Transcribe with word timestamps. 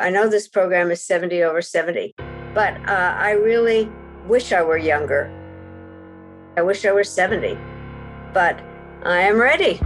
I 0.00 0.08
know 0.08 0.28
this 0.28 0.48
program 0.48 0.90
is 0.90 1.02
70 1.02 1.42
over 1.42 1.60
70, 1.60 2.14
but 2.54 2.74
uh, 2.88 3.14
I 3.18 3.32
really 3.32 3.88
wish 4.26 4.52
I 4.52 4.62
were 4.62 4.78
younger. 4.78 5.30
I 6.56 6.62
wish 6.62 6.84
I 6.86 6.92
were 6.92 7.04
70, 7.04 7.58
but 8.32 8.58
I 9.04 9.20
am 9.20 9.38
ready. 9.38 9.78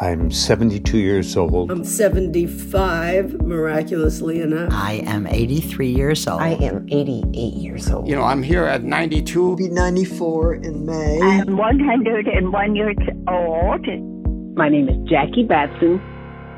I'm 0.00 0.30
72 0.30 0.98
years 0.98 1.36
old. 1.36 1.70
I'm 1.70 1.84
75, 1.84 3.42
miraculously 3.42 4.40
enough. 4.40 4.72
I 4.72 4.94
am 5.06 5.26
83 5.26 5.88
years 5.88 6.26
old. 6.26 6.40
I 6.40 6.54
am 6.54 6.88
88 6.90 7.54
years 7.54 7.90
old. 7.90 8.08
You 8.08 8.16
know, 8.16 8.24
I'm 8.24 8.42
here 8.42 8.64
at 8.64 8.82
92. 8.82 9.50
I'll 9.50 9.56
be 9.56 9.68
94 9.68 10.54
in 10.54 10.86
May. 10.86 11.20
I 11.22 11.34
am 11.36 11.56
101 11.56 12.76
years 12.76 12.96
old. 13.28 13.86
My 14.56 14.68
name 14.68 14.88
is 14.88 14.96
Jackie 15.08 15.44
Batson. 15.44 16.00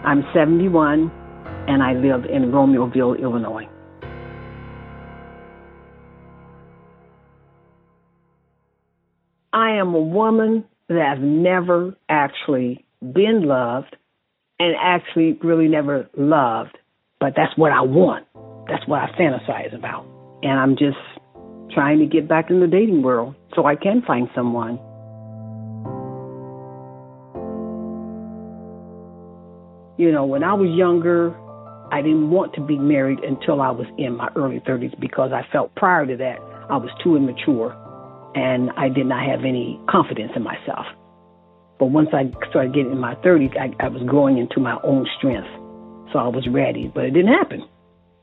I'm 0.04 0.24
71 0.32 1.10
and 1.68 1.82
I 1.82 1.94
live 1.94 2.24
in 2.24 2.50
Romeoville, 2.52 3.20
Illinois. 3.20 3.68
I 9.52 9.72
am 9.72 9.94
a 9.94 10.00
woman 10.00 10.64
that 10.88 11.16
has 11.16 11.18
never 11.20 11.96
actually 12.08 12.84
been 13.00 13.42
loved 13.42 13.96
and 14.58 14.74
actually 14.80 15.38
really 15.42 15.68
never 15.68 16.08
loved, 16.16 16.76
but 17.20 17.32
that's 17.36 17.56
what 17.56 17.72
I 17.72 17.80
want. 17.80 18.26
That's 18.68 18.86
what 18.86 19.00
I 19.00 19.06
fantasize 19.18 19.74
about. 19.74 20.06
And 20.42 20.52
I'm 20.52 20.76
just 20.76 20.98
trying 21.72 21.98
to 21.98 22.06
get 22.06 22.28
back 22.28 22.50
in 22.50 22.60
the 22.60 22.66
dating 22.66 23.02
world 23.02 23.34
so 23.54 23.64
I 23.64 23.76
can 23.76 24.02
find 24.06 24.28
someone. 24.34 24.78
You 29.98 30.12
know, 30.12 30.26
when 30.26 30.44
I 30.44 30.52
was 30.52 30.68
younger, 30.76 31.34
I 31.92 32.02
didn't 32.02 32.30
want 32.30 32.54
to 32.54 32.60
be 32.60 32.78
married 32.78 33.20
until 33.20 33.62
I 33.62 33.70
was 33.70 33.86
in 33.96 34.16
my 34.16 34.28
early 34.34 34.60
30s 34.60 34.98
because 35.00 35.30
I 35.32 35.46
felt 35.52 35.74
prior 35.76 36.04
to 36.06 36.16
that 36.16 36.38
I 36.68 36.76
was 36.76 36.90
too 37.02 37.16
immature 37.16 37.74
and 38.34 38.70
I 38.76 38.88
did 38.88 39.06
not 39.06 39.24
have 39.24 39.40
any 39.44 39.80
confidence 39.88 40.32
in 40.34 40.42
myself. 40.42 40.86
But 41.78 41.86
once 41.86 42.08
I 42.12 42.30
started 42.50 42.74
getting 42.74 42.92
in 42.92 42.98
my 42.98 43.14
30s, 43.16 43.56
I, 43.56 43.72
I 43.84 43.88
was 43.88 44.02
growing 44.02 44.38
into 44.38 44.60
my 44.60 44.78
own 44.82 45.06
strength. 45.18 45.48
So 46.12 46.18
I 46.18 46.28
was 46.28 46.46
ready, 46.50 46.90
but 46.92 47.04
it 47.04 47.10
didn't 47.12 47.32
happen. 47.32 47.62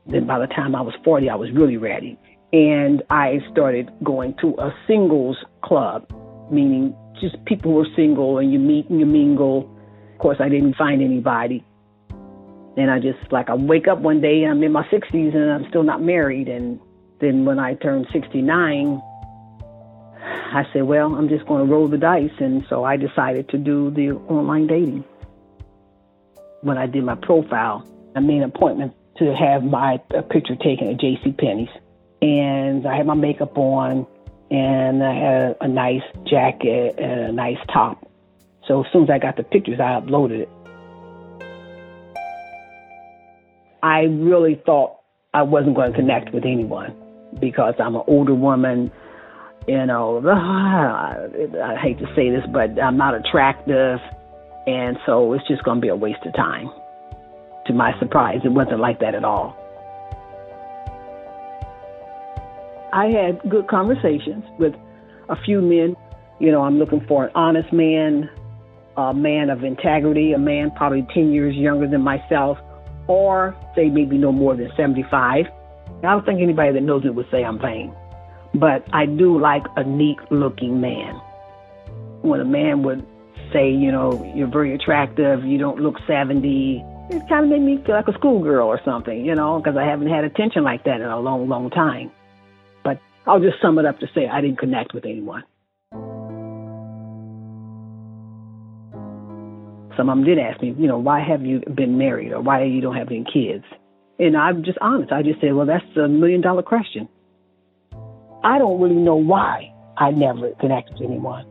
Then 0.06 0.28
by 0.28 0.40
the 0.40 0.48
time 0.48 0.76
I 0.76 0.82
was 0.82 0.94
40, 1.04 1.30
I 1.30 1.36
was 1.36 1.50
really 1.54 1.78
ready. 1.78 2.20
And 2.52 3.02
I 3.10 3.40
started 3.52 3.92
going 4.04 4.36
to 4.42 4.56
a 4.60 4.74
singles 4.88 5.38
club, 5.64 6.06
meaning 6.52 6.96
just 7.22 7.44
people 7.46 7.72
who 7.72 7.80
are 7.80 7.96
single 7.96 8.40
and 8.40 8.52
you 8.52 8.60
meet 8.60 8.90
and 8.90 9.00
you 9.00 9.06
mingle. 9.06 9.70
Of 10.14 10.20
course, 10.20 10.38
I 10.40 10.50
didn't 10.50 10.76
find 10.76 11.02
anybody. 11.02 11.64
And 12.76 12.90
I 12.90 13.00
just 13.00 13.32
like 13.32 13.50
I 13.50 13.56
wake 13.56 13.88
up 13.88 14.00
one 14.00 14.22
day 14.22 14.44
and 14.44 14.52
I'm 14.52 14.64
in 14.64 14.72
my 14.72 14.84
60s 14.88 15.36
and 15.36 15.52
I'm 15.52 15.70
still 15.70 15.84
not 15.84 16.02
married. 16.02 16.48
And 16.48 16.80
then 17.22 17.46
when 17.46 17.60
I 17.60 17.76
turned 17.76 18.08
69, 18.12 19.02
I 20.22 20.64
said, 20.74 20.84
well, 20.84 21.16
I'm 21.16 21.30
just 21.30 21.46
going 21.46 21.66
to 21.66 21.72
roll 21.72 21.88
the 21.88 21.98
dice. 21.98 22.32
And 22.40 22.66
so 22.70 22.84
I 22.84 22.98
decided 22.98 23.50
to 23.50 23.58
do 23.58 23.92
the 23.92 24.12
online 24.12 24.68
dating. 24.68 25.04
When 26.62 26.78
I 26.78 26.88
did 26.88 27.04
my 27.04 27.16
profile, 27.16 27.86
I 28.16 28.22
made 28.22 28.38
an 28.38 28.44
appointment 28.44 28.94
to 29.18 29.36
have 29.36 29.64
my 29.64 29.98
picture 30.32 30.56
taken 30.56 30.88
at 30.88 31.00
J.C. 31.00 31.34
Penney's, 31.34 31.70
and 32.22 32.88
I 32.88 32.96
had 32.96 33.06
my 33.06 33.14
makeup 33.14 33.58
on, 33.58 34.08
and 34.50 35.04
I 35.04 35.14
had 35.14 35.58
a 35.62 35.68
nice 35.68 36.02
jacket 36.26 36.96
and 36.98 37.20
a 37.22 37.32
nice 37.32 37.58
top. 37.72 38.10
So 38.68 38.84
as 38.84 38.92
soon 38.92 39.04
as 39.04 39.10
I 39.10 39.20
got 39.20 39.36
the 39.36 39.44
pictures, 39.44 39.80
I 39.80 40.00
uploaded 40.00 40.40
it. 40.40 40.50
I 43.84 44.04
really 44.04 44.60
thought 44.66 44.96
I 45.34 45.42
wasn't 45.42 45.76
going 45.76 45.92
to 45.92 45.98
connect 45.98 46.34
with 46.34 46.46
anyone 46.46 46.96
because 47.42 47.74
I'm 47.80 47.96
an 47.96 48.04
older 48.08 48.34
woman. 48.34 48.90
You 49.68 49.86
know, 49.86 50.24
I 50.30 51.76
hate 51.82 52.00
to 52.00 52.06
say 52.16 52.30
this, 52.30 52.44
but 52.52 52.82
I'm 52.82 52.96
not 52.96 53.14
attractive. 53.14 54.00
And 54.66 54.98
so 55.06 55.34
it's 55.34 55.46
just 55.50 55.66
going 55.66 55.78
to 55.78 55.82
be 55.82 55.90
a 55.90 55.96
waste 55.98 56.26
of 56.26 56.34
time. 56.34 56.72
To 57.68 57.74
my 57.74 57.92
surprise, 58.00 58.40
it 58.46 58.50
wasn't 58.54 58.80
like 58.80 59.02
that 59.02 59.16
at 59.16 59.26
all. 59.26 59.58
I 62.94 63.08
had 63.08 63.42
good 63.50 63.68
conversations 63.68 64.46
with 64.60 64.74
a 65.28 65.36
few 65.44 65.60
men. 65.60 65.98
You 66.40 66.52
know, 66.54 66.62
I'm 66.62 66.80
looking 66.80 67.04
for 67.06 67.26
an 67.26 67.32
honest 67.36 67.74
man, 67.74 68.30
a 68.96 69.14
man 69.14 69.50
of 69.50 69.66
integrity, 69.66 70.32
a 70.32 70.38
man 70.38 70.72
probably 70.72 71.06
10 71.14 71.34
years 71.34 71.54
younger 71.56 71.88
than 71.88 72.02
myself 72.02 72.58
or 73.08 73.56
say 73.76 73.90
maybe 73.90 74.18
no 74.18 74.32
more 74.32 74.56
than 74.56 74.72
75. 74.76 75.46
I 75.48 76.02
don't 76.02 76.26
think 76.26 76.42
anybody 76.42 76.74
that 76.74 76.82
knows 76.82 77.04
me 77.04 77.10
would 77.10 77.30
say 77.32 77.44
I'm 77.44 77.60
vain, 77.60 77.94
but 78.54 78.86
I 78.94 79.06
do 79.06 79.40
like 79.40 79.64
a 79.76 79.84
neat 79.84 80.20
looking 80.32 80.82
man. 80.82 81.16
When 82.22 82.40
a 82.40 82.46
man 82.46 82.84
would 82.84 83.06
say, 83.52 83.70
you 83.70 83.92
know, 83.92 84.32
you're 84.36 84.48
very 84.48 84.74
attractive, 84.74 85.44
you 85.46 85.58
don't 85.58 85.80
look 85.80 85.96
70, 86.08 86.84
it 87.10 87.30
kind 87.30 87.46
of 87.46 87.52
made 87.52 87.62
me 87.62 87.84
feel 87.86 87.96
like 87.96 88.08
a 88.08 88.14
schoolgirl 88.14 88.68
or 88.68 88.82
something, 88.84 89.26
you 89.26 89.36
know, 89.36 89.60
because 89.60 89.78
I 89.78 89.84
haven't 89.84 90.10
had 90.10 90.24
attention 90.24 90.64
like 90.64 90.84
that 90.86 91.02
in 91.02 91.08
a 91.08 91.20
long, 91.20 91.48
long 91.48 91.70
time. 91.70 92.12
But 92.84 93.00
I'll 93.28 93.40
just 93.40 93.62
sum 93.62 93.78
it 93.80 93.86
up 93.86 94.00
to 94.00 94.08
say 94.16 94.28
I 94.28 94.42
didn't 94.42 94.58
connect 94.60 94.94
with 94.94 95.06
anyone. 95.06 95.44
Some 99.98 100.10
of 100.10 100.18
them 100.18 100.26
did 100.26 100.40
ask 100.40 100.62
me, 100.62 100.76
you 100.78 100.88
know, 100.88 100.98
why 100.98 101.20
have 101.20 101.44
you 101.44 101.62
been 101.76 101.98
married 101.98 102.32
or 102.32 102.42
why 102.42 102.64
you 102.64 102.82
don't 102.82 102.96
have 102.96 103.08
any 103.08 103.26
kids? 103.32 103.64
And 104.20 104.36
I'm 104.38 104.64
just 104.64 104.78
honest. 104.82 105.12
I 105.12 105.22
just 105.22 105.42
said, 105.42 105.54
well, 105.54 105.66
that's 105.66 105.86
a 105.98 106.08
million 106.08 106.42
dollar 106.42 106.64
question. 106.64 107.08
I 108.44 108.58
don't 108.58 108.82
really 108.82 108.96
know 108.96 109.16
why 109.16 109.74
I 109.98 110.12
never 110.12 110.52
connected 110.60 110.94
with 111.00 111.10
anyone. 111.10 111.46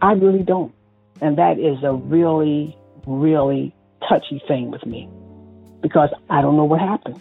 I 0.00 0.12
really 0.12 0.42
don't. 0.42 0.74
And 1.20 1.38
that 1.38 1.58
is 1.58 1.82
a 1.84 1.92
really, 1.92 2.76
really 3.06 3.74
touchy 4.08 4.42
thing 4.48 4.70
with 4.70 4.84
me 4.84 5.08
because 5.80 6.10
I 6.28 6.42
don't 6.42 6.56
know 6.56 6.64
what 6.64 6.80
happened. 6.80 7.20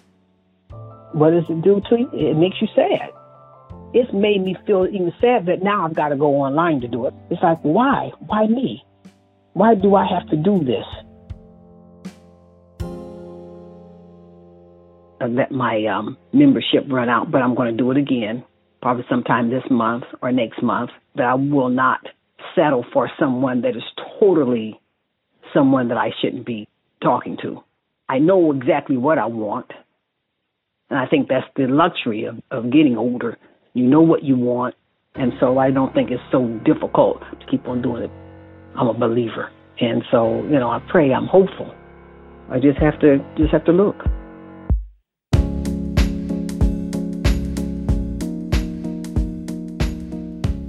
What 1.14 1.32
does 1.32 1.44
it 1.50 1.62
do 1.62 1.82
to 1.90 2.00
you? 2.00 2.10
It 2.14 2.38
makes 2.38 2.58
you 2.62 2.68
sad. 2.76 3.10
It's 3.94 4.12
made 4.14 4.42
me 4.42 4.56
feel 4.66 4.88
even 4.88 5.14
sad 5.20 5.46
that 5.48 5.62
now 5.62 5.86
I've 5.86 5.94
got 5.94 6.10
to 6.10 6.16
go 6.16 6.36
online 6.38 6.80
to 6.82 6.88
do 6.88 7.08
it. 7.08 7.14
It's 7.30 7.44
like, 7.44 7.60
why? 7.62 8.12
Why 8.20 8.48
me? 8.48 8.84
Why 9.54 9.76
do 9.76 9.96
I 9.96 10.06
have 10.06 10.28
to 10.30 10.38
do 10.38 10.64
this? 10.64 10.86
I 15.20 15.28
let 15.28 15.52
my 15.52 15.86
um, 15.86 16.18
membership 16.34 16.86
run 16.90 17.10
out, 17.10 17.32
but 17.32 17.42
I'm 17.42 17.54
going 17.54 17.76
to 17.76 17.78
do 17.78 17.92
it 17.92 17.98
again, 17.98 18.44
probably 18.82 19.04
sometime 19.10 19.50
this 19.50 19.64
month 19.70 20.06
or 20.22 20.32
next 20.32 20.64
month. 20.64 20.90
But 21.16 21.26
I 21.26 21.36
will 21.36 21.70
not 21.70 22.00
settle 22.56 22.86
for 22.94 23.10
someone 23.20 23.62
that 23.62 23.76
is 23.76 23.84
totally 24.20 24.80
someone 25.54 25.90
that 25.90 25.98
I 25.98 26.10
shouldn't 26.22 26.46
be 26.46 26.68
talking 27.04 27.38
to. 27.42 27.64
I 28.08 28.20
know 28.20 28.52
exactly 28.52 28.98
what 28.98 29.18
I 29.18 29.28
want. 29.28 29.72
And 30.90 30.98
I 30.98 31.06
think 31.08 31.28
that's 31.28 31.46
the 31.56 31.68
luxury 31.68 32.26
of, 32.26 32.40
of 32.50 32.72
getting 32.72 32.98
older. 32.98 33.38
You 33.74 33.86
know 33.86 34.02
what 34.02 34.24
you 34.24 34.38
want. 34.38 34.76
And 35.16 35.34
so 35.40 35.58
I 35.58 35.72
don't 35.72 35.94
think 35.94 36.10
it's 36.10 36.22
so 36.32 36.48
difficult 36.66 37.22
to 37.22 37.46
keep 37.50 37.68
on 37.68 37.82
doing 37.82 38.04
it. 38.04 38.21
I'm 38.76 38.88
a 38.88 38.94
believer. 38.94 39.52
And 39.80 40.04
so, 40.12 40.44
you 40.44 40.60
know, 40.60 40.70
I 40.70 40.80
pray, 40.90 41.14
I'm 41.14 41.28
hopeful. 41.28 41.74
I 42.50 42.60
just 42.60 42.78
have 42.80 43.00
to 43.00 43.18
just 43.38 43.52
have 43.52 43.64
to 43.66 43.72
look. 43.72 43.98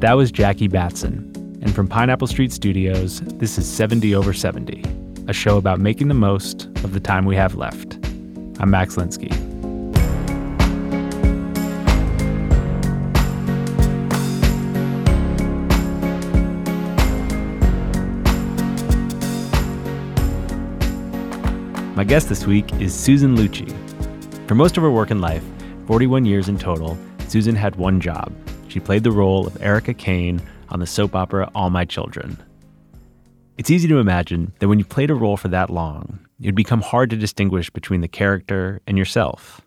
That 0.00 0.14
was 0.14 0.32
Jackie 0.32 0.69
Batson. 0.69 1.28
And 1.62 1.72
from 1.72 1.87
Pineapple 1.87 2.26
Street 2.26 2.52
Studios, 2.52 3.20
this 3.20 3.56
is 3.56 3.69
70 3.69 4.16
over 4.16 4.32
70, 4.32 4.82
a 5.28 5.32
show 5.32 5.58
about 5.58 5.78
making 5.78 6.08
the 6.08 6.14
most 6.14 6.64
of 6.82 6.93
the 6.93 7.00
time 7.00 7.25
we 7.25 7.37
have 7.37 7.54
left. 7.54 7.94
I'm 8.58 8.70
Max 8.70 8.96
Linsky. 8.96 9.51
My 22.02 22.06
guest 22.06 22.28
this 22.28 22.49
week 22.49 22.69
is 22.81 22.93
Susan 22.93 23.37
Lucci. 23.37 23.70
For 24.49 24.56
most 24.56 24.76
of 24.76 24.82
her 24.82 24.90
work 24.90 25.12
in 25.12 25.20
life, 25.20 25.44
41 25.87 26.25
years 26.25 26.49
in 26.49 26.58
total, 26.58 26.99
Susan 27.28 27.54
had 27.54 27.76
one 27.76 28.00
job. 28.00 28.32
She 28.66 28.81
played 28.81 29.04
the 29.04 29.12
role 29.12 29.46
of 29.46 29.62
Erica 29.62 29.94
Kane 29.94 30.43
on 30.70 30.81
the 30.81 30.87
soap 30.88 31.14
opera 31.14 31.49
All 31.54 31.70
My 31.70 31.84
Children. 31.84 32.43
It's 33.56 33.70
easy 33.70 33.87
to 33.87 34.00
imagine 34.00 34.52
that 34.58 34.66
when 34.66 34.81
you 34.81 34.84
played 34.84 35.12
a 35.12 35.14
role 35.14 35.37
for 35.37 35.46
that 35.46 35.70
long, 35.70 36.19
it 36.40 36.46
would 36.46 36.56
become 36.56 36.81
hard 36.81 37.08
to 37.10 37.16
distinguish 37.16 37.70
between 37.70 38.00
the 38.00 38.08
character 38.08 38.81
and 38.88 38.99
yourself. 38.99 39.60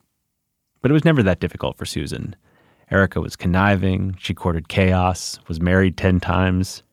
But 0.81 0.91
it 0.91 0.93
was 0.93 1.05
never 1.05 1.23
that 1.23 1.39
difficult 1.39 1.77
for 1.77 1.85
Susan. 1.85 2.35
Erica 2.91 3.21
was 3.21 3.37
conniving, 3.37 4.17
she 4.19 4.33
courted 4.33 4.67
chaos, 4.67 5.39
was 5.47 5.61
married 5.61 5.95
10 5.95 6.19
times. 6.19 6.83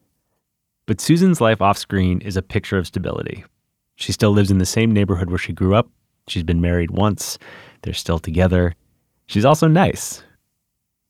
But 0.87 1.01
Susan's 1.01 1.41
life 1.41 1.61
off 1.61 1.79
screen 1.79 2.21
is 2.21 2.37
a 2.37 2.43
picture 2.43 2.79
of 2.79 2.87
stability. 2.87 3.45
She 4.03 4.11
still 4.11 4.33
lives 4.33 4.51
in 4.51 4.59
the 4.59 4.67
same 4.67 4.91
neighborhood 4.91 5.31
where 5.31 5.39
she 5.39 5.53
grew 5.53 5.77
up. 5.77 5.89
She's 6.27 6.43
been 6.43 6.61
married 6.61 6.91
once. 6.91 7.39
They're 7.83 7.95
still 7.95 8.19
together. 8.19 8.75
She's 9.27 9.45
also 9.45 9.69
nice. 9.69 10.25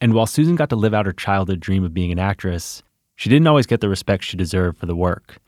And 0.03 0.13
while 0.13 0.27
Susan 0.27 0.57
got 0.57 0.69
to 0.69 0.77
live 0.77 0.93
out 0.93 1.07
her 1.07 1.13
childhood 1.15 1.59
dream 1.59 1.85
of 1.85 1.95
being 1.95 2.13
an 2.13 2.19
actress, 2.19 2.83
she 3.17 3.31
didn't 3.31 3.47
always 3.47 3.67
get 3.67 3.81
the 3.81 3.89
respect 3.89 4.25
she 4.25 4.37
deserved 4.37 4.77
for 4.77 4.85
the 4.85 4.95
work. 4.95 5.39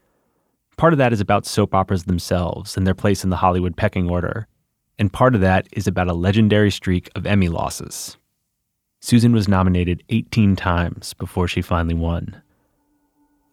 Part 0.78 0.94
of 0.94 0.98
that 0.98 1.12
is 1.12 1.20
about 1.20 1.44
soap 1.44 1.74
operas 1.74 2.04
themselves 2.04 2.78
and 2.78 2.86
their 2.86 2.94
place 2.94 3.24
in 3.24 3.28
the 3.28 3.36
Hollywood 3.36 3.76
pecking 3.76 4.08
order. 4.08 4.46
And 4.98 5.12
part 5.12 5.34
of 5.34 5.42
that 5.42 5.68
is 5.72 5.86
about 5.86 6.08
a 6.08 6.14
legendary 6.14 6.70
streak 6.70 7.10
of 7.14 7.26
Emmy 7.26 7.50
losses. 7.50 8.16
Susan 9.02 9.34
was 9.34 9.48
nominated 9.48 10.02
18 10.08 10.56
times 10.56 11.12
before 11.12 11.46
she 11.46 11.60
finally 11.60 11.94
won. 11.94 12.40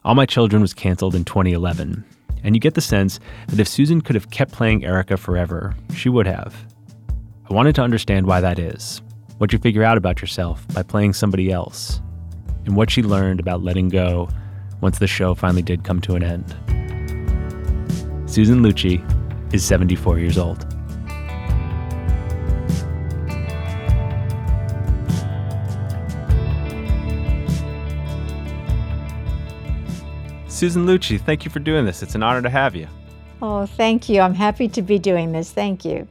All 0.06 0.16
My 0.16 0.26
Children 0.26 0.62
was 0.62 0.74
canceled 0.74 1.14
in 1.14 1.26
2011, 1.26 2.06
and 2.44 2.56
you 2.56 2.60
get 2.60 2.74
the 2.74 2.82
sense 2.82 3.20
that 3.48 3.60
if 3.60 3.68
Susan 3.68 4.02
could 4.02 4.16
have 4.16 4.30
kept 4.30 4.52
playing 4.52 4.84
Erica 4.84 5.18
forever, 5.18 5.76
she 5.96 6.10
would 6.10 6.28
have. 6.28 6.56
I 7.50 7.54
wanted 7.54 7.76
to 7.76 7.82
understand 7.82 8.26
why 8.26 8.42
that 8.42 8.60
is, 8.60 9.02
what 9.38 9.52
you 9.52 9.60
figure 9.60 9.84
out 9.84 9.98
about 9.98 10.22
yourself 10.22 10.66
by 10.74 10.84
playing 10.84 11.14
somebody 11.14 11.52
else, 11.52 12.02
and 12.66 12.76
what 12.76 12.90
she 12.90 13.04
learned 13.04 13.40
about 13.40 13.64
letting 13.64 13.90
go 13.90 14.30
once 14.82 15.00
the 15.00 15.08
show 15.08 15.36
finally 15.36 15.62
did 15.62 15.84
come 15.84 16.02
to 16.02 16.16
an 16.16 16.24
end. 16.24 16.56
Susan 18.30 18.62
Lucci 18.62 19.04
is 19.54 19.66
74 19.66 20.20
years 20.20 20.38
old. 20.38 20.71
Susan 30.62 30.86
Lucci, 30.86 31.20
thank 31.20 31.44
you 31.44 31.50
for 31.50 31.58
doing 31.58 31.86
this. 31.86 32.04
It's 32.04 32.14
an 32.14 32.22
honor 32.22 32.44
to 32.44 32.50
have 32.52 32.76
you. 32.76 32.88
Oh, 33.42 33.66
thank 33.66 34.08
you. 34.08 34.22
I'm 34.22 34.36
happy 34.36 34.68
to 34.68 34.84
be 34.84 35.00
doing 35.00 35.32
this. 35.32 35.52
Thank 35.52 35.84
you. 35.84 36.08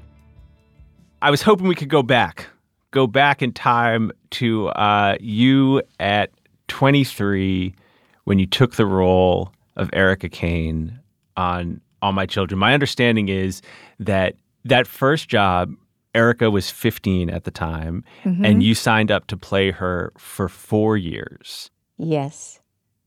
I 1.23 1.31
was 1.31 1.41
hoping 1.41 1.69
we 1.69 1.77
could 1.77 1.89
go 1.89 2.03
back 2.03 2.49
go 2.91 3.07
back 3.07 3.43
in 3.43 3.53
time 3.53 4.11
to 4.31 4.67
uh, 4.71 5.15
you 5.21 5.81
at 6.01 6.33
23 6.67 7.77
when 8.25 8.41
you 8.41 8.47
took 8.47 8.75
the 8.75 8.87
role 8.87 9.53
of 9.77 9.89
Erica 9.93 10.29
Kane 10.29 10.99
on 11.37 11.81
All 12.03 12.11
My 12.11 12.27
Children. 12.27 12.59
My 12.59 12.75
understanding 12.75 13.29
is 13.29 13.63
that 14.01 14.35
that 14.65 14.89
first 14.89 15.29
job, 15.29 15.73
Erica 16.13 16.51
was 16.51 16.71
15 16.71 17.31
at 17.31 17.45
the 17.45 17.53
time, 17.53 18.03
mm-hmm. 18.25 18.45
and 18.45 18.65
you 18.65 18.75
signed 18.75 19.13
up 19.13 19.29
to 19.29 19.37
play 19.37 19.71
her 19.71 20.13
for 20.19 20.49
four 20.49 20.97
years. 20.97 21.71
Yes. 21.99 22.60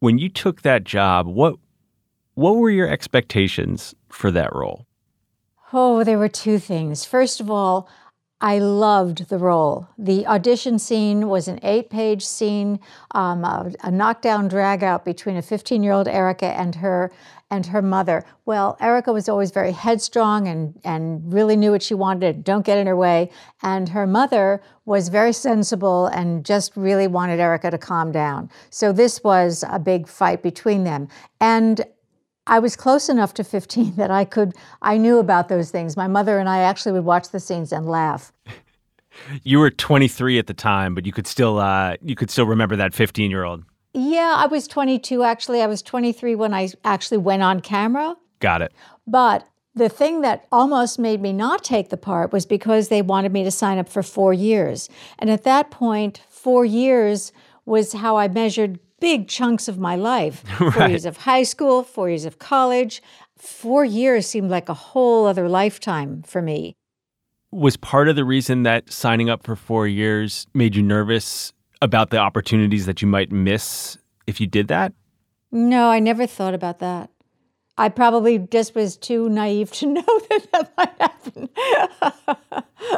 When 0.04 0.18
you 0.18 0.28
took 0.28 0.64
that 0.64 0.84
job, 0.84 1.28
what 1.28 1.56
what 2.34 2.58
were 2.58 2.70
your 2.70 2.90
expectations 2.90 3.96
for 4.10 4.32
that 4.32 4.54
role? 4.54 4.86
Oh, 5.72 6.04
there 6.04 6.20
were 6.20 6.28
two 6.28 6.60
things. 6.60 7.06
First 7.06 7.40
of 7.40 7.50
all, 7.50 7.88
I 8.44 8.60
loved 8.60 9.30
the 9.30 9.38
role. 9.38 9.88
The 9.98 10.28
audition 10.28 10.78
scene 10.78 11.30
was 11.30 11.48
an 11.48 11.62
eight 11.64 11.90
page 11.90 12.26
scene, 12.26 12.82
um, 13.12 13.46
a, 13.46 13.72
a 13.84 13.90
knockdown 13.90 14.50
drag 14.50 14.84
out 14.84 15.06
between 15.06 15.38
a 15.38 15.42
15 15.42 15.82
year 15.82 15.94
old 15.94 16.10
Erica 16.10 16.48
and 16.48 16.76
her 16.76 17.10
and 17.50 17.68
her 17.68 17.82
mother. 17.82 18.26
Well, 18.46 18.76
Erica 18.82 19.14
was 19.14 19.30
always 19.30 19.52
very 19.52 19.72
headstrong 19.72 20.50
and, 20.50 20.78
and 20.84 21.32
really 21.32 21.56
knew 21.56 21.72
what 21.72 21.82
she 21.82 21.94
wanted, 21.94 22.44
don't 22.44 22.66
get 22.66 22.78
in 22.78 22.86
her 22.86 22.98
way. 22.98 23.32
And 23.62 23.88
her 23.88 24.06
mother 24.06 24.62
was 24.84 25.08
very 25.08 25.32
sensible 25.32 26.08
and 26.08 26.44
just 26.44 26.76
really 26.76 27.08
wanted 27.08 27.40
Erica 27.40 27.72
to 27.72 27.78
calm 27.78 28.12
down. 28.12 28.50
So 28.72 28.92
this 28.92 29.24
was 29.24 29.64
a 29.70 29.80
big 29.80 30.06
fight 30.06 30.44
between 30.44 30.84
them. 30.84 31.08
And 31.40 31.86
I 32.48 32.60
was 32.60 32.76
close 32.76 33.10
enough 33.10 33.34
to 33.36 33.44
15 33.44 33.96
that 33.98 34.12
I 34.12 34.26
could, 34.26 34.54
I 34.82 34.98
knew 34.98 35.20
about 35.20 35.50
those 35.50 35.72
things. 35.72 35.98
My 35.98 36.08
mother 36.08 36.40
and 36.40 36.50
I 36.50 36.60
actually 36.60 36.92
would 36.94 37.06
watch 37.06 37.30
the 37.30 37.40
scenes 37.40 37.72
and 37.72 37.88
laugh. 37.88 38.32
You 39.44 39.60
were 39.60 39.70
23 39.70 40.40
at 40.40 40.48
the 40.48 40.56
time, 40.56 40.96
but 40.96 41.06
you 41.06 41.12
could 41.12 41.28
still, 41.28 41.60
uh, 41.60 41.98
you 42.02 42.16
could 42.16 42.32
still 42.32 42.48
remember 42.48 42.76
that 42.78 42.96
15 42.96 43.30
year 43.30 43.44
old. 43.44 43.64
Yeah, 43.94 44.34
I 44.38 44.48
was 44.48 44.68
22 44.68 45.22
actually. 45.22 45.62
I 45.62 45.68
was 45.68 45.84
23 45.84 46.34
when 46.34 46.52
I 46.52 46.70
actually 46.84 47.20
went 47.20 47.44
on 47.44 47.60
camera. 47.60 48.16
Got 48.40 48.64
it. 48.64 48.74
But 49.06 49.48
the 49.76 49.88
thing 49.88 50.22
that 50.22 50.48
almost 50.52 50.98
made 50.98 51.22
me 51.22 51.32
not 51.32 51.64
take 51.64 51.90
the 51.90 51.98
part 51.98 52.34
was 52.34 52.48
because 52.48 52.88
they 52.88 53.04
wanted 53.04 53.32
me 53.32 53.44
to 53.44 53.52
sign 53.52 53.78
up 53.78 53.88
for 53.88 54.02
four 54.02 54.34
years. 54.34 54.90
And 55.20 55.30
at 55.30 55.44
that 55.44 55.70
point, 55.70 56.22
four 56.30 56.66
years 56.66 57.32
was 57.66 57.94
how 57.94 58.18
I 58.18 58.28
measured 58.28 58.80
big 59.04 59.28
chunks 59.28 59.68
of 59.68 59.78
my 59.78 59.98
life 59.98 60.44
four 60.58 60.88
years 60.88 61.06
of 61.06 61.18
high 61.18 61.44
school, 61.44 61.84
four 61.84 62.08
years 62.08 62.24
of 62.24 62.40
college. 62.40 63.04
Four 63.38 63.84
years 63.84 64.26
seemed 64.26 64.50
like 64.50 64.70
a 64.70 64.74
whole 64.74 65.26
other 65.26 65.50
lifetime 65.50 66.24
for 66.24 66.42
me. 66.42 66.78
Was 67.52 67.76
part 67.76 68.08
of 68.08 68.16
the 68.16 68.24
reason 68.24 68.64
that 68.64 68.90
signing 68.90 69.30
up 69.30 69.44
for 69.44 69.58
four 69.58 69.90
years 69.90 70.48
made 70.54 70.74
you 70.74 70.82
nervous 70.82 71.52
about 71.82 72.12
the 72.12 72.18
opportunities 72.18 72.86
that 72.86 73.02
you 73.02 73.08
might 73.10 73.30
miss 73.30 73.98
if 74.26 74.40
you 74.40 74.48
did 74.48 74.70
that? 74.70 74.94
No, 75.52 75.90
I 75.90 76.00
never 76.00 76.26
thought 76.26 76.54
about 76.54 76.80
that. 76.80 77.10
I 77.78 77.90
probably 77.90 78.40
just 78.40 78.74
was 78.74 78.96
too 78.96 79.28
naive 79.28 79.74
to 79.74 79.86
know 79.96 80.20
that 80.30 80.48
that 80.54 80.72
might 80.78 81.02
happen. 81.02 81.50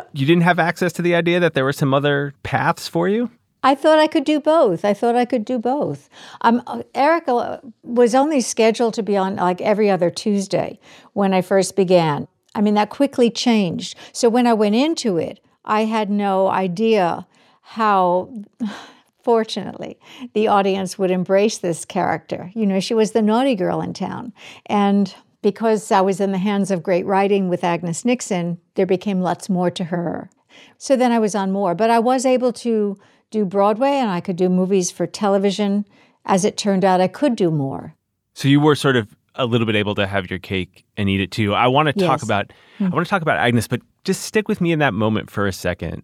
you 0.14 0.28
didn't 0.28 0.44
have 0.44 0.60
access 0.60 0.94
to 0.94 1.02
the 1.02 1.16
idea 1.16 1.40
that 1.40 1.56
there 1.56 1.64
were 1.64 1.74
some 1.74 1.96
other 1.96 2.36
paths 2.44 2.88
for 2.88 3.10
you? 3.10 3.32
I 3.66 3.74
thought 3.74 3.98
I 3.98 4.06
could 4.06 4.26
do 4.26 4.40
both. 4.40 4.86
I 4.86 4.94
thought 4.94 5.16
I 5.16 5.26
could 5.26 5.44
do 5.44 5.58
both. 5.58 6.08
Um, 6.42 6.62
Erica 6.94 7.62
was 7.82 8.14
only 8.14 8.40
scheduled 8.40 8.94
to 8.94 9.02
be 9.02 9.18
on 9.18 9.38
like 9.38 9.60
every 9.60 9.90
other 9.90 10.12
Tuesday 10.12 10.80
when 11.14 11.34
I 11.34 11.42
first 11.42 11.76
began. 11.76 12.28
I 12.54 12.62
mean, 12.62 12.76
that 12.76 12.92
quickly 12.92 13.32
changed. 13.32 13.98
So 14.14 14.30
when 14.30 14.46
I 14.46 14.54
went 14.54 14.76
into 14.76 15.18
it, 15.18 15.44
I 15.66 15.86
had 15.86 16.12
no 16.12 16.48
idea 16.48 17.26
how, 17.62 18.32
fortunately, 19.24 19.98
the 20.34 20.48
audience 20.48 21.00
would 21.00 21.10
embrace 21.10 21.58
this 21.58 21.86
character. 21.86 22.52
You 22.54 22.68
know, 22.68 22.80
she 22.80 22.94
was 22.94 23.14
the 23.14 23.24
naughty 23.24 23.56
girl 23.56 23.82
in 23.82 23.94
town. 23.94 24.32
And 24.68 25.14
because 25.42 25.92
I 25.92 26.02
was 26.02 26.20
in 26.20 26.32
the 26.32 26.38
hands 26.38 26.70
of 26.70 26.84
great 26.84 27.08
writing 27.08 27.50
with 27.50 27.64
Agnes 27.64 28.06
Nixon, 28.06 28.60
there 28.76 28.86
became 28.86 29.22
lots 29.22 29.50
more 29.50 29.72
to 29.72 29.86
her. 29.86 30.30
So 30.78 30.96
then 30.96 31.12
I 31.12 31.18
was 31.18 31.34
on 31.34 31.52
more, 31.52 31.74
but 31.74 31.90
I 31.90 31.98
was 31.98 32.28
able 32.28 32.54
to 32.54 32.96
do 33.32 33.46
Broadway 33.46 33.92
and 33.92 34.10
I 34.10 34.22
could 34.22 34.36
do 34.36 34.50
movies 34.50 34.92
for 34.92 35.08
television. 35.08 35.86
As 36.26 36.46
it 36.46 36.58
turned 36.58 36.84
out, 36.84 37.02
I 37.02 37.08
could 37.08 37.36
do 37.36 37.52
more. 37.52 37.96
So 38.34 38.48
you 38.48 38.60
were 38.60 38.76
sort 38.76 38.96
of 38.96 39.16
a 39.36 39.46
little 39.46 39.68
bit 39.68 39.76
able 39.76 39.96
to 39.96 40.08
have 40.08 40.30
your 40.30 40.40
cake 40.40 40.86
and 40.98 41.10
eat 41.10 41.22
it 41.22 41.32
too. 41.32 41.54
I 41.54 41.68
want 41.68 41.90
to 41.90 41.94
yes. 41.96 42.08
talk 42.08 42.24
about 42.24 42.48
mm-hmm. 42.48 42.86
I 42.86 42.90
want 42.90 43.06
to 43.06 43.10
talk 43.10 43.22
about 43.22 43.38
Agnes, 43.38 43.68
but 43.68 43.82
just 44.04 44.22
stick 44.22 44.48
with 44.48 44.62
me 44.62 44.72
in 44.72 44.80
that 44.80 44.94
moment 44.94 45.30
for 45.30 45.48
a 45.48 45.54
second. 45.54 46.04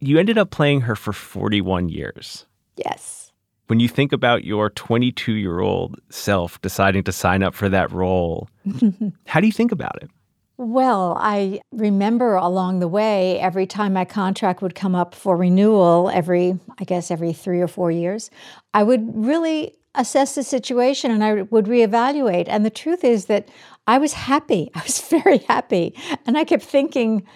You 0.00 0.18
ended 0.18 0.38
up 0.38 0.50
playing 0.50 0.82
her 0.82 0.96
for 0.96 1.12
41 1.12 1.88
years. 1.88 2.46
Yes. 2.76 3.32
When 3.68 3.78
you 3.80 3.88
think 3.88 4.12
about 4.12 4.44
your 4.44 4.68
22-year-old 4.70 6.00
self 6.10 6.60
deciding 6.60 7.04
to 7.04 7.12
sign 7.12 7.42
up 7.42 7.54
for 7.54 7.68
that 7.68 7.90
role, 7.92 8.48
how 9.26 9.40
do 9.40 9.46
you 9.46 9.52
think 9.52 9.72
about 9.72 10.02
it? 10.02 10.10
Well, 10.58 11.16
I 11.18 11.60
remember 11.72 12.34
along 12.34 12.80
the 12.80 12.88
way, 12.88 13.40
every 13.40 13.66
time 13.66 13.94
my 13.94 14.04
contract 14.04 14.62
would 14.62 14.74
come 14.74 14.94
up 14.94 15.14
for 15.14 15.36
renewal, 15.36 16.10
every, 16.12 16.58
I 16.78 16.84
guess, 16.84 17.10
every 17.10 17.32
three 17.32 17.60
or 17.60 17.68
four 17.68 17.90
years, 17.90 18.30
I 18.74 18.82
would 18.82 19.12
really 19.14 19.74
assess 19.94 20.34
the 20.34 20.42
situation 20.42 21.10
and 21.10 21.24
I 21.24 21.42
would 21.42 21.66
reevaluate. 21.66 22.44
And 22.48 22.64
the 22.64 22.70
truth 22.70 23.04
is 23.04 23.26
that 23.26 23.48
I 23.86 23.98
was 23.98 24.12
happy. 24.12 24.70
I 24.74 24.82
was 24.82 25.00
very 25.00 25.38
happy. 25.38 25.94
And 26.26 26.36
I 26.36 26.44
kept 26.44 26.62
thinking, 26.62 27.26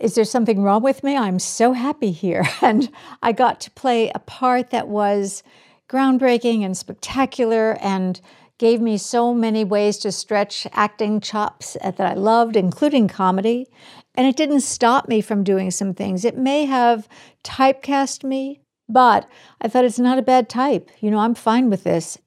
is 0.00 0.14
there 0.14 0.24
something 0.24 0.62
wrong 0.62 0.82
with 0.82 1.02
me? 1.02 1.16
I'm 1.16 1.38
so 1.38 1.72
happy 1.72 2.12
here. 2.12 2.44
And 2.62 2.90
I 3.22 3.32
got 3.32 3.60
to 3.62 3.70
play 3.70 4.10
a 4.14 4.18
part 4.18 4.70
that 4.70 4.88
was 4.88 5.42
groundbreaking 5.88 6.64
and 6.64 6.76
spectacular 6.76 7.78
and 7.80 8.20
gave 8.58 8.80
me 8.80 8.98
so 8.98 9.32
many 9.32 9.64
ways 9.64 9.98
to 9.98 10.12
stretch 10.12 10.66
acting 10.72 11.20
chops 11.20 11.76
that 11.82 12.00
I 12.00 12.14
loved, 12.14 12.56
including 12.56 13.08
comedy. 13.08 13.68
And 14.14 14.26
it 14.26 14.36
didn't 14.36 14.60
stop 14.62 15.08
me 15.08 15.20
from 15.20 15.44
doing 15.44 15.70
some 15.70 15.94
things. 15.94 16.24
It 16.24 16.36
may 16.36 16.64
have 16.64 17.08
typecast 17.44 18.24
me, 18.24 18.60
but 18.88 19.28
I 19.60 19.68
thought 19.68 19.84
it's 19.84 19.98
not 19.98 20.18
a 20.18 20.22
bad 20.22 20.48
type. 20.48 20.90
You 21.00 21.10
know, 21.10 21.18
I'm 21.18 21.34
fine 21.34 21.70
with 21.70 21.84
this. 21.84 22.18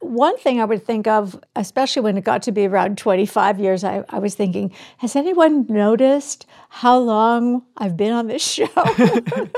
One 0.00 0.36
thing 0.38 0.60
I 0.60 0.64
would 0.64 0.84
think 0.84 1.06
of, 1.06 1.40
especially 1.54 2.02
when 2.02 2.18
it 2.18 2.24
got 2.24 2.42
to 2.42 2.52
be 2.52 2.66
around 2.66 2.98
25 2.98 3.58
years, 3.58 3.82
I, 3.82 4.04
I 4.08 4.18
was 4.18 4.34
thinking, 4.34 4.72
has 4.98 5.16
anyone 5.16 5.66
noticed 5.68 6.46
how 6.68 6.98
long 6.98 7.62
I've 7.76 7.96
been 7.96 8.12
on 8.12 8.26
this 8.26 8.42
show? 8.42 8.68
You're 8.98 9.48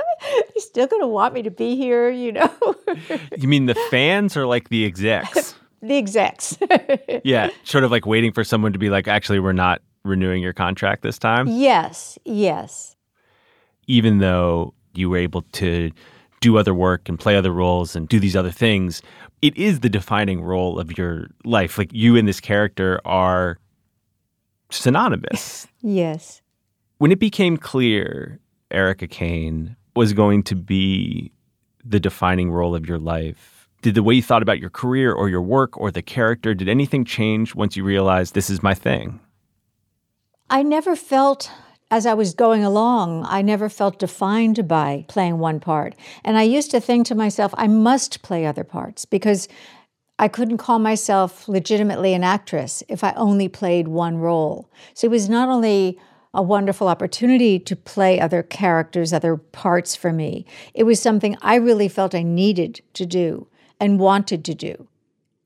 still 0.58 0.86
going 0.86 1.02
to 1.02 1.08
want 1.08 1.34
me 1.34 1.42
to 1.42 1.50
be 1.50 1.74
here, 1.76 2.10
you 2.10 2.32
know? 2.32 2.54
you 3.36 3.48
mean 3.48 3.66
the 3.66 3.74
fans 3.90 4.36
or 4.36 4.46
like 4.46 4.68
the 4.68 4.84
execs? 4.84 5.54
the 5.82 5.96
execs. 5.96 6.58
yeah, 7.24 7.50
sort 7.64 7.84
of 7.84 7.90
like 7.90 8.06
waiting 8.06 8.32
for 8.32 8.44
someone 8.44 8.72
to 8.72 8.78
be 8.78 8.90
like, 8.90 9.08
actually, 9.08 9.40
we're 9.40 9.52
not 9.52 9.82
renewing 10.04 10.42
your 10.42 10.52
contract 10.52 11.02
this 11.02 11.18
time. 11.18 11.46
Yes, 11.48 12.18
yes. 12.24 12.96
Even 13.86 14.18
though 14.18 14.74
you 14.94 15.10
were 15.10 15.16
able 15.18 15.42
to 15.52 15.90
do 16.40 16.56
other 16.56 16.74
work 16.74 17.08
and 17.08 17.18
play 17.18 17.36
other 17.36 17.52
roles 17.52 17.96
and 17.96 18.08
do 18.08 18.20
these 18.20 18.36
other 18.36 18.50
things, 18.50 19.02
it 19.42 19.56
is 19.56 19.80
the 19.80 19.88
defining 19.88 20.40
role 20.40 20.78
of 20.78 20.96
your 20.96 21.28
life. 21.44 21.78
Like 21.78 21.92
you 21.92 22.16
and 22.16 22.26
this 22.26 22.40
character 22.40 23.00
are 23.04 23.58
synonymous. 24.70 25.66
yes. 25.82 26.42
When 26.98 27.12
it 27.12 27.18
became 27.18 27.56
clear 27.56 28.40
Erica 28.70 29.06
Kane 29.06 29.76
was 29.94 30.12
going 30.12 30.42
to 30.44 30.54
be 30.54 31.32
the 31.84 32.00
defining 32.00 32.50
role 32.50 32.74
of 32.74 32.86
your 32.86 32.98
life, 32.98 33.57
did 33.82 33.94
the 33.94 34.02
way 34.02 34.14
you 34.14 34.22
thought 34.22 34.42
about 34.42 34.58
your 34.58 34.70
career 34.70 35.12
or 35.12 35.28
your 35.28 35.42
work 35.42 35.78
or 35.78 35.90
the 35.90 36.02
character, 36.02 36.54
did 36.54 36.68
anything 36.68 37.04
change 37.04 37.54
once 37.54 37.76
you 37.76 37.84
realized 37.84 38.34
this 38.34 38.50
is 38.50 38.62
my 38.62 38.74
thing? 38.74 39.20
I 40.50 40.62
never 40.62 40.96
felt 40.96 41.50
as 41.90 42.04
I 42.04 42.14
was 42.14 42.34
going 42.34 42.64
along, 42.64 43.24
I 43.26 43.40
never 43.40 43.68
felt 43.68 43.98
defined 43.98 44.68
by 44.68 45.06
playing 45.08 45.38
one 45.38 45.58
part. 45.58 45.94
And 46.22 46.36
I 46.36 46.42
used 46.42 46.70
to 46.72 46.80
think 46.80 47.06
to 47.06 47.14
myself, 47.14 47.54
I 47.56 47.66
must 47.66 48.22
play 48.22 48.44
other 48.44 48.64
parts 48.64 49.06
because 49.06 49.48
I 50.18 50.28
couldn't 50.28 50.58
call 50.58 50.78
myself 50.78 51.48
legitimately 51.48 52.12
an 52.12 52.24
actress 52.24 52.82
if 52.88 53.02
I 53.02 53.12
only 53.12 53.48
played 53.48 53.88
one 53.88 54.18
role. 54.18 54.70
So 54.92 55.06
it 55.06 55.10
was 55.10 55.30
not 55.30 55.48
only 55.48 55.98
a 56.34 56.42
wonderful 56.42 56.88
opportunity 56.88 57.58
to 57.60 57.74
play 57.74 58.20
other 58.20 58.42
characters, 58.42 59.12
other 59.12 59.36
parts 59.38 59.96
for 59.96 60.12
me, 60.12 60.44
it 60.74 60.82
was 60.82 61.00
something 61.00 61.38
I 61.40 61.54
really 61.54 61.88
felt 61.88 62.14
I 62.14 62.22
needed 62.22 62.82
to 62.94 63.06
do 63.06 63.46
and 63.80 64.00
wanted 64.00 64.44
to 64.44 64.54
do. 64.54 64.88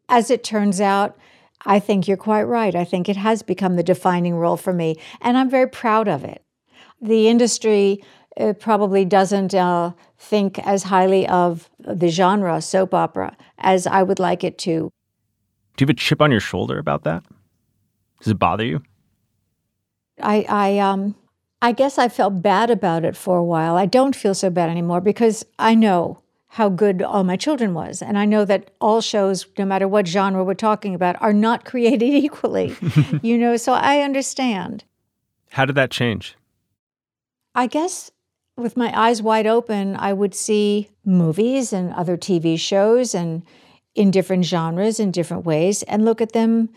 As 0.08 0.30
it 0.30 0.44
turns 0.44 0.80
out, 0.80 1.16
I 1.64 1.78
think 1.78 2.08
you're 2.08 2.16
quite 2.16 2.44
right. 2.44 2.74
I 2.74 2.84
think 2.84 3.08
it 3.08 3.16
has 3.16 3.42
become 3.42 3.76
the 3.76 3.82
defining 3.82 4.34
role 4.34 4.56
for 4.56 4.72
me, 4.72 4.96
and 5.20 5.36
I'm 5.36 5.50
very 5.50 5.68
proud 5.68 6.08
of 6.08 6.24
it. 6.24 6.42
The 7.00 7.28
industry 7.28 8.02
uh, 8.38 8.54
probably 8.54 9.04
doesn't 9.04 9.54
uh, 9.54 9.92
think 10.18 10.58
as 10.60 10.84
highly 10.84 11.26
of 11.28 11.68
the 11.78 12.08
genre 12.08 12.60
soap 12.62 12.94
opera 12.94 13.36
as 13.58 13.86
I 13.86 14.02
would 14.02 14.18
like 14.18 14.44
it 14.44 14.58
to. 14.58 14.90
Do 15.76 15.82
you 15.82 15.86
have 15.86 15.90
a 15.90 15.94
chip 15.94 16.20
on 16.20 16.30
your 16.30 16.40
shoulder 16.40 16.78
about 16.78 17.04
that? 17.04 17.24
Does 18.20 18.28
it 18.28 18.38
bother 18.38 18.64
you? 18.64 18.82
I, 20.20 20.46
I, 20.48 20.78
um, 20.78 21.14
I 21.60 21.72
guess 21.72 21.98
I 21.98 22.08
felt 22.08 22.42
bad 22.42 22.70
about 22.70 23.04
it 23.04 23.16
for 23.16 23.38
a 23.38 23.44
while. 23.44 23.76
I 23.76 23.86
don't 23.86 24.14
feel 24.14 24.34
so 24.34 24.50
bad 24.50 24.70
anymore 24.70 25.00
because 25.00 25.44
I 25.58 25.74
know 25.74 26.21
how 26.52 26.68
good 26.68 27.00
All 27.00 27.24
My 27.24 27.36
Children 27.36 27.72
was. 27.72 28.02
And 28.02 28.18
I 28.18 28.26
know 28.26 28.44
that 28.44 28.72
all 28.78 29.00
shows, 29.00 29.46
no 29.56 29.64
matter 29.64 29.88
what 29.88 30.06
genre 30.06 30.44
we're 30.44 30.52
talking 30.52 30.94
about, 30.94 31.16
are 31.22 31.32
not 31.32 31.64
created 31.70 32.12
equally. 32.12 32.76
you 33.22 33.38
know, 33.38 33.56
so 33.56 33.72
I 33.72 34.00
understand. 34.00 34.84
How 35.52 35.64
did 35.64 35.76
that 35.76 35.90
change? 35.90 36.36
I 37.54 37.66
guess 37.66 38.10
with 38.58 38.76
my 38.76 38.92
eyes 38.94 39.22
wide 39.22 39.46
open, 39.46 39.96
I 39.96 40.12
would 40.12 40.34
see 40.34 40.90
movies 41.06 41.72
and 41.72 41.90
other 41.94 42.18
TV 42.18 42.58
shows 42.58 43.14
and 43.14 43.42
in 43.94 44.10
different 44.10 44.44
genres 44.44 45.00
in 45.00 45.10
different 45.10 45.46
ways 45.46 45.82
and 45.84 46.04
look 46.04 46.20
at 46.20 46.32
them, 46.32 46.68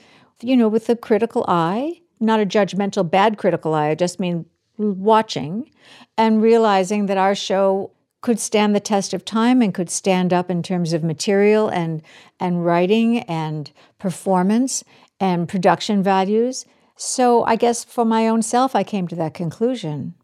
you 0.42 0.56
know, 0.56 0.70
with 0.70 0.88
a 0.88 0.96
critical 0.96 1.44
eye, 1.50 2.00
not 2.22 2.40
a 2.40 2.46
judgmental, 2.46 3.10
bad 3.10 3.38
critical 3.38 3.74
eye. 3.74 3.90
I 3.90 3.96
just 3.96 4.22
mean 4.22 4.46
watching 4.78 5.70
and 6.18 6.42
realizing 6.42 7.08
that 7.08 7.18
our 7.18 7.36
show 7.36 7.92
could 8.26 8.40
stand 8.40 8.76
the 8.76 8.80
test 8.80 9.14
of 9.14 9.24
time 9.24 9.62
and 9.62 9.72
could 9.72 9.88
stand 9.88 10.34
up 10.34 10.50
in 10.50 10.64
terms 10.64 10.94
of 10.94 11.04
material 11.04 11.70
and 11.70 12.02
and 12.40 12.66
writing 12.66 13.20
and 13.20 13.72
performance 14.00 14.84
and 15.20 15.48
production 15.48 16.02
values. 16.02 16.66
So 16.96 17.44
I 17.44 17.56
guess 17.56 17.84
for 17.84 18.04
my 18.04 18.28
own 18.28 18.42
self 18.42 18.76
I 18.76 18.84
came 18.84 19.08
to 19.10 19.16
that 19.18 19.36
conclusion. 19.36 20.16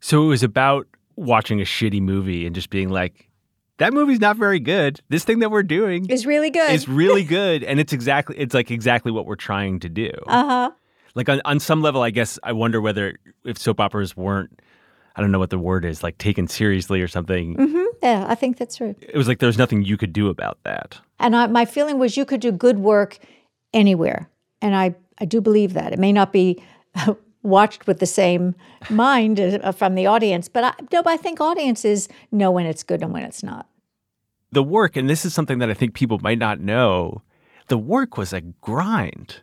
So 0.00 0.22
it 0.24 0.26
was 0.26 0.42
about 0.42 0.86
watching 1.16 1.62
a 1.62 1.64
shitty 1.64 2.02
movie 2.02 2.44
and 2.44 2.54
just 2.54 2.68
being 2.68 2.90
like 2.90 3.30
that 3.78 3.94
movie's 3.94 4.20
not 4.20 4.36
very 4.36 4.60
good. 4.60 5.00
This 5.08 5.24
thing 5.24 5.38
that 5.38 5.50
we're 5.50 5.62
doing 5.62 6.10
is 6.10 6.26
really 6.26 6.50
good. 6.50 6.70
It's 6.70 6.88
really 6.88 7.24
good 7.24 7.64
and 7.64 7.80
it's 7.80 7.94
exactly 7.94 8.36
it's 8.36 8.52
like 8.52 8.70
exactly 8.70 9.12
what 9.12 9.24
we're 9.24 9.34
trying 9.36 9.80
to 9.80 9.88
do. 9.88 10.10
Uh-huh. 10.26 10.72
Like 11.14 11.30
on, 11.30 11.40
on 11.46 11.58
some 11.58 11.80
level 11.80 12.02
I 12.02 12.10
guess 12.10 12.38
I 12.42 12.52
wonder 12.52 12.82
whether 12.82 13.16
if 13.46 13.56
soap 13.56 13.80
operas 13.80 14.14
weren't 14.14 14.60
I 15.16 15.20
don't 15.20 15.32
know 15.32 15.38
what 15.38 15.50
the 15.50 15.58
word 15.58 15.84
is, 15.84 16.02
like 16.02 16.18
taken 16.18 16.48
seriously 16.48 17.00
or 17.00 17.08
something. 17.08 17.56
Mm-hmm. 17.56 17.84
Yeah, 18.02 18.26
I 18.28 18.34
think 18.34 18.58
that's 18.58 18.76
true. 18.76 18.94
It 19.00 19.16
was 19.16 19.28
like 19.28 19.38
there 19.38 19.48
was 19.48 19.58
nothing 19.58 19.82
you 19.82 19.96
could 19.96 20.12
do 20.12 20.28
about 20.28 20.58
that. 20.64 20.98
And 21.18 21.36
I, 21.36 21.46
my 21.48 21.64
feeling 21.64 21.98
was 21.98 22.16
you 22.16 22.24
could 22.24 22.40
do 22.40 22.52
good 22.52 22.78
work 22.78 23.18
anywhere. 23.74 24.28
And 24.62 24.74
I, 24.74 24.94
I 25.18 25.24
do 25.24 25.40
believe 25.40 25.74
that. 25.74 25.92
It 25.92 25.98
may 25.98 26.12
not 26.12 26.32
be 26.32 26.62
watched 27.42 27.86
with 27.86 27.98
the 27.98 28.06
same 28.06 28.54
mind 28.88 29.40
from 29.76 29.94
the 29.94 30.06
audience, 30.06 30.48
but 30.48 30.64
I, 30.64 30.74
no, 30.92 31.02
but 31.02 31.12
I 31.12 31.16
think 31.16 31.40
audiences 31.40 32.08
know 32.30 32.50
when 32.50 32.66
it's 32.66 32.82
good 32.82 33.02
and 33.02 33.12
when 33.12 33.24
it's 33.24 33.42
not. 33.42 33.66
The 34.52 34.62
work, 34.62 34.96
and 34.96 35.08
this 35.08 35.24
is 35.24 35.32
something 35.32 35.58
that 35.58 35.70
I 35.70 35.74
think 35.74 35.94
people 35.94 36.18
might 36.18 36.38
not 36.38 36.60
know, 36.60 37.22
the 37.68 37.78
work 37.78 38.16
was 38.16 38.32
a 38.32 38.40
grind. 38.40 39.36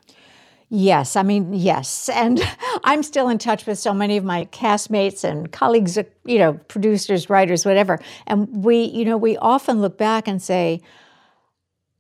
Yes, 0.70 1.16
I 1.16 1.24
mean, 1.24 1.54
yes. 1.54 2.10
And 2.10 2.42
I'm 2.84 3.04
still 3.04 3.30
in 3.30 3.38
touch 3.38 3.66
with 3.66 3.80
so 3.80 3.94
many 3.94 4.18
of 4.18 4.24
my 4.24 4.46
castmates 4.46 5.24
and 5.24 5.52
colleagues, 5.52 5.98
uh, 5.98 6.04
you 6.26 6.40
know, 6.40 6.54
producers, 6.68 7.30
writers, 7.30 7.66
whatever. 7.66 8.00
And 8.26 8.64
we, 8.66 8.84
you 8.84 9.06
know, 9.06 9.18
we 9.18 9.38
often 9.38 9.82
look 9.82 9.98
back 9.98 10.28
and 10.28 10.42
say, 10.42 10.82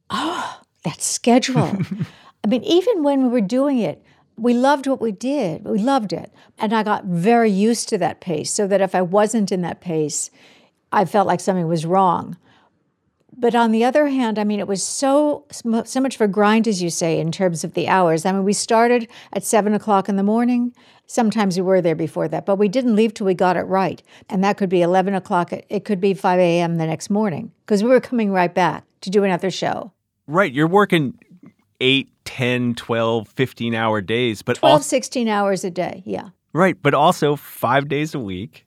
oh, 0.09 0.61
that 0.83 1.01
schedule. 1.01 1.77
I 2.43 2.47
mean, 2.47 2.63
even 2.63 3.03
when 3.03 3.23
we 3.23 3.29
were 3.29 3.41
doing 3.41 3.79
it, 3.79 4.03
we 4.37 4.53
loved 4.53 4.85
what 4.85 5.01
we 5.01 5.11
did. 5.11 5.63
We 5.63 5.79
loved 5.79 6.13
it. 6.13 6.31
And 6.59 6.73
I 6.73 6.83
got 6.83 7.05
very 7.05 7.49
used 7.49 7.89
to 7.89 7.97
that 7.99 8.21
pace 8.21 8.53
so 8.53 8.67
that 8.67 8.81
if 8.81 8.93
I 8.93 9.01
wasn't 9.01 9.51
in 9.51 9.61
that 9.61 9.81
pace, 9.81 10.29
I 10.91 11.05
felt 11.05 11.27
like 11.27 11.39
something 11.39 11.67
was 11.67 11.85
wrong. 11.85 12.37
But 13.39 13.53
on 13.53 13.71
the 13.71 13.83
other 13.83 14.07
hand, 14.07 14.39
I 14.39 14.43
mean, 14.43 14.59
it 14.59 14.67
was 14.67 14.83
so 14.83 15.45
so 15.51 16.01
much 16.01 16.15
of 16.15 16.21
a 16.21 16.27
grind, 16.27 16.67
as 16.67 16.81
you 16.81 16.89
say, 16.89 17.19
in 17.19 17.31
terms 17.31 17.63
of 17.63 17.75
the 17.75 17.87
hours. 17.87 18.25
I 18.25 18.31
mean, 18.31 18.43
we 18.43 18.53
started 18.53 19.07
at 19.31 19.43
seven 19.43 19.75
o'clock 19.75 20.09
in 20.09 20.15
the 20.15 20.23
morning. 20.23 20.73
Sometimes 21.05 21.55
we 21.55 21.61
were 21.61 21.79
there 21.79 21.95
before 21.95 22.27
that, 22.27 22.45
but 22.45 22.57
we 22.57 22.67
didn't 22.67 22.95
leave 22.95 23.13
till 23.13 23.27
we 23.27 23.35
got 23.35 23.55
it 23.55 23.61
right. 23.61 24.01
And 24.29 24.43
that 24.43 24.57
could 24.57 24.69
be 24.69 24.81
11 24.81 25.13
o'clock. 25.13 25.53
It 25.53 25.85
could 25.85 26.01
be 26.01 26.13
5 26.13 26.39
a.m. 26.39 26.75
the 26.75 26.85
next 26.85 27.09
morning 27.09 27.51
because 27.65 27.81
we 27.81 27.89
were 27.89 28.01
coming 28.01 28.31
right 28.31 28.53
back 28.53 28.83
to 29.01 29.09
do 29.09 29.23
another 29.23 29.49
show. 29.49 29.93
Right. 30.25 30.51
You're 30.51 30.67
working 30.67 31.17
8, 31.79 32.09
10, 32.25 32.75
12, 32.75 33.27
15 33.29 33.75
hour 33.75 34.01
days, 34.01 34.41
but 34.41 34.57
12, 34.57 34.83
16 34.83 35.27
hours 35.29 35.63
a 35.63 35.69
day. 35.69 36.03
Yeah. 36.05 36.29
Right. 36.51 36.75
But 36.81 36.93
also 36.93 37.35
five 37.35 37.87
days 37.87 38.13
a 38.13 38.19
week 38.19 38.66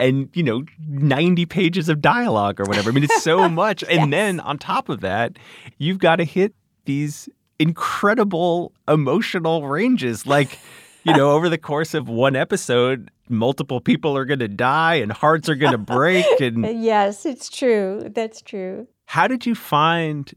and 0.00 0.28
you 0.34 0.42
know 0.42 0.64
90 0.88 1.46
pages 1.46 1.88
of 1.88 2.00
dialogue 2.00 2.60
or 2.60 2.64
whatever. 2.64 2.90
I 2.90 2.92
mean, 2.92 3.04
it's 3.04 3.22
so 3.22 3.48
much. 3.62 3.82
yes. 3.82 3.90
And 3.90 4.12
then 4.12 4.40
on 4.40 4.58
top 4.58 4.88
of 4.88 5.00
that, 5.00 5.38
you've 5.78 5.98
got 5.98 6.16
to 6.16 6.24
hit 6.24 6.54
these 6.84 7.28
incredible 7.58 8.72
emotional 8.88 9.66
ranges. 9.68 10.26
Like, 10.26 10.58
you 11.04 11.14
know, 11.16 11.32
over 11.32 11.48
the 11.48 11.58
course 11.58 11.94
of 11.94 12.08
one 12.08 12.34
episode, 12.34 13.10
multiple 13.28 13.80
people 13.80 14.16
are 14.16 14.24
going 14.24 14.40
to 14.40 14.48
die 14.48 14.94
and 14.94 15.12
hearts 15.12 15.48
are 15.48 15.54
going 15.54 15.72
to 15.72 15.78
break. 15.78 16.24
And 16.40 16.82
yes, 16.82 17.26
it's 17.26 17.48
true. 17.48 18.10
That's 18.14 18.40
true. 18.42 18.88
How 19.06 19.28
did 19.28 19.44
you 19.46 19.54
find 19.54 20.32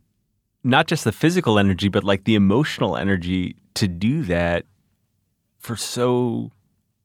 not 0.64 0.88
just 0.88 1.04
the 1.04 1.12
physical 1.12 1.58
energy, 1.60 1.88
but 1.90 2.04
like 2.04 2.26
the 2.26 2.36
emotional 2.36 2.98
energy 2.98 3.56
to 3.76 3.88
do 3.88 4.24
that 4.24 4.66
for 5.60 5.76
so 5.76 6.52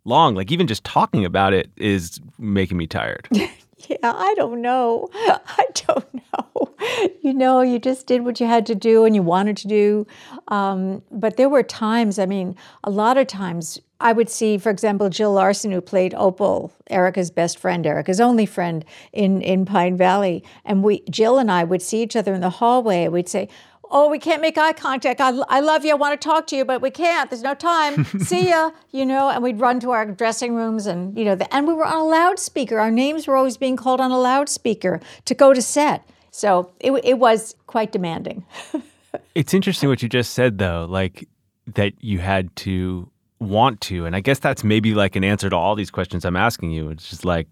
long. 0.05 0.35
Like 0.35 0.51
even 0.51 0.67
just 0.67 0.85
talking 0.85 1.25
about 1.25 1.53
it 1.53 1.71
is 1.77 2.21
making 2.39 2.77
me 2.77 2.87
tired. 2.87 3.29
yeah, 3.33 3.97
I 4.03 4.35
don't 4.37 4.61
know. 4.63 5.09
I 5.15 5.67
don't 5.75 6.15
know. 6.15 6.75
you 7.23 7.35
know, 7.35 7.61
you 7.63 7.79
just 7.79 8.07
did 8.07 8.25
what 8.25 8.41
you 8.41 8.47
had 8.47 8.67
to 8.67 8.75
do 8.75 9.05
and 9.05 9.15
you 9.15 9.23
wanted 9.23 9.57
to 9.59 9.69
do. 9.69 10.07
Um, 10.49 11.03
but 11.11 11.37
there 11.37 11.49
were 11.49 11.63
times, 11.63 12.19
I 12.19 12.27
mean, 12.27 12.57
a 12.85 12.91
lot 12.91 13.19
of 13.19 13.27
times 13.27 13.81
I 14.01 14.13
would 14.13 14.31
see, 14.31 14.59
for 14.59 14.71
example, 14.71 15.09
Jill 15.11 15.33
Larson, 15.33 15.73
who 15.73 15.81
played 15.81 16.15
Opal, 16.15 16.73
Erica's 16.89 17.31
best 17.31 17.59
friend, 17.59 17.87
Erica's 17.87 18.21
only 18.21 18.47
friend 18.47 18.85
in, 19.13 19.43
in 19.43 19.65
Pine 19.65 19.97
Valley. 19.97 20.45
And 20.65 20.83
we, 20.85 21.03
Jill 21.11 21.39
and 21.39 21.51
I 21.51 21.65
would 21.65 21.83
see 21.83 22.03
each 22.03 22.15
other 22.15 22.33
in 22.33 22.41
the 22.41 22.51
hallway. 22.51 23.09
We'd 23.09 23.29
say, 23.29 23.49
oh, 23.91 24.09
we 24.09 24.19
can't 24.19 24.43
make 24.43 24.59
eye 24.59 24.73
contact. 24.73 25.21
I, 25.21 25.31
I 25.49 25.61
love 25.61 25.85
you. 25.85 25.93
I 25.93 25.95
want 25.95 26.21
to 26.21 26.29
talk 26.29 26.47
to 26.49 26.57
you, 26.57 26.65
but 26.65 26.81
we 26.81 26.91
can't. 26.91 27.31
There's 27.31 27.43
no 27.43 27.55
time. 27.55 28.05
See 28.21 28.49
ya. 28.49 28.71
You 28.93 29.07
know, 29.07 29.29
and 29.31 29.43
we'd 29.43 29.61
run 29.61 29.81
to 29.81 29.91
our 29.91 30.07
dressing 30.07 30.55
rooms 30.55 30.87
and, 30.87 31.17
you 31.19 31.25
know, 31.25 31.35
the, 31.35 31.53
and 31.55 31.67
we 31.67 31.75
were 31.75 31.85
on 31.85 31.97
a 31.97 32.05
loudspeaker. 32.05 32.79
Our 32.79 32.91
names 32.91 33.27
were 33.27 33.37
always 33.37 33.57
being 33.57 33.77
called 33.77 34.01
on 34.01 34.11
a 34.11 34.19
loudspeaker 34.19 35.01
to 35.25 35.35
go 35.35 35.53
to 35.53 35.63
set. 35.63 36.09
So 36.31 36.73
it, 36.81 36.93
it 37.05 37.19
was 37.19 37.55
quite 37.67 37.93
demanding. 37.93 38.45
it's 39.35 39.55
interesting 39.55 39.89
what 39.89 40.03
you 40.03 40.09
just 40.09 40.33
said, 40.33 40.59
though, 40.59 40.87
like 40.89 41.29
that 41.75 41.93
you 42.01 42.19
had 42.19 42.55
to 42.57 43.11
want 43.41 43.81
to. 43.83 44.05
And 44.05 44.15
I 44.17 44.21
guess 44.21 44.39
that's 44.39 44.65
maybe 44.65 44.95
like 44.95 45.17
an 45.17 45.25
answer 45.25 45.49
to 45.51 45.57
all 45.57 45.75
these 45.75 45.91
questions 45.91 46.25
I'm 46.25 46.37
asking 46.37 46.71
you. 46.71 46.91
It's 46.91 47.09
just 47.09 47.25
like, 47.25 47.49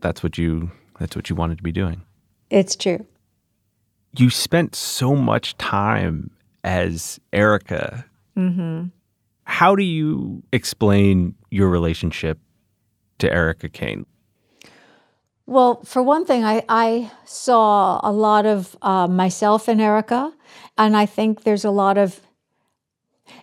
that's 0.00 0.22
what 0.22 0.38
you, 0.38 0.70
that's 0.98 1.16
what 1.16 1.28
you 1.28 1.36
wanted 1.36 1.58
to 1.58 1.62
be 1.62 1.72
doing. 1.72 2.02
It's 2.50 2.74
true 2.74 3.06
you 4.16 4.30
spent 4.30 4.74
so 4.74 5.14
much 5.14 5.56
time 5.56 6.30
as 6.64 7.20
Erica. 7.32 8.04
Mm-hmm. 8.36 8.86
How 9.44 9.74
do 9.74 9.82
you 9.82 10.42
explain 10.52 11.34
your 11.50 11.68
relationship 11.68 12.38
to 13.18 13.32
Erica 13.32 13.68
Kane? 13.68 14.06
Well, 15.46 15.82
for 15.82 16.02
one 16.02 16.24
thing, 16.24 16.44
I, 16.44 16.62
I 16.68 17.10
saw 17.24 18.00
a 18.04 18.12
lot 18.12 18.46
of 18.46 18.76
uh, 18.82 19.08
myself 19.08 19.68
in 19.68 19.80
Erica, 19.80 20.32
and 20.78 20.96
I 20.96 21.06
think 21.06 21.42
there's 21.42 21.64
a 21.64 21.72
lot 21.72 21.98
of 21.98 22.20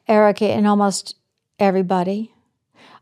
Erica 0.08 0.50
in 0.50 0.66
almost 0.66 1.16
everybody. 1.60 2.34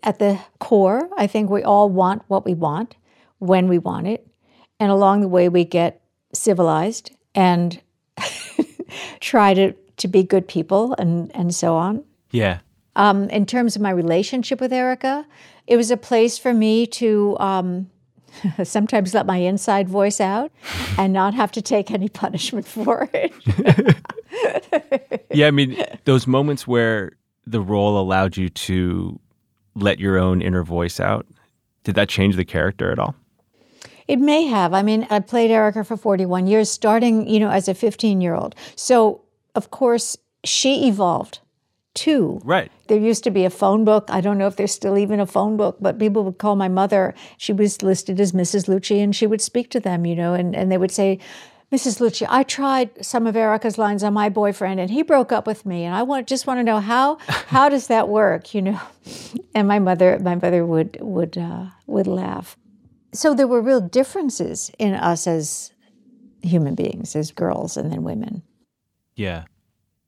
At 0.02 0.20
the 0.20 0.40
core, 0.60 1.10
I 1.18 1.28
think 1.28 1.50
we 1.50 1.64
all 1.64 1.90
want 1.90 2.24
what 2.28 2.46
we 2.46 2.54
want 2.54 2.96
when 3.40 3.68
we 3.68 3.78
want 3.78 4.08
it, 4.08 4.28
and 4.80 4.92
along 4.92 5.22
the 5.22 5.28
way, 5.28 5.50
we 5.50 5.66
get 5.66 6.02
civilized 6.34 7.15
and 7.36 7.82
try 9.20 9.54
to, 9.54 9.74
to 9.98 10.08
be 10.08 10.24
good 10.24 10.48
people 10.48 10.96
and, 10.98 11.32
and 11.36 11.54
so 11.54 11.76
on. 11.76 12.04
Yeah. 12.32 12.60
Um, 12.96 13.30
in 13.30 13.46
terms 13.46 13.76
of 13.76 13.82
my 13.82 13.90
relationship 13.90 14.62
with 14.62 14.72
Erica, 14.72 15.26
it 15.68 15.78
was 15.78 15.92
a 15.92 15.98
place 15.98 16.38
for 16.38 16.54
me 16.54 16.88
to 16.88 17.38
um, 17.40 17.90
sometimes 18.64 19.14
let 19.14 19.26
my 19.26 19.38
inside 19.38 19.90
voice 19.90 20.22
out 20.22 20.52
and 20.98 21.14
not 21.14 21.34
have 21.34 21.52
to 21.54 21.62
take 21.62 21.92
any 21.92 22.10
punishment 22.24 22.66
for 22.66 23.10
it. 23.14 23.34
yeah, 25.32 25.48
I 25.48 25.52
mean, 25.52 25.84
those 26.06 26.28
moments 26.28 26.68
where 26.68 27.14
the 27.46 27.62
role 27.62 28.00
allowed 28.00 28.38
you 28.38 28.50
to 28.50 29.20
let 29.76 30.00
your 30.00 30.18
own 30.18 30.42
inner 30.42 30.64
voice 30.64 31.00
out, 31.00 31.28
did 31.84 31.96
that 31.96 32.10
change 32.10 32.36
the 32.36 32.46
character 32.46 32.92
at 32.92 33.00
all? 33.00 33.16
It 34.08 34.20
may 34.20 34.46
have. 34.46 34.74
I 34.74 34.84
mean, 34.84 35.08
I 35.10 35.20
played 35.20 35.52
Erica 35.52 35.84
for 35.84 35.98
41 35.98 36.48
years, 36.48 36.70
starting, 36.70 37.28
you 37.28 37.40
know, 37.40 37.50
as 37.50 37.68
a 37.68 37.74
15 37.74 38.22
year 38.22 38.36
old. 38.36 38.56
So, 38.76 39.22
of 39.56 39.72
course, 39.72 40.18
she 40.44 40.88
evolved 40.88 41.40
too. 41.96 42.40
Right. 42.44 42.72
There 42.88 43.00
used 43.00 43.24
to 43.24 43.32
be 43.32 43.46
a 43.46 43.50
phone 43.50 43.86
book. 43.86 44.06
I 44.10 44.22
don't 44.22 44.38
know 44.38 44.48
if 44.48 44.58
there's 44.58 44.74
still 44.74 44.98
even 44.98 45.20
a 45.20 45.26
phone 45.26 45.58
book, 45.58 45.78
but 45.80 45.98
people 45.98 46.24
would 46.26 46.38
call 46.38 46.56
my 46.56 46.68
mother. 46.68 47.16
She 47.38 47.54
was 47.54 47.82
listed 47.82 48.20
as 48.20 48.34
Mrs. 48.34 48.68
Lucci, 48.68 49.02
and 49.02 49.16
she 49.16 49.26
would 49.26 49.42
speak 49.42 49.72
to 49.72 49.80
them, 49.80 50.06
you 50.06 50.16
know, 50.16 50.34
and, 50.34 50.56
and 50.56 50.72
they 50.72 50.78
would 50.78 50.92
say, 50.92 51.20
Mrs. 51.72 52.00
Lucci, 52.00 52.28
I 52.30 52.44
tried 52.44 53.04
some 53.04 53.26
of 53.26 53.36
Erica's 53.36 53.78
lines 53.78 54.04
on 54.04 54.14
my 54.14 54.30
boyfriend, 54.30 54.80
and 54.80 54.92
he 54.92 55.02
broke 55.02 55.32
up 55.32 55.48
with 55.48 55.66
me, 55.66 55.84
and 55.84 55.96
I 55.96 56.04
want 56.04 56.28
just 56.28 56.46
want 56.46 56.60
to 56.60 56.64
know 56.64 56.80
how 56.80 57.18
how 57.28 57.70
does 57.70 57.88
that 57.88 58.08
work, 58.08 58.54
you 58.54 58.62
know? 58.62 58.80
And 59.56 59.68
my 59.68 59.80
mother 59.80 60.20
my 60.20 60.36
mother 60.36 60.66
would 60.66 60.98
would 61.02 61.38
uh, 61.38 61.66
would 61.88 62.08
laugh 62.08 62.56
so 63.18 63.34
there 63.34 63.48
were 63.48 63.62
real 63.62 63.82
differences 63.82 64.72
in 64.80 64.94
us 64.94 65.28
as 65.28 65.74
human 66.42 66.76
beings, 66.76 67.16
as 67.16 67.32
girls 67.32 67.78
and 67.78 67.92
then 67.92 68.04
women. 68.04 68.44
Yeah. 69.16 69.46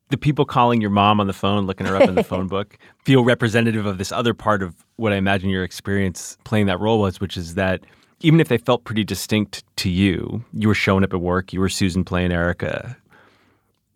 The 0.10 0.18
people 0.18 0.46
calling 0.46 0.80
your 0.80 0.90
mom 0.90 1.20
on 1.20 1.28
the 1.28 1.34
phone, 1.34 1.66
looking 1.66 1.86
her 1.86 1.96
up 1.96 2.08
in 2.08 2.16
the 2.16 2.24
phone 2.24 2.48
book, 2.56 2.78
feel 3.04 3.24
representative 3.24 3.86
of 3.86 3.98
this 3.98 4.12
other 4.12 4.34
part 4.34 4.64
of 4.64 4.76
what 4.96 5.12
I 5.12 5.18
imagine 5.18 5.50
your 5.50 5.64
experience 5.64 6.38
playing 6.44 6.68
that 6.68 6.80
role 6.80 7.00
was, 7.00 7.20
which 7.20 7.36
is 7.36 7.56
that 7.56 7.82
even 8.22 8.40
if 8.40 8.48
they 8.48 8.58
felt 8.58 8.84
pretty 8.84 9.04
distinct 9.04 9.64
to 9.78 9.90
you, 9.90 10.44
you 10.54 10.68
were 10.68 10.74
showing 10.74 11.04
up 11.04 11.14
at 11.14 11.22
work, 11.22 11.54
you 11.54 11.60
were 11.60 11.70
Susan 11.70 12.04
playing 12.04 12.32
Erica. 12.32 12.98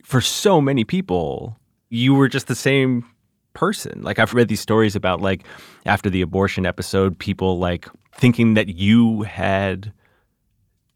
For 0.03 0.21
so 0.21 0.59
many 0.59 0.83
people, 0.83 1.57
you 1.89 2.13
were 2.13 2.27
just 2.27 2.47
the 2.47 2.55
same 2.55 3.05
person. 3.53 4.01
Like 4.01 4.19
I've 4.19 4.33
read 4.33 4.47
these 4.47 4.61
stories 4.61 4.95
about 4.95 5.21
like 5.21 5.45
after 5.85 6.09
the 6.09 6.21
abortion 6.21 6.65
episode, 6.65 7.17
people 7.17 7.57
like 7.57 7.87
thinking 8.13 8.53
that 8.53 8.69
you 8.69 9.23
had 9.23 9.93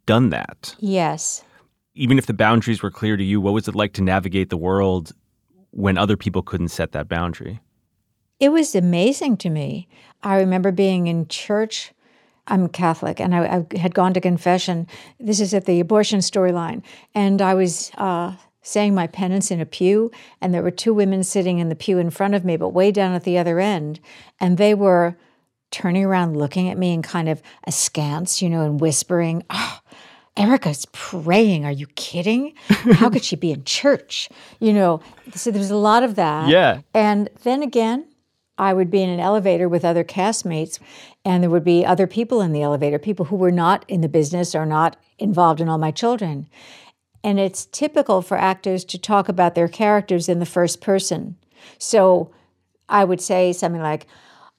done 0.06 0.30
that. 0.30 0.76
Yes. 0.80 1.44
Even 1.94 2.18
if 2.18 2.26
the 2.26 2.34
boundaries 2.34 2.84
were 2.84 2.92
clear 2.92 3.18
to 3.18 3.24
you, 3.24 3.40
what 3.40 3.54
was 3.54 3.68
it 3.68 3.76
like 3.76 3.94
to 3.94 4.02
navigate 4.02 4.50
the 4.50 4.58
world 4.58 5.14
when 5.72 5.98
other 5.98 6.18
people 6.18 6.42
couldn't 6.42 6.70
set 6.70 6.92
that 6.92 7.08
boundary? 7.08 7.60
It 8.40 8.50
was 8.50 8.76
amazing 8.76 9.38
to 9.38 9.50
me. 9.50 9.88
I 10.22 10.38
remember 10.38 10.72
being 10.72 11.08
in 11.08 11.28
church. 11.28 11.92
I'm 12.48 12.68
Catholic, 12.68 13.20
and 13.20 13.34
I, 13.34 13.66
I 13.74 13.78
had 13.78 13.96
gone 13.96 14.14
to 14.14 14.22
confession. 14.22 14.88
This 15.20 15.40
is 15.40 15.54
at 15.54 15.66
the 15.66 15.80
abortion 15.80 16.20
storyline, 16.20 16.84
and 17.16 17.42
I 17.42 17.56
was 17.56 17.92
uh, 17.98 18.36
saying 18.62 18.94
my 18.94 19.08
penance 19.08 19.50
in 19.50 19.62
a 19.62 19.66
pew, 19.66 20.12
and 20.42 20.54
there 20.54 20.62
were 20.62 20.72
two 20.72 20.94
women 20.94 21.24
sitting 21.24 21.58
in 21.58 21.70
the 21.70 21.76
pew 21.76 21.98
in 21.98 22.12
front 22.12 22.36
of 22.36 22.46
me, 22.46 22.56
but 22.56 22.70
way 22.70 22.92
down 22.92 23.14
at 23.14 23.24
the 23.24 23.38
other 23.38 23.60
end, 23.60 24.00
and 24.40 24.58
they 24.58 24.76
were 24.76 25.18
turning 25.76 26.06
around, 26.06 26.38
looking 26.38 26.70
at 26.70 26.78
me 26.78 26.94
and 26.94 27.04
kind 27.04 27.28
of 27.28 27.42
askance, 27.68 28.42
you 28.42 28.50
know, 28.50 28.62
and 28.62 28.80
whispering, 28.80 29.44
oh, 29.50 29.80
Erica's 30.38 30.86
praying. 30.94 31.66
Are 31.66 31.72
you 31.72 31.86
kidding? 31.96 32.54
How 32.94 33.10
could 33.10 33.26
she 33.26 33.36
be 33.36 33.52
in 33.52 33.66
church? 33.66 34.30
You 34.62 34.72
know, 34.72 35.02
so 35.34 35.52
there's 35.52 35.72
a 35.72 35.76
lot 35.76 36.02
of 36.02 36.16
that. 36.16 36.48
Yeah. 36.48 36.80
And 36.94 37.30
then 37.44 37.62
again, 37.62 38.08
I 38.58 38.74
would 38.74 38.90
be 38.90 39.02
in 39.02 39.10
an 39.10 39.20
elevator 39.20 39.68
with 39.68 39.84
other 39.84 40.06
castmates, 40.06 40.80
and 41.26 41.44
there 41.44 41.50
would 41.50 41.66
be 41.66 41.86
other 41.86 42.08
people 42.08 42.40
in 42.40 42.54
the 42.54 42.62
elevator, 42.62 42.98
people 42.98 43.26
who 43.26 43.36
were 43.36 43.52
not 43.52 43.84
in 43.90 44.00
the 44.00 44.08
business 44.08 44.56
or 44.56 44.66
not 44.66 44.96
involved 45.20 45.60
in 45.60 45.68
all 45.68 45.78
my 45.78 45.92
children. 45.92 46.48
And 47.22 47.38
it's 47.38 47.66
typical 47.66 48.22
for 48.22 48.38
actors 48.38 48.86
to 48.86 48.98
talk 48.98 49.28
about 49.28 49.56
their 49.56 49.68
characters 49.68 50.30
in 50.30 50.40
the 50.40 50.46
first 50.46 50.80
person. 50.80 51.36
So 51.78 52.32
I 52.88 53.04
would 53.04 53.20
say 53.20 53.52
something 53.52 53.82
like, 53.82 54.08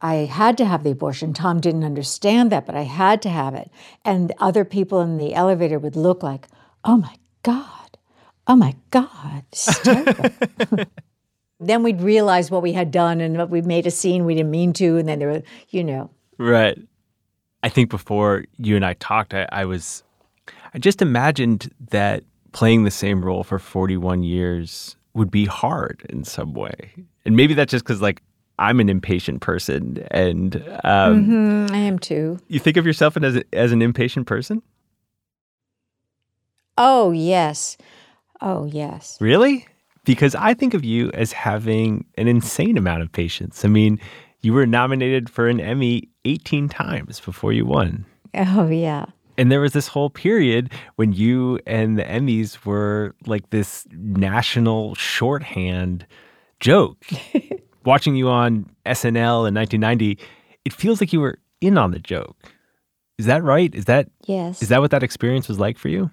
I 0.00 0.14
had 0.14 0.58
to 0.58 0.66
have 0.66 0.82
the 0.82 0.90
abortion. 0.90 1.32
Tom 1.32 1.60
didn't 1.60 1.84
understand 1.84 2.52
that, 2.52 2.66
but 2.66 2.74
I 2.74 2.82
had 2.82 3.22
to 3.22 3.30
have 3.30 3.54
it. 3.54 3.70
And 4.04 4.32
other 4.38 4.64
people 4.64 5.00
in 5.00 5.16
the 5.16 5.34
elevator 5.34 5.78
would 5.78 5.96
look 5.96 6.22
like, 6.22 6.48
oh 6.84 6.98
my 6.98 7.16
God, 7.42 7.98
oh 8.46 8.56
my 8.56 8.74
God, 8.90 9.44
this 9.50 9.68
is 9.68 9.78
terrible. 9.78 10.30
then 11.60 11.82
we'd 11.82 12.02
realize 12.02 12.50
what 12.50 12.62
we 12.62 12.72
had 12.72 12.90
done 12.90 13.20
and 13.20 13.38
what 13.38 13.50
we 13.50 13.62
made 13.62 13.86
a 13.86 13.90
scene 13.90 14.24
we 14.24 14.34
didn't 14.34 14.50
mean 14.50 14.72
to. 14.74 14.98
And 14.98 15.08
then 15.08 15.18
there 15.18 15.28
were, 15.28 15.42
you 15.70 15.82
know. 15.82 16.10
Right. 16.38 16.78
I 17.62 17.68
think 17.70 17.88
before 17.88 18.44
you 18.58 18.76
and 18.76 18.84
I 18.84 18.94
talked, 18.94 19.32
I, 19.32 19.48
I 19.50 19.64
was, 19.64 20.04
I 20.74 20.78
just 20.78 21.00
imagined 21.00 21.72
that 21.90 22.22
playing 22.52 22.84
the 22.84 22.90
same 22.90 23.24
role 23.24 23.44
for 23.44 23.58
41 23.58 24.22
years 24.22 24.96
would 25.14 25.30
be 25.30 25.46
hard 25.46 26.04
in 26.10 26.22
some 26.24 26.52
way. 26.52 26.92
And 27.24 27.34
maybe 27.34 27.54
that's 27.54 27.70
just 27.70 27.84
because, 27.84 28.02
like, 28.02 28.22
I'm 28.58 28.80
an 28.80 28.88
impatient 28.88 29.42
person, 29.42 30.06
and 30.10 30.56
um, 30.84 31.24
mm-hmm, 31.24 31.74
I 31.74 31.78
am 31.78 31.98
too. 31.98 32.38
You 32.48 32.58
think 32.58 32.76
of 32.76 32.86
yourself 32.86 33.16
as 33.16 33.42
as 33.52 33.72
an 33.72 33.82
impatient 33.82 34.26
person? 34.26 34.62
Oh 36.78 37.12
yes, 37.12 37.76
oh 38.40 38.64
yes. 38.64 39.18
Really? 39.20 39.66
Because 40.04 40.34
I 40.34 40.54
think 40.54 40.72
of 40.72 40.84
you 40.84 41.10
as 41.12 41.32
having 41.32 42.04
an 42.16 42.28
insane 42.28 42.78
amount 42.78 43.02
of 43.02 43.10
patience. 43.10 43.64
I 43.64 43.68
mean, 43.68 43.98
you 44.40 44.52
were 44.52 44.66
nominated 44.66 45.28
for 45.28 45.48
an 45.48 45.60
Emmy 45.60 46.08
18 46.24 46.68
times 46.68 47.18
before 47.20 47.52
you 47.52 47.66
won. 47.66 48.04
Oh 48.34 48.68
yeah. 48.68 49.06
And 49.38 49.52
there 49.52 49.60
was 49.60 49.72
this 49.72 49.88
whole 49.88 50.08
period 50.08 50.72
when 50.94 51.12
you 51.12 51.58
and 51.66 51.98
the 51.98 52.04
Emmys 52.04 52.64
were 52.64 53.14
like 53.26 53.50
this 53.50 53.86
national 53.92 54.94
shorthand 54.94 56.06
joke. 56.60 57.04
watching 57.86 58.16
you 58.16 58.28
on 58.28 58.68
SNL 58.84 59.48
in 59.48 59.54
1990, 59.54 60.18
it 60.64 60.72
feels 60.72 61.00
like 61.00 61.12
you 61.12 61.20
were 61.20 61.38
in 61.60 61.78
on 61.78 61.92
the 61.92 61.98
joke. 61.98 62.36
Is 63.18 63.26
that 63.26 63.42
right? 63.42 63.74
Is 63.74 63.86
that 63.86 64.10
yes? 64.26 64.62
Is 64.62 64.68
that 64.68 64.80
what 64.80 64.90
that 64.90 65.02
experience 65.02 65.48
was 65.48 65.58
like 65.58 65.78
for 65.78 65.88
you? 65.88 66.10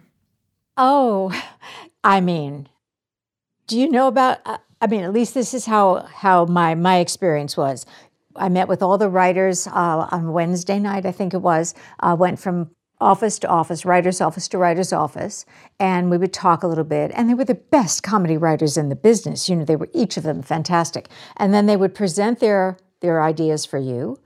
Oh, 0.78 1.34
I 2.04 2.22
mean, 2.22 2.70
do 3.68 3.78
you 3.80 3.90
know 3.90 4.08
about? 4.08 4.40
Uh, 4.46 4.58
I 4.80 4.88
mean, 4.88 5.04
at 5.04 5.12
least 5.12 5.34
this 5.34 5.54
is 5.54 5.66
how 5.66 6.04
how 6.04 6.46
my 6.46 6.76
my 6.76 6.98
experience 7.00 7.58
was. 7.58 7.86
I 8.36 8.50
met 8.50 8.68
with 8.68 8.82
all 8.82 8.98
the 8.98 9.10
writers 9.10 9.68
uh, 9.68 10.08
on 10.12 10.34
Wednesday 10.34 10.80
night, 10.80 11.06
I 11.06 11.12
think 11.12 11.34
it 11.34 11.42
was. 11.42 11.76
Uh, 12.00 12.16
went 12.18 12.40
from 12.40 12.72
office 13.04 13.38
to 13.40 13.48
office, 13.48 13.86
writer's 13.86 14.22
office 14.22 14.48
to 14.48 14.58
writer's 14.58 14.94
office, 14.94 15.46
and 15.80 16.10
we 16.10 16.18
would 16.18 16.34
talk 16.34 16.64
a 16.64 16.68
little 16.68 16.84
bit. 16.84 17.12
And 17.14 17.30
they 17.30 17.34
were 17.34 17.46
the 17.46 17.56
best 17.56 18.02
comedy 18.02 18.38
writers 18.38 18.78
in 18.78 18.90
the 18.90 18.96
business. 18.96 19.50
You 19.50 19.58
know, 19.58 19.66
they 19.66 19.76
were 19.76 19.90
each 19.94 20.18
of 20.18 20.24
them 20.24 20.42
fantastic. 20.42 21.10
And 21.38 21.54
then 21.54 21.66
they 21.66 21.78
would 21.78 21.94
present 21.94 22.40
their 22.40 22.78
their 23.02 23.22
ideas 23.22 23.66
for 23.66 23.78
you, 23.78 24.18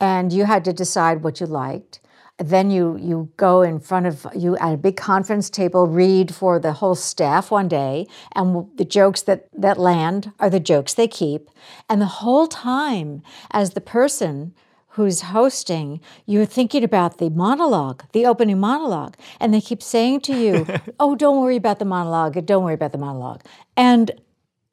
and 0.00 0.32
you 0.32 0.44
had 0.44 0.64
to 0.64 0.72
decide 0.72 1.22
what 1.22 1.40
you 1.40 1.46
liked. 1.46 2.00
Then 2.38 2.68
you 2.70 2.96
you 2.96 3.30
go 3.36 3.62
in 3.62 3.78
front 3.78 4.06
of 4.06 4.26
you 4.34 4.56
at 4.56 4.74
a 4.74 4.76
big 4.76 4.96
conference 4.96 5.48
table, 5.48 5.86
read 5.86 6.34
for 6.34 6.58
the 6.58 6.72
whole 6.72 6.96
staff 6.96 7.52
one 7.52 7.68
day, 7.68 8.08
and 8.34 8.66
the 8.76 8.84
jokes 8.84 9.22
that 9.22 9.48
that 9.56 9.78
land 9.78 10.32
are 10.40 10.50
the 10.50 10.58
jokes 10.58 10.94
they 10.94 11.06
keep. 11.06 11.48
And 11.88 12.00
the 12.00 12.16
whole 12.22 12.48
time, 12.48 13.22
as 13.52 13.70
the 13.70 13.80
person 13.80 14.52
who's 14.94 15.22
hosting, 15.22 16.00
you're 16.24 16.46
thinking 16.46 16.84
about 16.84 17.18
the 17.18 17.28
monologue, 17.30 18.04
the 18.12 18.26
opening 18.26 18.60
monologue, 18.60 19.16
and 19.40 19.52
they 19.52 19.60
keep 19.60 19.82
saying 19.82 20.20
to 20.20 20.36
you, 20.36 20.66
"Oh, 21.00 21.14
don't 21.14 21.40
worry 21.40 21.56
about 21.56 21.78
the 21.78 21.84
monologue. 21.84 22.46
Don't 22.46 22.64
worry 22.64 22.74
about 22.74 22.92
the 22.92 22.98
monologue." 22.98 23.42
And 23.76 24.10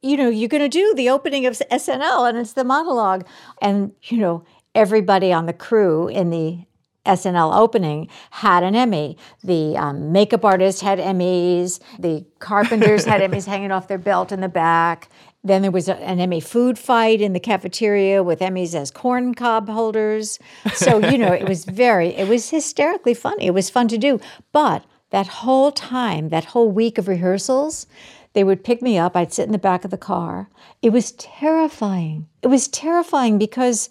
you 0.01 0.17
know, 0.17 0.29
you're 0.29 0.49
going 0.49 0.63
to 0.63 0.69
do 0.69 0.93
the 0.95 1.09
opening 1.09 1.45
of 1.45 1.53
SNL, 1.53 2.29
and 2.29 2.37
it's 2.37 2.53
the 2.53 2.63
monologue, 2.63 3.25
and 3.61 3.93
you 4.03 4.17
know, 4.17 4.43
everybody 4.75 5.33
on 5.33 5.45
the 5.47 5.53
crew 5.53 6.07
in 6.07 6.29
the 6.29 6.65
SNL 7.05 7.55
opening 7.57 8.07
had 8.29 8.63
an 8.63 8.75
Emmy. 8.75 9.17
The 9.43 9.75
um, 9.75 10.11
makeup 10.11 10.45
artist 10.45 10.81
had 10.81 10.99
Emmys. 10.99 11.79
The 11.99 12.25
carpenters 12.39 13.05
had 13.05 13.21
Emmys 13.21 13.45
hanging 13.45 13.71
off 13.71 13.87
their 13.87 13.97
belt 13.97 14.31
in 14.31 14.41
the 14.41 14.49
back. 14.49 15.09
Then 15.43 15.63
there 15.63 15.71
was 15.71 15.89
a, 15.89 15.95
an 15.95 16.19
Emmy 16.19 16.39
food 16.39 16.77
fight 16.77 17.19
in 17.19 17.33
the 17.33 17.39
cafeteria 17.39 18.21
with 18.21 18.39
Emmys 18.39 18.75
as 18.75 18.91
corn 18.91 19.33
cob 19.33 19.67
holders. 19.67 20.37
So, 20.73 20.99
you 21.09 21.17
know, 21.17 21.33
it 21.33 21.47
was 21.47 21.65
very, 21.65 22.09
it 22.09 22.27
was 22.27 22.49
hysterically 22.49 23.15
funny. 23.15 23.47
It 23.47 23.53
was 23.53 23.69
fun 23.69 23.87
to 23.87 23.97
do. 23.97 24.19
But 24.51 24.85
that 25.09 25.27
whole 25.27 25.71
time, 25.71 26.29
that 26.29 26.45
whole 26.45 26.71
week 26.71 26.97
of 26.97 27.07
rehearsals, 27.07 27.87
they 28.33 28.43
would 28.43 28.63
pick 28.63 28.81
me 28.81 28.97
up. 28.97 29.15
I'd 29.15 29.33
sit 29.33 29.45
in 29.45 29.51
the 29.51 29.57
back 29.57 29.83
of 29.83 29.91
the 29.91 29.97
car. 29.97 30.49
It 30.81 30.91
was 30.91 31.11
terrifying. 31.13 32.27
It 32.41 32.47
was 32.47 32.67
terrifying 32.67 33.37
because 33.37 33.89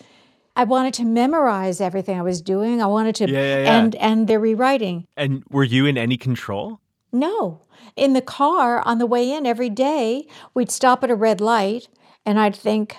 I 0.56 0.64
wanted 0.64 0.94
to 0.94 1.04
memorize 1.04 1.80
everything 1.80 2.18
I 2.18 2.22
was 2.22 2.40
doing. 2.40 2.80
I 2.80 2.86
wanted 2.86 3.14
to, 3.16 3.30
yeah, 3.30 3.40
yeah, 3.40 3.62
yeah. 3.62 3.78
and 3.78 3.94
and 3.96 4.28
they're 4.28 4.40
rewriting. 4.40 5.06
And 5.16 5.42
were 5.50 5.64
you 5.64 5.86
in 5.86 5.98
any 5.98 6.16
control? 6.16 6.80
No, 7.12 7.60
in 7.96 8.12
the 8.12 8.22
car 8.22 8.81
on 8.87 8.98
the 8.98 9.07
way 9.07 9.31
in 9.31 9.46
every 9.46 9.70
day, 9.70 10.26
we'd 10.55 10.70
stop 10.70 11.05
at 11.05 11.11
a 11.11 11.14
red 11.14 11.40
light, 11.40 11.88
and 12.24 12.38
I'd 12.38 12.57
think, 12.57 12.96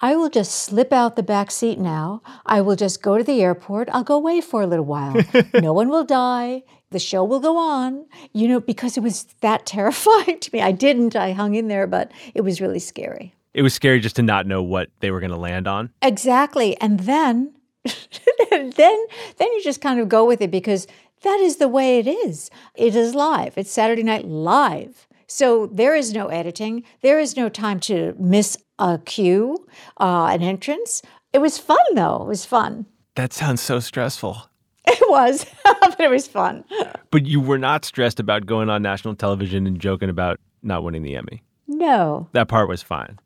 I 0.00 0.16
will 0.16 0.30
just 0.30 0.52
slip 0.52 0.92
out 0.92 1.16
the 1.16 1.22
back 1.22 1.50
seat 1.50 1.78
now. 1.78 2.22
I 2.44 2.60
will 2.60 2.76
just 2.76 3.02
go 3.02 3.18
to 3.18 3.24
the 3.24 3.40
airport. 3.42 3.88
I'll 3.92 4.02
go 4.02 4.16
away 4.16 4.40
for 4.40 4.62
a 4.62 4.66
little 4.66 4.84
while. 4.84 5.16
no 5.54 5.72
one 5.72 5.88
will 5.88 6.04
die. 6.04 6.64
The 6.90 6.98
show 6.98 7.22
will 7.22 7.38
go 7.38 7.56
on. 7.56 8.06
You 8.32 8.48
know, 8.48 8.60
because 8.60 8.96
it 8.96 9.02
was 9.02 9.26
that 9.42 9.66
terrifying 9.66 10.40
to 10.40 10.50
me. 10.52 10.60
I 10.60 10.72
didn't. 10.72 11.14
I 11.14 11.32
hung 11.32 11.54
in 11.54 11.68
there, 11.68 11.86
but 11.86 12.10
it 12.34 12.40
was 12.40 12.60
really 12.60 12.80
scary 12.80 13.34
it 13.54 13.62
was 13.62 13.74
scary 13.74 14.00
just 14.00 14.16
to 14.16 14.22
not 14.22 14.46
know 14.46 14.62
what 14.62 14.90
they 15.00 15.10
were 15.10 15.20
going 15.20 15.30
to 15.30 15.36
land 15.36 15.66
on. 15.66 15.90
Exactly. 16.02 16.80
And 16.80 17.00
then 17.00 17.52
then 18.50 19.06
then 19.36 19.52
you 19.52 19.60
just 19.62 19.80
kind 19.80 20.00
of 20.00 20.08
go 20.08 20.24
with 20.24 20.40
it 20.40 20.50
because 20.50 20.86
that 21.22 21.38
is 21.40 21.56
the 21.56 21.68
way 21.68 21.98
it 21.98 22.06
is. 22.06 22.50
It 22.74 22.94
is 22.94 23.14
live. 23.14 23.56
It's 23.56 23.70
Saturday 23.70 24.02
night 24.02 24.26
live. 24.26 25.06
So 25.26 25.66
there 25.66 25.94
is 25.94 26.12
no 26.12 26.28
editing. 26.28 26.82
There 27.02 27.20
is 27.20 27.36
no 27.36 27.48
time 27.48 27.78
to 27.80 28.14
miss 28.18 28.56
a 28.78 28.98
cue, 28.98 29.66
uh, 29.98 30.26
an 30.26 30.42
entrance. 30.42 31.02
It 31.32 31.38
was 31.38 31.58
fun 31.58 31.78
though. 31.94 32.22
It 32.22 32.28
was 32.28 32.44
fun. 32.44 32.86
That 33.14 33.32
sounds 33.32 33.60
so 33.60 33.80
stressful. 33.80 34.36
It 34.86 35.08
was, 35.08 35.46
but 35.64 36.00
it 36.00 36.10
was 36.10 36.26
fun. 36.26 36.64
But 37.10 37.26
you 37.26 37.40
were 37.40 37.58
not 37.58 37.84
stressed 37.84 38.18
about 38.18 38.46
going 38.46 38.70
on 38.70 38.82
national 38.82 39.14
television 39.14 39.66
and 39.66 39.78
joking 39.78 40.08
about 40.08 40.40
not 40.62 40.82
winning 40.82 41.02
the 41.02 41.16
Emmy. 41.16 41.42
No. 41.68 42.28
That 42.32 42.48
part 42.48 42.68
was 42.68 42.82
fine 42.82 43.18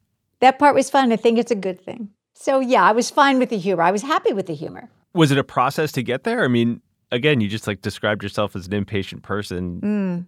that 0.44 0.58
part 0.58 0.74
was 0.74 0.90
fun. 0.90 1.10
I 1.10 1.16
think 1.16 1.38
it's 1.38 1.50
a 1.50 1.56
good 1.56 1.80
thing. 1.80 2.10
So 2.34 2.60
yeah, 2.60 2.82
I 2.82 2.92
was 2.92 3.10
fine 3.10 3.38
with 3.38 3.50
the 3.50 3.58
humor. 3.58 3.82
I 3.82 3.90
was 3.90 4.02
happy 4.02 4.32
with 4.32 4.46
the 4.46 4.54
humor. 4.54 4.88
Was 5.14 5.30
it 5.30 5.38
a 5.38 5.44
process 5.44 5.92
to 5.92 6.02
get 6.02 6.24
there? 6.24 6.44
I 6.44 6.48
mean, 6.48 6.80
again, 7.12 7.40
you 7.40 7.48
just 7.48 7.66
like 7.66 7.82
described 7.82 8.22
yourself 8.22 8.56
as 8.56 8.66
an 8.66 8.74
impatient 8.74 9.22
person. 9.22 9.80
Mm. 9.80 10.26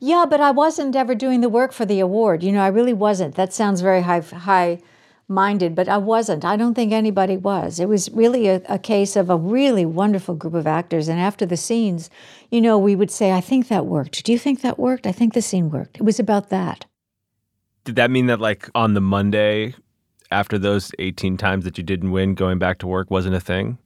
Yeah, 0.00 0.26
but 0.28 0.40
I 0.40 0.50
wasn't 0.50 0.96
ever 0.96 1.14
doing 1.14 1.40
the 1.40 1.48
work 1.48 1.72
for 1.72 1.86
the 1.86 2.00
award. 2.00 2.42
You 2.42 2.52
know, 2.52 2.60
I 2.60 2.68
really 2.68 2.92
wasn't. 2.92 3.36
That 3.36 3.52
sounds 3.52 3.80
very 3.80 4.02
high 4.02 4.20
high 4.20 4.80
minded, 5.28 5.76
but 5.76 5.88
I 5.88 5.96
wasn't. 5.96 6.44
I 6.44 6.56
don't 6.56 6.74
think 6.74 6.92
anybody 6.92 7.36
was. 7.36 7.78
It 7.78 7.88
was 7.88 8.10
really 8.10 8.48
a, 8.48 8.60
a, 8.68 8.80
case 8.80 9.14
of 9.14 9.30
a 9.30 9.36
really 9.36 9.86
wonderful 9.86 10.34
group 10.34 10.54
of 10.54 10.66
actors. 10.66 11.06
And 11.06 11.20
after 11.20 11.46
the 11.46 11.56
scenes, 11.56 12.10
you 12.50 12.60
know, 12.60 12.76
we 12.76 12.96
would 12.96 13.12
say, 13.12 13.30
I 13.30 13.40
think 13.40 13.68
that 13.68 13.86
worked. 13.86 14.24
Do 14.24 14.32
you 14.32 14.38
think 14.38 14.60
that 14.62 14.76
worked? 14.76 15.06
I 15.06 15.12
think 15.12 15.34
the 15.34 15.40
scene 15.40 15.70
worked. 15.70 15.98
It 15.98 16.02
was 16.02 16.18
about 16.18 16.48
that 16.50 16.86
did 17.84 17.96
that 17.96 18.10
mean 18.10 18.26
that 18.26 18.40
like 18.40 18.68
on 18.74 18.94
the 18.94 19.00
Monday 19.00 19.74
after 20.30 20.58
those 20.58 20.92
18 20.98 21.36
times 21.36 21.64
that 21.64 21.78
you 21.78 21.84
didn't 21.84 22.10
win, 22.10 22.34
going 22.34 22.58
back 22.58 22.78
to 22.78 22.86
work 22.86 23.10
wasn't 23.10 23.34
a 23.34 23.40
thing? 23.40 23.78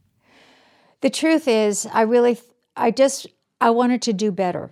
The 1.00 1.11
truth 1.11 1.48
is, 1.48 1.87
I 1.92 2.02
really, 2.02 2.38
I 2.76 2.90
just, 2.90 3.26
I 3.61 3.70
wanted 3.70 4.02
to 4.02 4.12
do 4.12 4.33
better. 4.33 4.70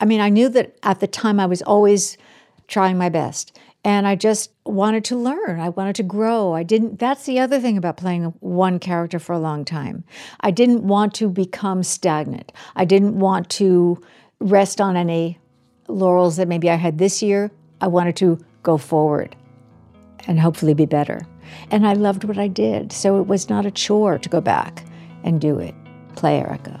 I 0.00 0.04
mean, 0.04 0.20
I 0.20 0.28
knew 0.28 0.48
that 0.50 0.76
at 0.82 1.00
the 1.00 1.06
time 1.06 1.40
I 1.40 1.46
was 1.46 1.62
always 1.62 2.16
trying 2.66 2.98
my 2.98 3.08
best. 3.08 3.58
And 3.86 4.06
I 4.06 4.16
just 4.16 4.50
wanted 4.64 5.04
to 5.06 5.16
learn. 5.16 5.60
I 5.60 5.68
wanted 5.68 5.96
to 5.96 6.02
grow. 6.02 6.54
I 6.54 6.62
didn't, 6.62 6.98
that's 6.98 7.26
the 7.26 7.38
other 7.38 7.60
thing 7.60 7.76
about 7.76 7.98
playing 7.98 8.24
one 8.40 8.78
character 8.78 9.18
for 9.18 9.34
a 9.34 9.38
long 9.38 9.64
time. 9.64 10.04
I 10.40 10.50
didn't 10.50 10.84
want 10.84 11.12
to 11.14 11.28
become 11.28 11.82
stagnant. 11.82 12.50
I 12.76 12.86
didn't 12.86 13.18
want 13.18 13.50
to 13.50 14.02
rest 14.40 14.80
on 14.80 14.96
any 14.96 15.38
laurels 15.88 16.36
that 16.36 16.48
maybe 16.48 16.70
I 16.70 16.76
had 16.76 16.96
this 16.96 17.22
year 17.22 17.50
I 17.80 17.88
wanted 17.88 18.16
to 18.16 18.42
go 18.62 18.78
forward 18.78 19.36
and 20.26 20.40
hopefully 20.40 20.74
be 20.74 20.86
better. 20.86 21.26
And 21.70 21.86
I 21.86 21.92
loved 21.92 22.24
what 22.24 22.38
I 22.38 22.48
did, 22.48 22.92
so 22.92 23.20
it 23.20 23.26
was 23.26 23.48
not 23.48 23.66
a 23.66 23.70
chore 23.70 24.18
to 24.18 24.28
go 24.28 24.40
back 24.40 24.84
and 25.22 25.40
do 25.40 25.58
it. 25.58 25.74
Play 26.16 26.40
Erica. 26.40 26.80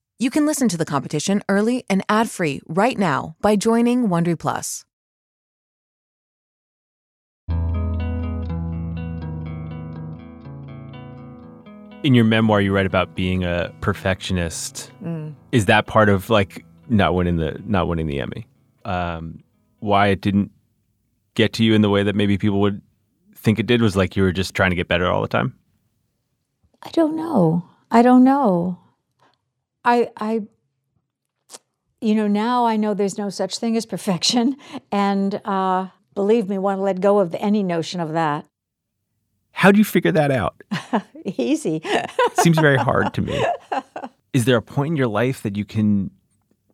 You 0.21 0.29
can 0.29 0.45
listen 0.45 0.69
to 0.69 0.77
the 0.77 0.85
competition 0.85 1.41
early 1.49 1.83
and 1.89 2.03
ad-free 2.07 2.61
right 2.67 2.95
now 2.95 3.35
by 3.41 3.55
joining 3.55 4.07
Wondery 4.07 4.37
Plus. 4.37 4.85
In 12.03 12.13
your 12.13 12.23
memoir, 12.23 12.61
you 12.61 12.71
write 12.71 12.85
about 12.85 13.15
being 13.15 13.43
a 13.43 13.73
perfectionist. 13.81 14.91
Mm. 15.03 15.33
Is 15.51 15.65
that 15.65 15.87
part 15.87 16.07
of 16.07 16.29
like 16.29 16.65
not 16.87 17.15
winning 17.15 17.37
the 17.37 17.59
not 17.65 17.87
winning 17.87 18.05
the 18.05 18.21
Emmy? 18.21 18.45
Um, 18.85 19.43
why 19.79 20.09
it 20.09 20.21
didn't 20.21 20.51
get 21.33 21.51
to 21.53 21.63
you 21.63 21.73
in 21.73 21.81
the 21.81 21.89
way 21.89 22.03
that 22.03 22.15
maybe 22.15 22.37
people 22.37 22.61
would 22.61 22.79
think 23.35 23.57
it 23.57 23.65
did 23.65 23.81
was 23.81 23.95
like 23.95 24.15
you 24.15 24.21
were 24.21 24.31
just 24.31 24.53
trying 24.53 24.69
to 24.69 24.75
get 24.75 24.87
better 24.87 25.07
all 25.07 25.23
the 25.23 25.27
time. 25.27 25.57
I 26.83 26.91
don't 26.91 27.15
know. 27.15 27.65
I 27.89 28.03
don't 28.03 28.23
know. 28.23 28.80
I 29.83 30.09
I 30.17 30.43
you 31.99 32.15
know 32.15 32.27
now 32.27 32.65
I 32.65 32.77
know 32.77 32.93
there's 32.93 33.17
no 33.17 33.29
such 33.29 33.57
thing 33.57 33.77
as 33.77 33.85
perfection, 33.85 34.57
and 34.91 35.41
uh, 35.45 35.87
believe 36.15 36.49
me, 36.49 36.57
want 36.57 36.79
to 36.79 36.83
let 36.83 37.01
go 37.01 37.19
of 37.19 37.35
any 37.39 37.63
notion 37.63 37.99
of 37.99 38.13
that. 38.13 38.45
How 39.53 39.71
do 39.71 39.77
you 39.77 39.85
figure 39.85 40.11
that 40.13 40.31
out? 40.31 40.63
Easy. 41.25 41.81
Seems 42.35 42.57
very 42.57 42.77
hard 42.77 43.13
to 43.15 43.21
me. 43.21 43.45
Is 44.33 44.45
there 44.45 44.57
a 44.57 44.61
point 44.61 44.91
in 44.91 44.95
your 44.95 45.07
life 45.07 45.43
that 45.43 45.57
you 45.57 45.65
can 45.65 46.09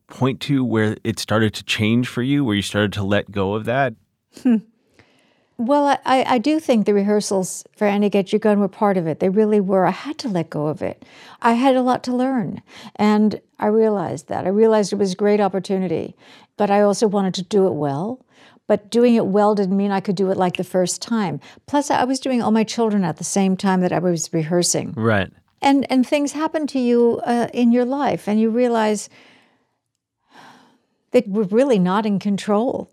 point 0.06 0.40
to 0.42 0.64
where 0.64 0.96
it 1.04 1.18
started 1.20 1.54
to 1.56 1.64
change 1.64 2.08
for 2.08 2.22
you, 2.22 2.46
where 2.46 2.56
you 2.56 2.62
started 2.62 2.94
to 2.94 3.04
let 3.04 3.32
go 3.32 3.56
of 3.56 3.66
that? 3.66 3.96
Well, 5.58 6.00
I, 6.06 6.24
I 6.24 6.38
do 6.38 6.60
think 6.60 6.86
the 6.86 6.94
rehearsals 6.94 7.64
for 7.76 7.88
Annie 7.88 8.12
Get 8.12 8.32
Your 8.32 8.40
Gun 8.40 8.60
were 8.60 8.68
part 8.68 8.96
of 8.96 9.08
it. 9.08 9.20
They 9.20 9.30
really 9.30 9.60
were. 9.60 9.86
I 9.86 9.92
had 9.92 10.20
to 10.20 10.30
let 10.30 10.52
go 10.52 10.68
of 10.68 10.84
it. 10.84 11.04
I 11.42 11.54
had 11.54 11.76
a 11.76 11.82
lot 11.82 12.04
to 12.04 12.16
learn. 12.16 12.62
And 12.96 13.42
I 13.58 13.68
realized 13.68 14.28
that. 14.28 14.46
I 14.46 14.50
realized 14.50 14.94
it 14.94 14.98
was 14.98 15.14
a 15.14 15.18
great 15.18 15.42
opportunity. 15.42 16.16
But 16.58 16.70
I 16.70 16.82
also 16.82 17.08
wanted 17.08 17.34
to 17.36 17.44
do 17.44 17.66
it 17.66 17.74
well. 17.74 18.24
But 18.68 18.92
doing 18.92 19.16
it 19.16 19.28
well 19.28 19.56
didn't 19.56 19.78
mean 19.78 19.92
I 19.92 20.00
could 20.00 20.16
do 20.16 20.30
it 20.30 20.38
like 20.38 20.58
the 20.58 20.64
first 20.64 21.02
time. 21.02 21.40
Plus, 21.66 21.90
I 21.90 22.04
was 22.04 22.20
doing 22.20 22.42
all 22.42 22.52
my 22.52 22.64
children 22.64 23.04
at 23.04 23.18
the 23.18 23.24
same 23.24 23.58
time 23.58 23.82
that 23.82 23.94
I 23.94 24.00
was 24.00 24.32
rehearsing. 24.32 24.94
Right. 24.96 25.32
And, 25.62 25.92
and 25.92 26.06
things 26.06 26.34
happen 26.34 26.68
to 26.68 26.80
you 26.80 27.20
uh, 27.26 27.48
in 27.52 27.72
your 27.72 27.86
life, 27.86 28.28
and 28.28 28.40
you 28.40 28.52
realize 28.52 29.10
that 31.12 31.28
we're 31.28 31.44
really 31.44 31.80
not 31.80 32.06
in 32.06 32.20
control 32.20 32.92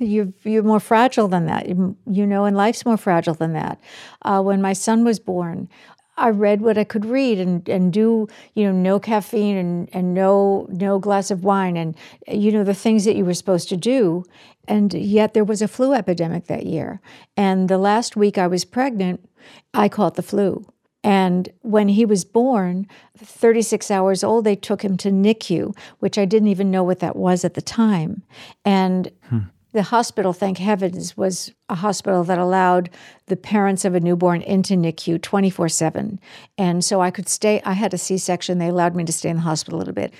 you're 0.00 0.28
you're 0.44 0.62
more 0.62 0.80
fragile 0.80 1.28
than 1.28 1.46
that. 1.46 1.68
You, 1.68 1.96
you 2.06 2.26
know, 2.26 2.44
and 2.44 2.56
life's 2.56 2.84
more 2.84 2.96
fragile 2.96 3.34
than 3.34 3.52
that. 3.54 3.80
Uh, 4.22 4.42
when 4.42 4.60
my 4.60 4.72
son 4.72 5.04
was 5.04 5.18
born, 5.18 5.68
I 6.16 6.30
read 6.30 6.60
what 6.60 6.76
I 6.76 6.84
could 6.84 7.06
read 7.06 7.38
and, 7.38 7.66
and 7.68 7.92
do, 7.92 8.28
you 8.54 8.64
know, 8.64 8.72
no 8.72 9.00
caffeine 9.00 9.56
and, 9.56 9.88
and 9.92 10.14
no 10.14 10.66
no 10.70 10.98
glass 10.98 11.30
of 11.30 11.44
wine 11.44 11.76
and 11.76 11.96
you 12.28 12.52
know 12.52 12.64
the 12.64 12.74
things 12.74 13.04
that 13.04 13.16
you 13.16 13.24
were 13.24 13.34
supposed 13.34 13.68
to 13.70 13.76
do. 13.76 14.24
And 14.68 14.92
yet 14.94 15.34
there 15.34 15.44
was 15.44 15.62
a 15.62 15.68
flu 15.68 15.92
epidemic 15.92 16.46
that 16.46 16.66
year. 16.66 17.00
And 17.36 17.68
the 17.68 17.78
last 17.78 18.14
week 18.14 18.38
I 18.38 18.46
was 18.46 18.64
pregnant, 18.64 19.28
I 19.74 19.88
caught 19.88 20.14
the 20.14 20.22
flu. 20.22 20.66
And 21.04 21.48
when 21.62 21.88
he 21.88 22.04
was 22.04 22.24
born, 22.24 22.86
36 23.18 23.90
hours 23.90 24.22
old, 24.22 24.44
they 24.44 24.54
took 24.54 24.82
him 24.82 24.96
to 24.98 25.10
NICU, 25.10 25.76
which 25.98 26.16
I 26.16 26.24
didn't 26.26 26.46
even 26.46 26.70
know 26.70 26.84
what 26.84 27.00
that 27.00 27.16
was 27.16 27.44
at 27.44 27.54
the 27.54 27.62
time. 27.62 28.22
And 28.64 29.10
hmm 29.24 29.38
the 29.72 29.82
hospital, 29.82 30.32
thank 30.32 30.58
heavens, 30.58 31.16
was 31.16 31.52
a 31.68 31.76
hospital 31.76 32.24
that 32.24 32.38
allowed 32.38 32.90
the 33.26 33.36
parents 33.36 33.84
of 33.84 33.94
a 33.94 34.00
newborn 34.00 34.42
into 34.42 34.74
NICU 34.74 35.20
24 35.20 35.68
7. 35.68 36.20
And 36.58 36.84
so 36.84 37.00
I 37.00 37.10
could 37.10 37.28
stay, 37.28 37.62
I 37.64 37.72
had 37.72 37.94
a 37.94 37.98
C 37.98 38.18
section. 38.18 38.58
They 38.58 38.68
allowed 38.68 38.94
me 38.94 39.04
to 39.04 39.12
stay 39.12 39.30
in 39.30 39.36
the 39.36 39.42
hospital 39.42 39.78
a 39.78 39.80
little 39.80 39.94
bit. 39.94 40.12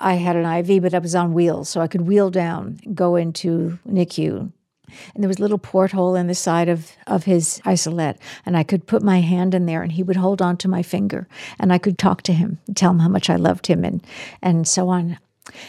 I 0.00 0.14
had 0.14 0.36
an 0.36 0.46
IV, 0.46 0.82
but 0.82 0.94
I 0.94 0.98
was 0.98 1.14
on 1.14 1.34
wheels, 1.34 1.68
so 1.68 1.80
I 1.80 1.88
could 1.88 2.02
wheel 2.02 2.30
down, 2.30 2.78
go 2.94 3.16
into 3.16 3.78
NICU. 3.86 4.52
And 5.14 5.22
there 5.22 5.28
was 5.28 5.38
a 5.38 5.42
little 5.42 5.58
porthole 5.58 6.14
in 6.14 6.28
the 6.28 6.34
side 6.34 6.68
of, 6.68 6.92
of 7.06 7.24
his 7.24 7.60
isolette, 7.66 8.18
and 8.46 8.56
I 8.56 8.62
could 8.62 8.86
put 8.86 9.02
my 9.02 9.20
hand 9.20 9.54
in 9.54 9.66
there, 9.66 9.82
and 9.82 9.92
he 9.92 10.02
would 10.02 10.16
hold 10.16 10.40
on 10.40 10.56
to 10.58 10.68
my 10.68 10.82
finger, 10.82 11.28
and 11.58 11.72
I 11.72 11.78
could 11.78 11.98
talk 11.98 12.22
to 12.22 12.32
him, 12.32 12.58
tell 12.74 12.92
him 12.92 13.00
how 13.00 13.08
much 13.08 13.28
I 13.28 13.36
loved 13.36 13.66
him, 13.66 13.84
and 13.84 14.02
and 14.40 14.66
so 14.66 14.88
on. 14.88 15.18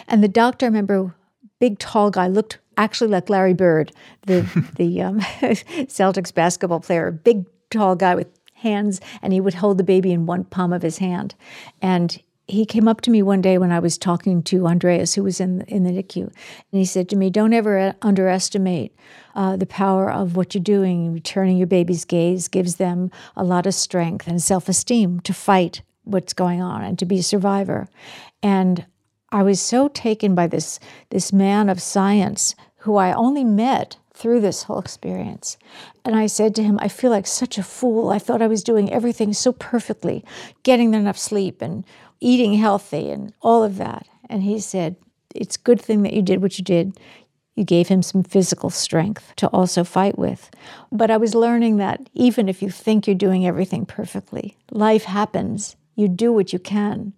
And 0.08 0.24
the 0.24 0.30
doctor, 0.30 0.66
I 0.66 0.70
remember, 0.70 1.16
big 1.60 1.80
tall 1.80 2.12
guy, 2.12 2.28
looked 2.28 2.60
actually 2.80 3.10
like 3.10 3.30
Larry 3.30 3.54
Bird, 3.54 3.92
the 4.26 4.42
the 4.76 5.02
um, 5.02 5.20
Celtics 5.88 6.34
basketball 6.34 6.80
player, 6.80 7.12
big 7.12 7.46
tall 7.70 7.96
guy 7.96 8.16
with 8.16 8.28
hands, 8.54 9.00
and 9.22 9.32
he 9.32 9.42
would 9.42 9.54
hold 9.54 9.78
the 9.78 9.84
baby 9.84 10.12
in 10.12 10.26
one 10.26 10.44
palm 10.46 10.74
of 10.74 10.82
his 10.82 10.98
hand. 10.98 11.36
And 11.82 12.22
he 12.48 12.66
came 12.66 12.88
up 12.88 13.02
to 13.02 13.12
me 13.12 13.22
one 13.22 13.42
day 13.42 13.58
when 13.58 13.72
I 13.72 13.80
was 13.80 13.98
talking 13.98 14.42
to 14.44 14.66
Andreas, 14.66 15.14
who 15.14 15.24
was 15.24 15.40
in 15.40 15.62
in 15.62 15.84
the 15.84 15.92
NICU, 15.92 16.24
and 16.24 16.34
he 16.80 16.86
said 16.86 17.10
to 17.10 17.16
me, 17.16 17.30
"Don't 17.30 17.54
ever 17.54 17.94
underestimate 18.02 18.96
uh, 19.36 19.56
the 19.56 19.68
power 19.68 20.12
of 20.12 20.36
what 20.36 20.56
you're 20.56 20.64
doing. 20.64 21.14
Returning 21.14 21.58
your 21.58 21.68
baby's 21.68 22.06
gaze 22.06 22.48
gives 22.48 22.78
them 22.78 23.12
a 23.36 23.44
lot 23.44 23.68
of 23.68 23.76
strength 23.76 24.28
and 24.28 24.42
self 24.42 24.68
esteem 24.68 25.20
to 25.22 25.34
fight 25.34 25.82
what's 26.06 26.34
going 26.34 26.62
on 26.62 26.82
and 26.82 26.98
to 26.98 27.06
be 27.06 27.20
a 27.20 27.24
survivor." 27.24 27.88
And 28.42 28.86
I 29.32 29.44
was 29.44 29.62
so 29.62 29.90
taken 29.90 30.34
by 30.34 30.48
this 30.48 30.80
this 31.12 31.32
man 31.32 31.70
of 31.70 31.82
science 31.82 32.56
who 32.90 32.96
I 32.96 33.14
only 33.14 33.44
met 33.44 33.98
through 34.16 34.42
this 34.42 34.64
whole 34.64 34.80
experience. 34.80 35.60
And 36.04 36.16
I 36.16 36.26
said 36.26 36.56
to 36.56 36.64
him, 36.64 36.80
I 36.82 36.88
feel 36.88 37.12
like 37.12 37.28
such 37.28 37.60
a 37.60 37.64
fool. 37.64 38.10
I 38.10 38.18
thought 38.18 38.42
I 38.42 38.48
was 38.48 38.64
doing 38.64 38.92
everything 38.92 39.32
so 39.32 39.52
perfectly, 39.52 40.26
getting 40.64 40.96
enough 40.96 41.16
sleep 41.16 41.62
and 41.62 41.86
eating 42.20 42.56
healthy 42.56 43.12
and 43.12 43.32
all 43.42 43.64
of 43.64 43.78
that. 43.78 44.08
And 44.28 44.42
he 44.42 44.60
said, 44.60 44.96
It's 45.36 45.56
a 45.56 45.60
good 45.60 45.80
thing 45.80 46.02
that 46.02 46.14
you 46.14 46.24
did 46.24 46.42
what 46.42 46.58
you 46.58 46.64
did. 46.64 47.00
You 47.56 47.64
gave 47.64 47.90
him 47.90 48.02
some 48.02 48.24
physical 48.24 48.72
strength 48.72 49.34
to 49.36 49.46
also 49.50 49.84
fight 49.84 50.18
with. 50.18 50.50
But 50.92 51.12
I 51.12 51.18
was 51.18 51.36
learning 51.36 51.78
that 51.78 52.10
even 52.16 52.50
if 52.50 52.64
you 52.64 52.72
think 52.72 53.06
you're 53.06 53.16
doing 53.16 53.46
everything 53.46 53.86
perfectly, 53.86 54.58
life 54.72 55.04
happens. 55.04 55.76
You 55.96 56.08
do 56.08 56.34
what 56.34 56.54
you 56.54 56.58
can, 56.58 57.14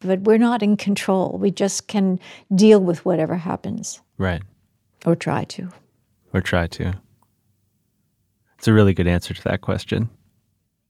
but 0.00 0.22
we're 0.22 0.38
not 0.38 0.62
in 0.62 0.78
control. 0.78 1.36
We 1.38 1.50
just 1.50 1.88
can 1.88 2.18
deal 2.54 2.80
with 2.80 3.04
whatever 3.04 3.36
happens. 3.36 4.00
Right. 4.16 4.40
Or 5.06 5.16
try 5.16 5.44
to. 5.44 5.68
Or 6.32 6.40
try 6.40 6.66
to. 6.68 7.00
It's 8.58 8.68
a 8.68 8.72
really 8.72 8.92
good 8.94 9.06
answer 9.06 9.32
to 9.32 9.42
that 9.44 9.62
question. 9.62 10.10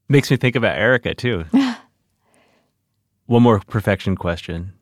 Makes 0.09 0.29
me 0.29 0.37
think 0.37 0.55
about 0.55 0.77
Erica 0.77 1.15
too. 1.15 1.45
One 3.25 3.43
more 3.43 3.59
perfection 3.59 4.17
question. 4.17 4.73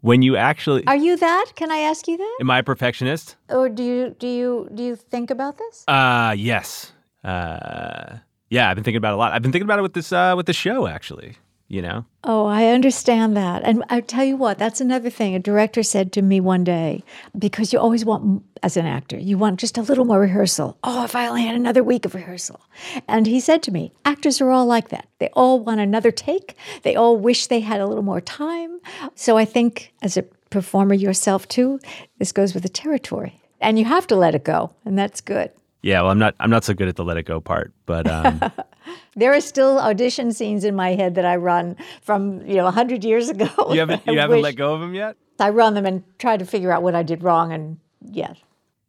When 0.00 0.22
you 0.22 0.36
actually 0.36 0.86
Are 0.86 0.96
you 0.96 1.16
that? 1.16 1.52
Can 1.56 1.70
I 1.70 1.78
ask 1.78 2.06
you 2.06 2.16
that? 2.16 2.38
Am 2.40 2.50
I 2.50 2.60
a 2.60 2.62
perfectionist? 2.62 3.36
Or 3.48 3.68
do 3.68 3.82
you 3.82 4.16
do 4.18 4.28
you 4.28 4.68
do 4.72 4.82
you 4.82 4.96
think 4.96 5.30
about 5.30 5.58
this? 5.58 5.84
Uh 5.88 6.34
yes. 6.38 6.92
Uh 7.24 8.18
yeah, 8.48 8.70
I've 8.70 8.76
been 8.76 8.84
thinking 8.84 8.98
about 8.98 9.12
it 9.12 9.14
a 9.14 9.18
lot. 9.18 9.32
I've 9.32 9.42
been 9.42 9.52
thinking 9.52 9.66
about 9.66 9.80
it 9.80 9.82
with 9.82 9.94
this 9.94 10.12
uh 10.12 10.34
with 10.36 10.46
the 10.46 10.52
show 10.52 10.86
actually 10.86 11.36
you 11.70 11.80
know? 11.80 12.04
Oh, 12.24 12.46
I 12.46 12.66
understand 12.66 13.36
that. 13.36 13.62
And 13.62 13.84
I 13.88 14.00
tell 14.00 14.24
you 14.24 14.36
what, 14.36 14.58
that's 14.58 14.80
another 14.80 15.08
thing. 15.08 15.36
A 15.36 15.38
director 15.38 15.84
said 15.84 16.12
to 16.12 16.20
me 16.20 16.40
one 16.40 16.64
day, 16.64 17.04
because 17.38 17.72
you 17.72 17.78
always 17.78 18.04
want, 18.04 18.42
as 18.64 18.76
an 18.76 18.86
actor, 18.86 19.16
you 19.16 19.38
want 19.38 19.60
just 19.60 19.78
a 19.78 19.82
little 19.82 20.04
more 20.04 20.20
rehearsal. 20.20 20.76
Oh, 20.82 21.04
if 21.04 21.14
I 21.14 21.28
only 21.28 21.44
had 21.44 21.54
another 21.54 21.84
week 21.84 22.04
of 22.04 22.16
rehearsal. 22.16 22.60
And 23.06 23.24
he 23.24 23.38
said 23.38 23.62
to 23.62 23.70
me, 23.70 23.92
actors 24.04 24.40
are 24.40 24.50
all 24.50 24.66
like 24.66 24.88
that. 24.88 25.08
They 25.20 25.28
all 25.28 25.60
want 25.60 25.78
another 25.78 26.10
take, 26.10 26.56
they 26.82 26.96
all 26.96 27.16
wish 27.16 27.46
they 27.46 27.60
had 27.60 27.80
a 27.80 27.86
little 27.86 28.04
more 28.04 28.20
time. 28.20 28.80
So 29.14 29.38
I 29.38 29.44
think 29.44 29.94
as 30.02 30.16
a 30.16 30.22
performer 30.50 30.94
yourself 30.94 31.46
too, 31.46 31.78
this 32.18 32.32
goes 32.32 32.52
with 32.52 32.64
the 32.64 32.68
territory. 32.68 33.40
And 33.60 33.78
you 33.78 33.84
have 33.84 34.08
to 34.08 34.16
let 34.16 34.34
it 34.34 34.42
go, 34.42 34.74
and 34.84 34.98
that's 34.98 35.20
good. 35.20 35.52
Yeah, 35.82 36.02
well, 36.02 36.10
I'm 36.10 36.18
not. 36.18 36.34
I'm 36.40 36.50
not 36.50 36.64
so 36.64 36.74
good 36.74 36.88
at 36.88 36.96
the 36.96 37.04
let 37.04 37.16
it 37.16 37.24
go 37.24 37.40
part, 37.40 37.72
but 37.86 38.06
um, 38.10 38.40
there 39.16 39.32
are 39.32 39.40
still 39.40 39.78
audition 39.78 40.32
scenes 40.32 40.64
in 40.64 40.74
my 40.74 40.94
head 40.94 41.14
that 41.14 41.24
I 41.24 41.36
run 41.36 41.76
from 42.02 42.46
you 42.46 42.56
know 42.56 42.70
hundred 42.70 43.04
years 43.04 43.28
ago. 43.28 43.48
You 43.70 43.80
haven't. 43.80 44.02
You 44.10 44.18
haven't 44.18 44.42
let 44.42 44.56
go 44.56 44.74
of 44.74 44.80
them 44.80 44.94
yet. 44.94 45.16
I 45.38 45.50
run 45.50 45.74
them 45.74 45.86
and 45.86 46.02
try 46.18 46.36
to 46.36 46.44
figure 46.44 46.72
out 46.72 46.82
what 46.82 46.94
I 46.94 47.02
did 47.02 47.22
wrong, 47.22 47.52
and 47.52 47.78
yes. 48.02 48.36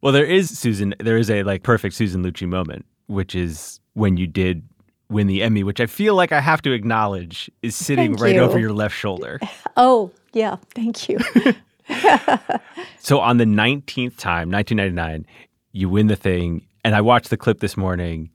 Well, 0.00 0.12
there 0.12 0.26
is 0.26 0.58
Susan. 0.58 0.94
There 0.98 1.16
is 1.16 1.30
a 1.30 1.42
like 1.44 1.62
perfect 1.62 1.94
Susan 1.94 2.24
Lucci 2.24 2.48
moment, 2.48 2.84
which 3.06 3.34
is 3.34 3.80
when 3.94 4.16
you 4.16 4.26
did 4.26 4.62
win 5.08 5.26
the 5.26 5.42
Emmy, 5.42 5.62
which 5.62 5.80
I 5.80 5.86
feel 5.86 6.14
like 6.14 6.32
I 6.32 6.40
have 6.40 6.62
to 6.62 6.72
acknowledge 6.72 7.50
is 7.62 7.76
sitting 7.76 8.12
Thank 8.12 8.20
right 8.20 8.34
you. 8.34 8.40
over 8.40 8.58
your 8.58 8.72
left 8.72 8.96
shoulder. 8.96 9.38
Oh 9.76 10.10
yeah, 10.32 10.56
thank 10.74 11.08
you. 11.08 11.18
so 12.98 13.20
on 13.20 13.36
the 13.36 13.44
19th 13.44 14.16
time, 14.16 14.50
1999, 14.50 15.26
you 15.72 15.88
win 15.88 16.06
the 16.06 16.16
thing 16.16 16.66
and 16.84 16.94
I 16.94 17.00
watched 17.00 17.30
the 17.30 17.36
clip 17.36 17.60
this 17.60 17.76
morning. 17.76 18.30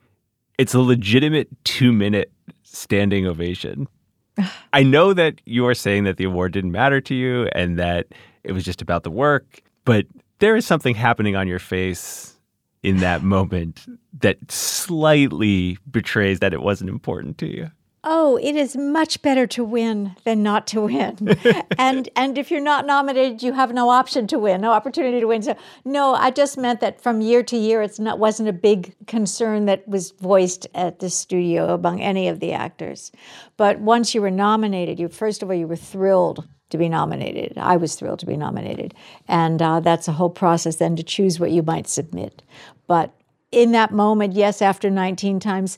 It's 0.58 0.74
a 0.74 0.80
legitimate 0.80 1.50
two 1.64 1.92
minute 1.92 2.32
standing 2.64 3.28
ovation. 3.28 3.88
I 4.74 4.84
know 4.84 5.14
that 5.14 5.42
you 5.46 5.68
are 5.68 5.76
saying 5.76 6.06
that 6.06 6.18
the 6.18 6.24
award 6.24 6.54
didn't 6.54 6.72
matter 6.72 7.00
to 7.02 7.16
you 7.16 7.48
and 7.54 7.78
that 7.78 8.08
it 8.44 8.52
was 8.54 8.64
just 8.64 8.82
about 8.82 9.04
the 9.04 9.12
work, 9.12 9.62
but 9.86 10.06
there 10.40 10.56
is 10.56 10.66
something 10.66 10.96
happening 10.96 11.36
on 11.36 11.48
your 11.48 11.60
face 11.60 12.36
in 12.84 12.98
that 12.98 13.24
moment 13.36 13.86
that 14.20 14.38
slightly 14.52 15.78
betrays 15.90 16.40
that 16.40 16.54
it 16.54 16.62
wasn't 16.62 16.90
important 16.90 17.38
to 17.40 17.48
you. 17.48 17.72
Oh, 18.10 18.40
it 18.42 18.56
is 18.56 18.78
much 18.78 19.22
better 19.22 19.46
to 19.46 19.66
win 19.66 20.16
than 20.24 20.42
not 20.42 20.66
to 20.66 20.82
win. 20.82 21.38
and 21.78 22.08
and 22.16 22.38
if 22.38 22.50
you're 22.50 22.62
not 22.62 22.86
nominated, 22.86 23.44
you 23.44 23.52
have 23.52 23.74
no 23.74 23.90
option 23.90 24.26
to 24.28 24.40
win, 24.40 24.62
no 24.62 24.72
opportunity 24.72 25.20
to 25.20 25.28
win. 25.28 25.42
So 25.42 25.58
no, 25.84 26.14
I 26.16 26.32
just 26.32 26.58
meant 26.58 26.80
that 26.80 27.02
from 27.02 27.20
year 27.20 27.44
to 27.44 27.58
year, 27.58 27.82
it's 27.82 28.00
not 28.00 28.18
wasn't 28.18 28.48
a 28.48 28.54
big 28.54 28.96
concern 29.08 29.66
that 29.66 29.86
was 29.88 30.12
voiced 30.12 30.68
at 30.74 31.00
the 31.00 31.10
studio 31.10 31.74
among 31.74 32.02
any 32.02 32.30
of 32.30 32.40
the 32.40 32.54
actors. 32.54 33.12
But 33.58 33.80
once 33.82 34.16
you 34.16 34.22
were 34.22 34.32
nominated, 34.32 35.00
you 35.00 35.10
first 35.10 35.44
of 35.44 35.50
all 35.50 35.56
you 35.56 35.68
were 35.68 35.76
thrilled 35.76 36.48
to 36.70 36.78
be 36.78 36.88
nominated. 36.88 37.58
I 37.58 37.76
was 37.76 37.96
thrilled 37.96 38.20
to 38.20 38.26
be 38.26 38.38
nominated, 38.38 38.94
and 39.28 39.62
uh, 39.62 39.82
that's 39.82 40.08
a 40.08 40.14
whole 40.14 40.30
process 40.30 40.78
then 40.78 40.96
to 40.96 41.04
choose 41.04 41.42
what 41.42 41.52
you 41.52 41.62
might 41.62 41.88
submit. 41.88 42.42
But 42.88 43.14
in 43.52 43.74
that 43.74 43.92
moment, 43.92 44.34
yes, 44.34 44.62
after 44.62 44.90
19 44.90 45.42
times 45.42 45.78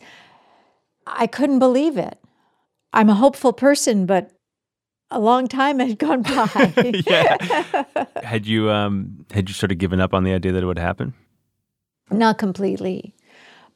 I 1.10 1.28
couldn't 1.28 1.60
believe 1.60 1.98
it. 1.98 2.17
I'm 2.93 3.10
a 3.10 3.15
hopeful 3.15 3.54
person, 3.54 4.06
but 4.06 4.32
a 5.12 5.19
long 5.19 5.48
time 5.48 5.80
had 5.80 5.98
gone 5.98 6.22
by. 6.22 6.74
yeah. 7.08 7.95
Had 8.24 8.45
you 8.45 8.69
um 8.69 9.26
had 9.32 9.50
you 9.50 9.54
sort 9.54 9.72
of 9.72 9.78
given 9.78 10.00
up 10.00 10.13
on 10.13 10.24
the 10.24 10.34
idea 10.34 10.52
that 10.52 10.63
it 10.63 10.65
would 10.65 10.80
happen? 10.80 11.13
Not 12.12 12.38
completely. 12.38 13.13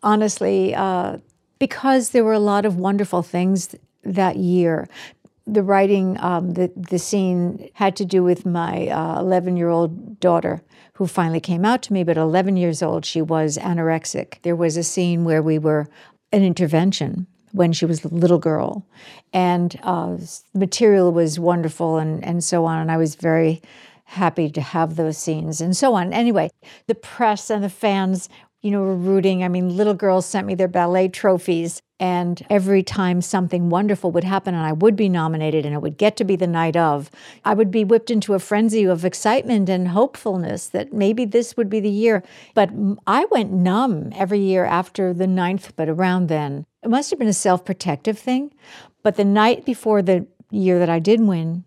Honestly, 0.02 0.76
uh, 0.76 1.18
because 1.60 2.10
there 2.10 2.24
were 2.24 2.34
a 2.34 2.40
lot 2.40 2.66
of 2.66 2.78
wonderful 2.78 3.24
things 3.24 3.76
that 4.04 4.38
year. 4.38 4.88
The 5.46 5.64
writing, 5.64 6.18
um, 6.22 6.54
the 6.54 6.72
the 6.76 7.00
scene 7.00 7.70
had 7.74 7.96
to 7.98 8.06
do 8.06 8.24
with 8.24 8.46
my 8.46 8.88
11 9.20 9.54
uh, 9.54 9.58
year 9.58 9.70
old 9.70 10.20
daughter 10.20 10.64
who 10.94 11.08
finally 11.08 11.40
came 11.40 11.66
out 11.66 11.82
to 11.84 11.94
me. 11.94 12.04
But 12.04 12.18
11 12.18 12.56
years 12.56 12.82
old, 12.82 13.06
she 13.06 13.22
was 13.22 13.58
anorexic. 13.58 14.42
There 14.44 14.56
was 14.56 14.78
a 14.78 14.84
scene 14.84 15.26
where 15.26 15.42
we 15.42 15.58
were 15.60 15.90
an 16.34 16.44
intervention 16.44 17.28
when 17.54 17.72
she 17.72 17.86
was 17.86 18.04
a 18.04 18.08
little 18.10 18.40
girl. 18.40 18.86
And 19.32 19.80
uh, 19.84 20.18
material 20.54 21.12
was 21.14 21.40
wonderful 21.40 21.98
and, 21.98 22.24
and 22.26 22.44
so 22.44 22.66
on. 22.66 22.80
And 22.80 22.92
I 22.92 22.98
was 22.98 23.16
very 23.16 23.62
happy 24.06 24.50
to 24.50 24.62
have 24.62 24.96
those 24.96 25.18
scenes 25.18 25.62
and 25.62 25.78
so 25.78 25.94
on. 25.94 26.12
Anyway, 26.12 26.50
the 26.88 26.96
press 26.96 27.50
and 27.50 27.64
the 27.64 27.70
fans, 27.70 28.28
you 28.62 28.72
know, 28.72 28.82
were 28.82 28.96
rooting. 28.96 29.44
I 29.44 29.48
mean, 29.48 29.78
little 29.78 29.94
girls 29.94 30.26
sent 30.26 30.48
me 30.48 30.56
their 30.56 30.68
ballet 30.68 31.08
trophies. 31.08 31.82
And 32.04 32.46
every 32.50 32.84
time 32.84 33.22
something 33.22 33.70
wonderful 33.70 34.12
would 34.12 34.26
happen 34.26 34.54
and 34.54 34.66
I 34.66 34.74
would 34.74 34.98
be 34.98 35.08
nominated 35.08 35.66
and 35.66 35.74
it 35.74 35.82
would 35.82 35.98
get 35.98 36.18
to 36.18 36.26
be 36.26 36.36
the 36.36 36.46
night 36.46 36.76
of, 36.76 37.10
I 37.46 37.54
would 37.54 37.72
be 37.72 37.86
whipped 37.86 38.12
into 38.12 38.34
a 38.34 38.40
frenzy 38.40 38.84
of 38.84 39.06
excitement 39.06 39.70
and 39.70 39.88
hopefulness 39.88 40.68
that 40.68 40.92
maybe 40.92 41.24
this 41.24 41.56
would 41.56 41.70
be 41.70 41.80
the 41.80 41.90
year. 41.90 42.22
But 42.56 42.72
I 43.08 43.24
went 43.32 43.54
numb 43.54 44.12
every 44.18 44.40
year 44.40 44.66
after 44.66 45.14
the 45.14 45.28
ninth, 45.28 45.72
but 45.78 45.88
around 45.88 46.28
then. 46.28 46.66
It 46.84 46.90
must 46.90 47.10
have 47.10 47.20
been 47.20 47.30
a 47.30 47.34
self 47.34 47.64
protective 47.64 48.20
thing. 48.20 48.54
But 49.02 49.16
the 49.16 49.24
night 49.24 49.64
before 49.64 50.02
the 50.02 50.28
year 50.52 50.80
that 50.80 50.90
I 50.90 51.00
did 51.00 51.22
win 51.22 51.64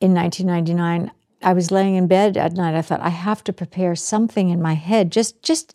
in 0.00 0.14
1999, 0.14 1.10
I 1.42 1.52
was 1.52 1.70
laying 1.70 1.94
in 1.94 2.06
bed 2.06 2.38
at 2.38 2.54
night. 2.54 2.74
I 2.74 2.80
thought, 2.80 3.02
I 3.02 3.10
have 3.10 3.44
to 3.44 3.52
prepare 3.52 3.94
something 3.94 4.48
in 4.48 4.62
my 4.62 4.72
head, 4.72 5.12
just, 5.12 5.42
just 5.42 5.74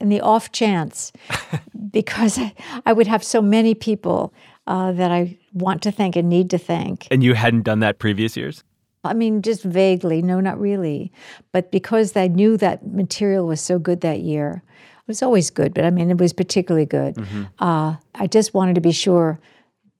in 0.00 0.08
the 0.08 0.20
off 0.20 0.52
chance, 0.52 1.12
because 1.90 2.38
I, 2.38 2.54
I, 2.86 2.92
would 2.92 3.06
have 3.06 3.22
so 3.22 3.42
many 3.42 3.74
people 3.74 4.32
uh, 4.66 4.92
that 4.92 5.10
I 5.10 5.38
want 5.52 5.82
to 5.82 5.92
thank 5.92 6.16
and 6.16 6.28
need 6.28 6.50
to 6.50 6.58
thank. 6.58 7.06
And 7.10 7.22
you 7.22 7.34
hadn't 7.34 7.62
done 7.62 7.80
that 7.80 7.98
previous 7.98 8.36
years? 8.36 8.64
I 9.04 9.14
mean, 9.14 9.42
just 9.42 9.62
vaguely, 9.62 10.22
no, 10.22 10.40
not 10.40 10.60
really. 10.60 11.10
But 11.52 11.70
because 11.70 12.16
I 12.16 12.28
knew 12.28 12.56
that 12.58 12.86
material 12.86 13.46
was 13.46 13.60
so 13.60 13.78
good 13.78 14.00
that 14.02 14.20
year, 14.20 14.62
it 14.98 15.08
was 15.08 15.22
always 15.22 15.50
good, 15.50 15.74
but 15.74 15.84
I 15.84 15.90
mean, 15.90 16.10
it 16.10 16.18
was 16.18 16.32
particularly 16.32 16.86
good. 16.86 17.14
Mm-hmm. 17.14 17.44
Uh, 17.58 17.96
I 18.14 18.26
just 18.26 18.54
wanted 18.54 18.74
to 18.74 18.80
be 18.80 18.92
sure 18.92 19.40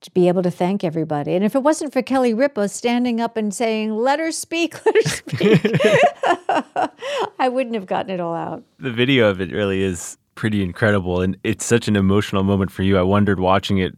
to 0.01 0.11
be 0.13 0.29
able 0.29 0.43
to 0.43 0.51
thank 0.51 0.83
everybody. 0.83 1.35
And 1.35 1.45
if 1.45 1.55
it 1.55 1.63
wasn't 1.63 1.93
for 1.93 2.01
Kelly 2.03 2.33
Ripa 2.33 2.69
standing 2.69 3.21
up 3.21 3.37
and 3.37 3.53
saying, 3.53 3.95
let 3.95 4.19
her 4.19 4.33
speak, 4.33 4.75
let 4.87 4.95
her 4.95 5.03
speak, 5.03 5.61
I 7.39 7.49
wouldn't 7.49 7.75
have 7.75 7.87
gotten 7.87 8.11
it 8.11 8.21
all 8.21 8.35
out. 8.35 8.63
The 8.79 8.91
video 8.91 9.29
of 9.29 9.41
it 9.41 9.53
really 9.53 9.83
is 9.83 10.17
pretty 10.35 10.63
incredible. 10.63 11.21
And 11.21 11.37
it's 11.45 11.67
such 11.67 11.87
an 11.87 11.97
emotional 11.97 12.45
moment 12.45 12.71
for 12.71 12.83
you. 12.83 12.97
I 12.97 13.03
wondered 13.03 13.41
watching 13.41 13.79
it 13.79 13.97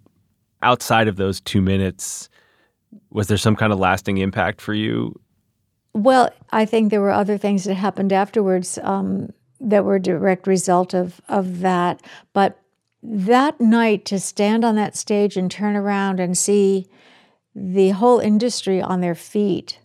outside 0.63 1.09
of 1.09 1.17
those 1.17 1.41
two 1.41 1.61
minutes, 1.61 2.29
was 3.11 3.29
there 3.29 3.37
some 3.37 3.57
kind 3.57 3.73
of 3.73 3.79
lasting 3.79 4.19
impact 4.19 4.61
for 4.61 4.75
you? 4.75 5.19
Well, 5.95 6.31
I 6.51 6.65
think 6.65 6.91
there 6.91 7.01
were 7.01 7.11
other 7.11 7.37
things 7.37 7.65
that 7.65 7.75
happened 7.75 8.13
afterwards 8.13 8.79
um, 8.83 9.31
that 9.61 9.85
were 9.85 9.97
a 9.97 10.03
direct 10.03 10.47
result 10.47 10.95
of, 10.95 11.21
of 11.29 11.61
that. 11.61 12.03
But 12.33 12.59
that 13.03 13.61
night 13.61 14.05
to 14.07 14.21
stand 14.21 14.65
on 14.65 14.77
that 14.77 14.97
stage 14.97 15.37
and 15.37 15.51
turn 15.51 15.75
around 15.77 16.21
and 16.21 16.39
see 16.39 16.87
the 17.55 17.91
whole 17.91 18.21
industry 18.21 18.81
on 18.81 19.01
their 19.01 19.15
feet. 19.15 19.79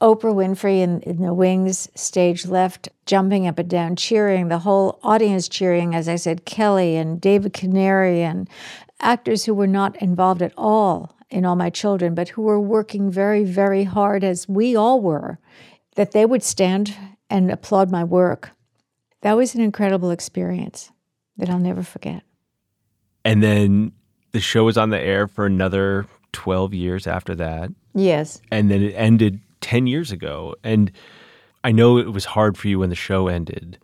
Oprah 0.00 0.34
Winfrey 0.34 0.80
in, 0.80 1.00
in, 1.02 1.22
the 1.22 1.32
wings, 1.32 1.88
stage 1.94 2.46
left, 2.46 2.88
jumping 3.06 3.46
up 3.46 3.58
and 3.58 3.70
down, 3.70 3.96
cheering, 3.96 4.48
the 4.48 4.58
whole 4.58 4.98
audience 5.02 5.48
cheering, 5.48 5.94
as 5.94 6.08
I 6.08 6.16
said, 6.16 6.44
Kelly 6.44 6.96
and 6.96 7.20
David 7.20 7.52
Canary 7.52 8.22
and 8.22 8.48
actors 9.00 9.44
who 9.44 9.54
were 9.54 9.68
not 9.68 9.96
involved 10.02 10.42
at 10.42 10.52
all 10.56 11.16
in 11.30 11.44
All 11.44 11.56
My 11.56 11.70
Children, 11.70 12.14
but 12.14 12.30
who 12.30 12.42
were 12.42 12.60
working 12.60 13.10
very, 13.10 13.44
very 13.44 13.84
hard, 13.84 14.24
as 14.24 14.48
we 14.48 14.74
all 14.74 15.00
were, 15.00 15.38
that 15.96 16.12
they 16.12 16.26
would 16.26 16.42
stand 16.42 16.94
and 17.30 17.50
applaud 17.50 17.90
my 17.90 18.04
work. 18.04 18.50
That 19.22 19.36
was 19.36 19.54
an 19.54 19.60
incredible 19.60 20.10
experience 20.10 20.90
that 21.36 21.48
I'll 21.48 21.58
never 21.58 21.82
forget. 21.82 22.24
And 23.24 23.42
then 23.42 23.92
the 24.32 24.40
show 24.40 24.64
was 24.64 24.76
on 24.76 24.90
the 24.90 25.00
air 25.00 25.26
for 25.26 25.46
another 25.46 26.06
12 26.32 26.74
years 26.74 27.06
after 27.06 27.34
that. 27.36 27.70
Yes. 27.94 28.40
And 28.50 28.70
then 28.70 28.82
it 28.82 28.92
ended 28.92 29.40
10 29.60 29.86
years 29.86 30.12
ago. 30.12 30.54
And 30.62 30.92
I 31.62 31.72
know 31.72 31.98
it 31.98 32.12
was 32.12 32.26
hard 32.26 32.58
for 32.58 32.68
you 32.68 32.80
when 32.80 32.90
the 32.90 32.96
show 32.96 33.28
ended, 33.28 33.78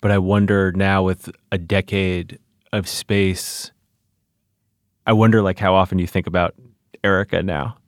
but 0.00 0.10
I 0.10 0.18
wonder 0.18 0.72
now 0.72 1.02
with 1.02 1.30
a 1.50 1.56
decade 1.56 2.38
of 2.72 2.86
space, 2.86 3.70
I 5.06 5.12
wonder 5.14 5.40
like 5.40 5.58
how 5.58 5.74
often 5.74 5.98
you 5.98 6.06
think 6.06 6.26
about 6.26 6.54
Erica 7.02 7.42
now. 7.42 7.78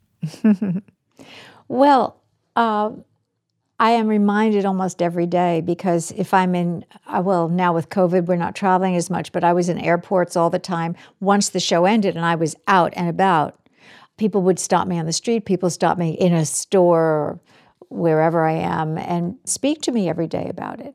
well, 1.68 2.22
uh, 2.54 2.90
I 3.78 3.90
am 3.90 4.08
reminded 4.08 4.64
almost 4.64 5.02
every 5.02 5.26
day 5.26 5.60
because 5.60 6.10
if 6.12 6.32
I'm 6.32 6.54
in, 6.54 6.84
uh, 7.06 7.22
well, 7.24 7.48
now 7.48 7.74
with 7.74 7.90
COVID, 7.90 8.24
we're 8.24 8.36
not 8.36 8.54
traveling 8.54 8.96
as 8.96 9.10
much, 9.10 9.32
but 9.32 9.44
I 9.44 9.52
was 9.52 9.68
in 9.68 9.78
airports 9.78 10.34
all 10.34 10.48
the 10.48 10.58
time. 10.58 10.96
Once 11.20 11.50
the 11.50 11.60
show 11.60 11.84
ended 11.84 12.16
and 12.16 12.24
I 12.24 12.36
was 12.36 12.56
out 12.66 12.94
and 12.96 13.08
about, 13.08 13.68
people 14.16 14.40
would 14.42 14.58
stop 14.58 14.88
me 14.88 14.98
on 14.98 15.04
the 15.04 15.12
street, 15.12 15.44
people 15.44 15.68
stop 15.68 15.98
me 15.98 16.12
in 16.12 16.32
a 16.32 16.46
store, 16.46 17.38
wherever 17.88 18.44
I 18.44 18.52
am, 18.52 18.98
and 18.98 19.36
speak 19.44 19.82
to 19.82 19.92
me 19.92 20.08
every 20.08 20.26
day 20.26 20.48
about 20.48 20.80
it. 20.80 20.94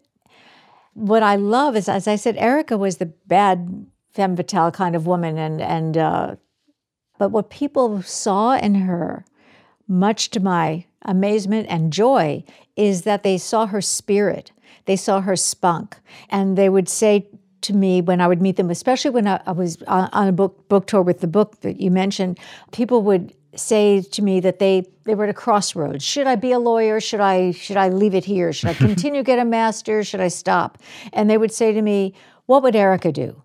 What 0.94 1.24
I 1.24 1.36
love 1.36 1.76
is, 1.76 1.88
as 1.88 2.08
I 2.08 2.16
said, 2.16 2.36
Erica 2.38 2.78
was 2.78 2.98
the 2.98 3.06
bad 3.06 3.86
femme 4.14 4.36
fatale 4.36 4.72
kind 4.72 4.96
of 4.96 5.08
woman, 5.08 5.38
and 5.38 5.62
and 5.62 5.98
uh, 5.98 6.36
but 7.18 7.30
what 7.30 7.50
people 7.50 8.02
saw 8.02 8.58
in 8.58 8.76
her, 8.76 9.26
much 9.88 10.32
to 10.32 10.40
my 10.40 10.86
amazement 11.04 11.68
and 11.70 11.94
joy, 11.94 12.44
is 12.76 13.04
that 13.04 13.24
they 13.24 13.38
saw 13.38 13.66
her 13.68 13.82
spirit, 13.82 14.52
they 14.86 14.96
saw 14.96 15.22
her 15.22 15.36
spunk, 15.36 15.98
and 16.30 16.58
they 16.58 16.70
would 16.70 16.90
say 16.90 17.28
to 17.62 17.74
me 17.74 18.02
when 18.02 18.22
I 18.22 18.28
would 18.28 18.42
meet 18.42 18.56
them, 18.56 18.70
especially 18.70 19.12
when 19.12 19.28
I, 19.28 19.42
I 19.46 19.52
was 19.52 19.82
on 19.84 20.28
a 20.28 20.32
book 20.32 20.68
book 20.68 20.88
tour 20.88 21.02
with 21.02 21.22
the 21.22 21.28
book 21.28 21.62
that 21.62 21.80
you 21.80 21.92
mentioned, 21.92 22.40
people 22.72 23.04
would 23.04 23.34
say 23.56 24.02
to 24.02 24.22
me 24.22 24.40
that 24.40 24.60
they 24.60 24.86
they 25.04 25.16
were 25.16 25.26
at 25.26 25.30
a 25.30 25.34
crossroads. 25.34 26.04
Should 26.04 26.28
I 26.28 26.36
be 26.36 26.52
a 26.52 26.60
lawyer? 26.60 27.00
Should 27.00 27.20
I 27.20 27.52
should 27.52 27.78
I 27.78 27.90
leave 27.90 28.16
it 28.16 28.26
here? 28.26 28.54
Should 28.54 28.70
I 28.70 28.74
continue 28.74 29.24
get 29.24 29.40
a 29.40 29.46
master? 29.46 30.04
Should 30.04 30.22
I 30.22 30.30
stop? 30.30 30.78
And 31.14 31.30
they 31.30 31.38
would 31.38 31.52
say 31.52 31.74
to 31.74 31.82
me, 31.82 32.14
"What 32.46 32.64
would 32.64 32.76
Erica 32.76 33.12
do?" 33.12 33.44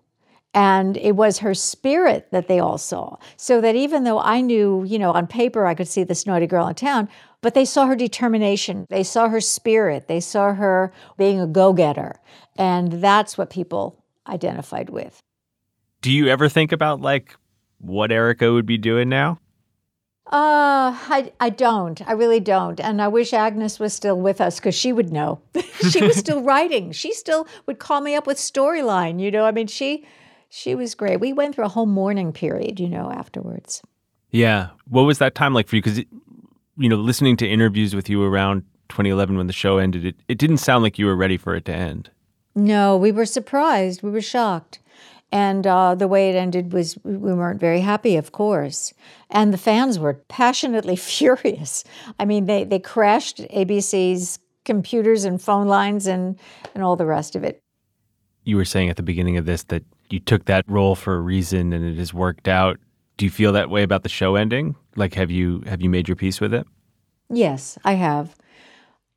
And 0.53 0.97
it 0.97 1.15
was 1.15 1.39
her 1.39 1.53
spirit 1.53 2.29
that 2.31 2.47
they 2.47 2.59
all 2.59 2.77
saw. 2.77 3.17
So 3.35 3.61
that 3.61 3.75
even 3.75 4.05
though 4.05 4.19
I 4.19 4.41
knew, 4.41 4.83
you 4.85 4.97
know, 4.97 5.11
on 5.11 5.27
paper 5.27 5.65
I 5.67 5.75
could 5.75 5.87
see 5.87 6.03
this 6.03 6.25
naughty 6.25 6.47
girl 6.47 6.67
in 6.67 6.75
town, 6.75 7.09
but 7.41 7.53
they 7.53 7.65
saw 7.65 7.85
her 7.85 7.95
determination. 7.95 8.85
They 8.89 9.03
saw 9.03 9.29
her 9.29 9.41
spirit. 9.41 10.07
They 10.07 10.19
saw 10.19 10.53
her 10.53 10.91
being 11.17 11.39
a 11.39 11.47
go 11.47 11.73
getter. 11.73 12.19
And 12.57 12.93
that's 12.93 13.37
what 13.37 13.49
people 13.49 14.03
identified 14.27 14.89
with. 14.89 15.21
Do 16.01 16.11
you 16.11 16.27
ever 16.27 16.49
think 16.49 16.71
about 16.71 17.01
like 17.01 17.35
what 17.79 18.11
Erica 18.11 18.51
would 18.51 18.65
be 18.65 18.77
doing 18.77 19.09
now? 19.09 19.39
Uh, 20.27 20.91
I, 20.91 21.31
I 21.39 21.49
don't. 21.49 22.05
I 22.05 22.11
really 22.11 22.41
don't. 22.41 22.81
And 22.81 23.01
I 23.01 23.07
wish 23.07 23.31
Agnes 23.31 23.79
was 23.79 23.93
still 23.93 24.19
with 24.19 24.41
us 24.41 24.57
because 24.57 24.75
she 24.75 24.91
would 24.91 25.11
know. 25.11 25.39
she 25.89 26.01
was 26.01 26.17
still 26.17 26.41
writing. 26.43 26.91
She 26.91 27.13
still 27.13 27.47
would 27.65 27.79
call 27.79 28.01
me 28.01 28.13
up 28.13 28.27
with 28.27 28.37
storyline. 28.37 29.21
You 29.21 29.31
know, 29.31 29.45
I 29.45 29.51
mean, 29.51 29.67
she 29.67 30.05
she 30.49 30.75
was 30.75 30.95
great. 30.95 31.21
We 31.21 31.31
went 31.31 31.55
through 31.55 31.65
a 31.65 31.69
whole 31.69 31.85
mourning 31.85 32.33
period, 32.33 32.79
you 32.79 32.89
know, 32.89 33.09
afterwards. 33.09 33.81
Yeah. 34.31 34.69
What 34.89 35.03
was 35.03 35.19
that 35.19 35.35
time 35.35 35.53
like 35.53 35.67
for 35.67 35.77
you? 35.77 35.81
Because, 35.81 36.03
you 36.77 36.89
know, 36.89 36.95
listening 36.95 37.37
to 37.37 37.47
interviews 37.47 37.95
with 37.95 38.09
you 38.09 38.23
around 38.23 38.61
2011 38.89 39.37
when 39.37 39.47
the 39.47 39.53
show 39.53 39.77
ended, 39.77 40.05
it, 40.05 40.15
it 40.27 40.37
didn't 40.37 40.57
sound 40.57 40.83
like 40.83 40.97
you 40.97 41.05
were 41.05 41.15
ready 41.15 41.37
for 41.37 41.55
it 41.55 41.65
to 41.65 41.73
end. 41.73 42.09
No, 42.55 42.97
we 42.97 43.11
were 43.11 43.25
surprised. 43.25 44.01
We 44.01 44.11
were 44.11 44.21
shocked. 44.21 44.79
And 45.31 45.67
uh, 45.67 45.95
the 45.95 46.07
way 46.07 46.29
it 46.29 46.35
ended 46.35 46.71
was 46.71 46.97
we 47.03 47.17
weren't 47.17 47.59
very 47.59 47.81
happy, 47.81 48.15
of 48.15 48.31
course. 48.31 48.93
And 49.29 49.53
the 49.53 49.57
fans 49.57 49.99
were 49.99 50.13
passionately 50.13 50.95
furious. 50.95 51.83
I 52.19 52.25
mean, 52.25 52.45
they, 52.45 52.63
they 52.63 52.79
crashed 52.79 53.39
ABC's 53.39 54.39
computers 54.63 55.25
and 55.25 55.41
phone 55.41 55.67
lines 55.67 56.07
and, 56.07 56.39
and 56.73 56.83
all 56.83 56.95
the 56.95 57.05
rest 57.05 57.35
of 57.35 57.43
it. 57.43 57.61
You 58.43 58.55
were 58.55 58.65
saying 58.65 58.89
at 58.89 58.95
the 58.95 59.03
beginning 59.03 59.37
of 59.37 59.45
this 59.45 59.63
that 59.63 59.83
you 60.09 60.19
took 60.19 60.45
that 60.45 60.63
role 60.67 60.95
for 60.95 61.15
a 61.15 61.21
reason 61.21 61.73
and 61.73 61.85
it 61.85 61.97
has 61.97 62.13
worked 62.13 62.47
out. 62.47 62.79
Do 63.17 63.25
you 63.25 63.31
feel 63.31 63.51
that 63.53 63.69
way 63.69 63.83
about 63.83 64.03
the 64.03 64.09
show 64.09 64.35
ending? 64.35 64.75
Like 64.97 65.13
have 65.13 65.31
you 65.31 65.61
have 65.67 65.81
you 65.81 65.89
made 65.89 66.09
your 66.09 66.17
peace 66.17 66.41
with 66.41 66.53
it? 66.53 66.67
Yes, 67.29 67.77
I 67.85 67.93
have. 67.93 68.35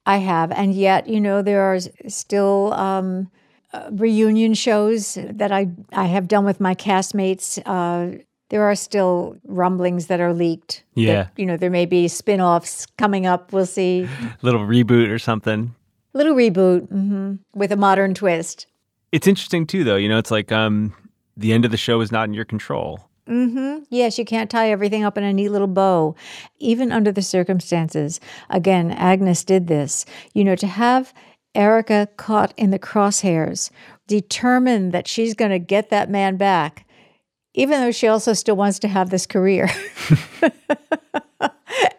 I 0.07 0.19
have. 0.19 0.51
And 0.53 0.75
yet, 0.75 1.07
you 1.09 1.21
know, 1.21 1.43
there 1.43 1.63
are 1.63 1.79
still 2.09 2.73
um, 2.75 3.31
uh, 3.73 3.89
reunion 3.93 4.55
shows 4.55 5.15
that 5.15 5.53
I, 5.53 5.69
I 5.93 6.07
have 6.07 6.27
done 6.29 6.45
with 6.45 6.61
my 6.61 6.75
castmates. 6.75 7.61
Uh, 7.65 8.19
there 8.49 8.65
are 8.65 8.75
still 8.75 9.37
rumblings 9.45 10.07
that 10.07 10.21
are 10.21 10.33
leaked. 10.33 10.83
Yeah. 10.95 11.15
That, 11.15 11.33
you 11.37 11.47
know, 11.47 11.57
there 11.57 11.71
may 11.71 11.87
be 11.87 12.09
spin 12.09 12.41
offs 12.41 12.87
coming 12.99 13.27
up. 13.27 13.53
We'll 13.53 13.67
see. 13.67 14.09
Little 14.43 14.63
reboot 14.63 15.11
or 15.11 15.19
something. 15.19 15.75
Little 16.13 16.35
reboot 16.35 16.89
mm-hmm, 16.89 17.35
with 17.55 17.71
a 17.71 17.77
modern 17.77 18.15
twist. 18.15 18.67
It's 19.13 19.29
interesting, 19.29 19.67
too, 19.67 19.85
though. 19.85 19.97
You 19.97 20.09
know, 20.09 20.19
it's 20.19 20.33
like 20.33 20.51
um, 20.51 20.93
the 21.37 21.53
end 21.53 21.65
of 21.65 21.71
the 21.71 21.77
show 21.77 22.01
is 22.01 22.11
not 22.11 22.25
in 22.25 22.35
your 22.35 22.45
control. 22.45 23.10
Mm-hmm. 23.31 23.85
Yes, 23.91 24.19
you 24.19 24.25
can't 24.25 24.51
tie 24.51 24.71
everything 24.71 25.05
up 25.05 25.17
in 25.17 25.23
a 25.23 25.33
neat 25.33 25.51
little 25.51 25.69
bow, 25.69 26.17
even 26.59 26.91
under 26.91 27.13
the 27.13 27.23
circumstances. 27.23 28.19
Again, 28.49 28.91
Agnes 28.91 29.45
did 29.45 29.69
this. 29.69 30.05
You 30.35 30.43
know, 30.43 30.57
to 30.57 30.67
have 30.67 31.15
Erica 31.55 32.09
caught 32.17 32.53
in 32.57 32.71
the 32.71 32.79
crosshairs, 32.79 33.71
determined 34.09 34.91
that 34.93 35.07
she's 35.07 35.35
going 35.35 35.53
to 35.53 35.61
get 35.61 35.91
that 35.91 36.11
man 36.11 36.37
back, 36.37 36.87
even 37.55 37.81
though 37.81 37.93
she 37.93 38.09
also 38.09 38.33
still 38.33 38.57
wants 38.57 38.81
to 38.81 38.89
have 38.89 39.11
this 39.11 39.27
career. 39.27 39.69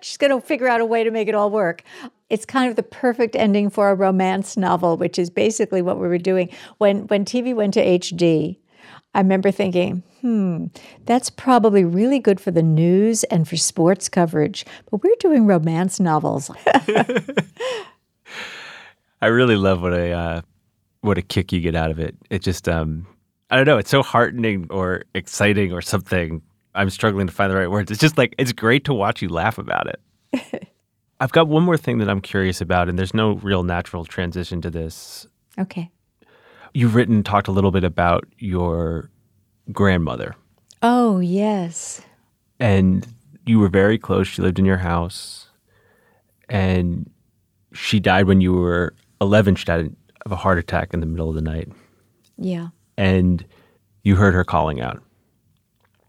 she's 0.02 0.18
going 0.18 0.32
to 0.32 0.46
figure 0.46 0.68
out 0.68 0.82
a 0.82 0.86
way 0.86 1.06
to 1.06 1.12
make 1.12 1.30
it 1.30 1.36
all 1.36 1.50
work. 1.50 1.84
It's 2.30 2.46
kind 2.46 2.70
of 2.70 2.76
the 2.76 2.84
perfect 2.84 3.38
ending 3.38 3.70
for 3.70 3.90
a 3.90 3.96
romance 3.96 4.58
novel, 4.58 4.98
which 4.98 5.18
is 5.18 5.30
basically 5.30 5.82
what 5.82 5.98
we 5.98 6.10
were 6.10 6.18
doing. 6.18 6.50
When 6.78 7.08
when 7.08 7.24
TV 7.24 7.56
went 7.56 7.74
to 7.76 7.86
HD, 7.86 8.58
I 9.14 9.20
remember 9.20 9.52
thinking, 9.52 10.04
hmm, 10.22 10.68
that's 11.06 11.30
probably 11.30 11.84
really 11.84 12.20
good 12.20 12.40
for 12.40 12.52
the 12.52 12.64
news 12.64 13.24
and 13.26 13.48
for 13.48 13.58
sports 13.58 14.08
coverage, 14.08 14.66
but 14.90 15.04
we're 15.04 15.16
doing 15.20 15.46
romance 15.46 16.00
novels. 16.00 16.50
I 19.22 19.28
really 19.28 19.58
love 19.58 19.82
what 19.82 19.94
a 19.94 20.12
uh, 20.12 20.42
what 21.02 21.18
a 21.18 21.22
kick 21.22 21.52
you 21.52 21.60
get 21.60 21.76
out 21.76 21.92
of 21.92 22.00
it. 22.00 22.16
It 22.30 22.42
just 22.42 22.70
um, 22.70 23.06
I 23.50 23.58
don't 23.58 23.66
know, 23.66 23.78
it's 23.78 23.90
so 23.90 24.02
heartening 24.02 24.68
or 24.70 25.04
exciting 25.14 25.74
or 25.74 25.82
something. 25.82 26.42
I'm 26.74 26.90
struggling 26.90 27.28
to 27.28 27.34
find 27.34 27.52
the 27.52 27.58
right 27.58 27.70
words. 27.70 27.92
It's 27.92 28.00
just 28.00 28.18
like 28.18 28.34
it's 28.38 28.54
great 28.54 28.86
to 28.86 28.94
watch 28.94 29.22
you 29.22 29.28
laugh 29.28 29.58
about 29.58 29.88
it. 29.88 30.70
I've 31.20 31.34
got 31.34 31.50
one 31.50 31.64
more 31.64 31.78
thing 31.78 31.98
that 32.00 32.10
I'm 32.10 32.22
curious 32.22 32.62
about, 32.62 32.88
and 32.88 32.98
there's 32.98 33.14
no 33.14 33.34
real 33.34 33.64
natural 33.64 34.06
transition 34.06 34.62
to 34.62 34.72
this. 34.72 35.28
Okay. 35.60 35.92
You've 36.74 36.96
written, 36.96 37.24
talked 37.24 37.48
a 37.48 37.52
little 37.52 37.72
bit 37.72 37.84
about 37.84 38.26
your 38.38 39.10
grandmother. 39.72 40.36
Oh, 40.82 41.20
yes. 41.20 42.02
And 42.60 43.06
you 43.46 43.60
were 43.60 43.70
very 43.70 43.98
close. 43.98 44.28
She 44.28 44.42
lived 44.42 44.60
in 44.60 44.66
your 44.66 44.78
house. 44.78 45.50
And 46.50 47.10
she 47.74 48.00
died 48.00 48.26
when 48.26 48.42
you 48.42 48.54
were 48.54 48.94
11. 49.20 49.56
She 49.56 49.66
died 49.66 49.96
of 50.26 50.32
a 50.32 50.36
heart 50.36 50.58
attack 50.58 50.94
in 50.94 51.00
the 51.00 51.06
middle 51.06 51.30
of 51.30 51.36
the 51.36 51.42
night. 51.42 51.70
Yeah. 52.38 52.70
And 52.98 53.46
you 54.04 54.16
heard 54.16 54.34
her 54.34 54.44
calling 54.44 54.82
out. 54.82 55.02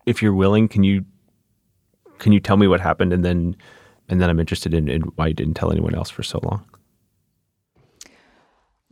If 0.07 0.23
you're 0.23 0.35
willing, 0.35 0.69
can 0.69 0.83
you 0.83 1.05
can 2.19 2.33
you 2.33 2.41
tell 2.41 2.57
me 2.57 2.69
what 2.69 2.81
happened 2.81 3.13
and 3.13 3.25
then 3.25 3.57
and 4.09 4.21
then 4.21 4.29
I'm 4.29 4.41
interested 4.41 4.75
in, 4.75 4.89
in 4.89 5.03
why 5.17 5.29
you 5.29 5.35
didn't 5.35 5.55
tell 5.55 5.71
anyone 5.71 5.95
else 5.95 6.11
for 6.11 6.23
so 6.23 6.41
long? 6.43 6.65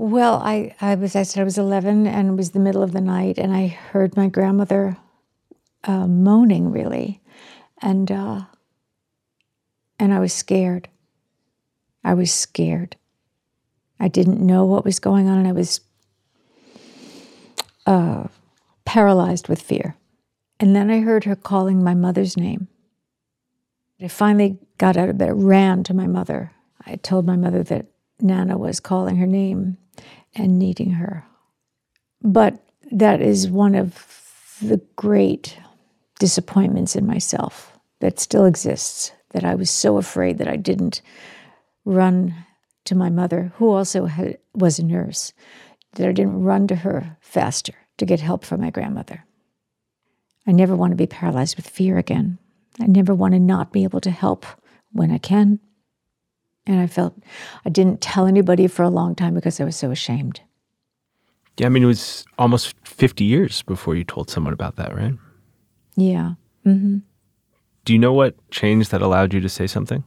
Well, 0.01 0.36
I, 0.36 0.74
I 0.80 0.94
was, 0.94 1.14
I 1.14 1.24
said 1.24 1.42
I 1.42 1.44
was 1.44 1.59
11 1.59 2.07
and 2.07 2.28
it 2.30 2.32
was 2.32 2.53
the 2.53 2.59
middle 2.59 2.82
of 2.82 2.92
the 2.92 3.03
night, 3.03 3.36
and 3.36 3.55
I 3.55 3.66
heard 3.66 4.16
my 4.16 4.28
grandmother 4.28 4.96
uh, 5.84 6.07
moaning 6.07 6.72
really. 6.72 7.20
And, 7.82 8.11
uh, 8.11 8.44
and 9.98 10.14
I 10.14 10.18
was 10.18 10.32
scared. 10.32 10.88
I 12.03 12.14
was 12.14 12.32
scared. 12.32 12.96
I 14.01 14.09
didn't 14.09 14.40
know 14.40 14.64
what 14.64 14.86
was 14.86 15.01
going 15.01 15.28
on, 15.28 15.36
and 15.36 15.46
I 15.46 15.53
was 15.53 15.82
uh, 17.84 18.28
paralyzed 18.86 19.48
with 19.48 19.61
fear. 19.61 19.96
And 20.59 20.74
then 20.74 20.90
I 20.90 21.01
heard 21.01 21.24
her 21.24 21.36
calling 21.36 21.84
my 21.84 21.94
mother's 21.94 22.38
name. 22.38 22.68
I 24.01 24.09
finally 24.09 24.57
got 24.78 24.96
out 24.96 25.11
of 25.11 25.18
bed, 25.18 25.42
ran 25.42 25.84
to 25.84 25.92
my 25.92 26.07
mother. 26.07 26.53
I 26.86 26.96
told 26.96 27.26
my 27.26 27.36
mother 27.36 27.62
that 27.64 27.84
Nana 28.18 28.57
was 28.57 28.80
calling 28.80 29.16
her 29.16 29.26
name 29.26 29.76
and 30.35 30.59
needing 30.59 30.93
her. 30.93 31.24
But 32.22 32.62
that 32.91 33.20
is 33.20 33.49
one 33.49 33.74
of 33.74 34.07
the 34.62 34.81
great 34.97 35.57
disappointments 36.18 36.95
in 36.97 37.07
myself 37.07 37.78
that 38.01 38.20
still 38.20 38.45
exists, 38.45 39.12
that 39.31 39.45
I 39.45 39.55
was 39.55 39.70
so 39.70 39.97
afraid 39.97 40.39
that 40.39 40.49
I 40.49 40.57
didn't 40.57 41.03
run 41.85 42.35
to 42.85 42.95
my 42.95 43.11
mother, 43.11 43.53
who 43.57 43.70
also 43.70 44.07
had, 44.07 44.39
was 44.55 44.78
a 44.78 44.85
nurse, 44.85 45.33
that 45.95 46.09
I 46.09 46.12
didn't 46.12 46.43
run 46.43 46.66
to 46.68 46.76
her 46.76 47.16
faster 47.20 47.74
to 47.99 48.07
get 48.07 48.20
help 48.20 48.45
from 48.45 48.61
my 48.61 48.70
grandmother. 48.70 49.24
I 50.47 50.53
never 50.53 50.74
want 50.74 50.93
to 50.93 50.97
be 50.97 51.07
paralyzed 51.07 51.57
with 51.57 51.68
fear 51.68 51.99
again. 51.99 52.39
I 52.81 52.87
never 52.87 53.14
want 53.14 53.35
to 53.35 53.41
not 53.41 53.72
be 53.72 53.85
able 53.85 54.01
to 54.01 54.11
help 54.11 54.47
when 54.93 55.11
I 55.11 55.18
can. 55.18 55.61
And 56.67 56.81
I 56.81 56.87
felt 56.87 57.17
I 57.65 57.71
didn't 57.71 58.01
tell 58.01 58.27
anybody 58.27 58.67
for 58.67 58.83
a 58.83 58.91
long 58.91 59.15
time 59.15 59.35
because 59.35 59.61
I 59.61 59.65
was 59.65 59.77
so 59.77 59.91
ashamed. 59.91 60.41
Yeah, 61.57 61.67
I 61.67 61.69
mean, 61.69 61.83
it 61.83 61.87
was 61.87 62.25
almost 62.39 62.75
50 62.85 63.25
years 63.25 63.63
before 63.63 63.95
you 63.95 64.05
told 64.05 64.31
someone 64.31 64.53
about 64.53 64.77
that, 64.77 64.95
right? 64.95 65.15
Yeah. 65.97 66.35
Mm-hmm. 66.65 66.99
Do 67.85 67.93
you 67.93 67.99
know 67.99 68.13
what 68.13 68.35
changed 68.51 68.91
that 68.91 69.03
allowed 69.03 69.35
you 69.35 69.41
to 69.41 69.49
say 69.49 69.67
something? 69.67 70.05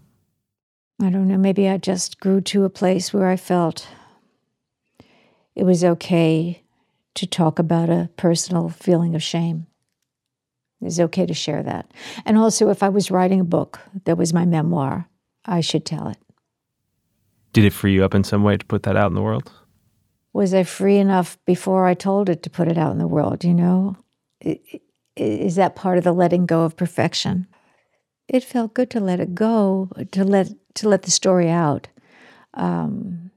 I 1.01 1.09
don't 1.09 1.27
know. 1.27 1.37
Maybe 1.37 1.67
I 1.67 1.77
just 1.77 2.19
grew 2.19 2.39
to 2.41 2.63
a 2.63 2.69
place 2.69 3.13
where 3.13 3.27
I 3.27 3.35
felt 3.35 3.87
it 5.55 5.63
was 5.63 5.83
okay 5.83 6.63
to 7.15 7.27
talk 7.27 7.59
about 7.59 7.89
a 7.89 8.09
personal 8.17 8.69
feeling 8.69 9.15
of 9.15 9.23
shame. 9.23 9.67
It 10.81 10.85
was 10.85 10.99
okay 10.99 11.25
to 11.25 11.33
share 11.33 11.63
that. 11.63 11.91
And 12.25 12.37
also, 12.37 12.69
if 12.69 12.83
I 12.83 12.89
was 12.89 13.11
writing 13.11 13.39
a 13.39 13.45
book 13.45 13.79
that 14.05 14.17
was 14.17 14.33
my 14.33 14.45
memoir, 14.45 15.07
I 15.45 15.61
should 15.61 15.85
tell 15.85 16.07
it. 16.07 16.17
Did 17.53 17.65
it 17.65 17.73
free 17.73 17.93
you 17.93 18.03
up 18.03 18.15
in 18.15 18.23
some 18.23 18.43
way 18.43 18.57
to 18.57 18.65
put 18.65 18.83
that 18.83 18.97
out 18.97 19.07
in 19.07 19.15
the 19.15 19.21
world? 19.21 19.51
Was 20.33 20.53
I 20.53 20.63
free 20.63 20.97
enough 20.97 21.37
before 21.45 21.85
I 21.85 21.93
told 21.93 22.27
it 22.27 22.41
to 22.43 22.49
put 22.49 22.67
it 22.67 22.77
out 22.77 22.91
in 22.91 22.97
the 22.97 23.07
world? 23.07 23.43
You 23.43 23.53
know, 23.53 23.95
is 25.15 25.55
that 25.55 25.75
part 25.75 25.99
of 25.99 26.03
the 26.03 26.11
letting 26.11 26.47
go 26.47 26.63
of 26.63 26.75
perfection? 26.75 27.47
It 28.27 28.43
felt 28.43 28.73
good 28.73 28.89
to 28.91 28.99
let 28.99 29.19
it 29.19 29.35
go, 29.35 29.89
to 30.11 30.23
let 30.23 30.49
to 30.75 30.89
let 30.89 31.03
the 31.03 31.11
story 31.11 31.49
out. 31.49 31.87
Um, 32.55 33.29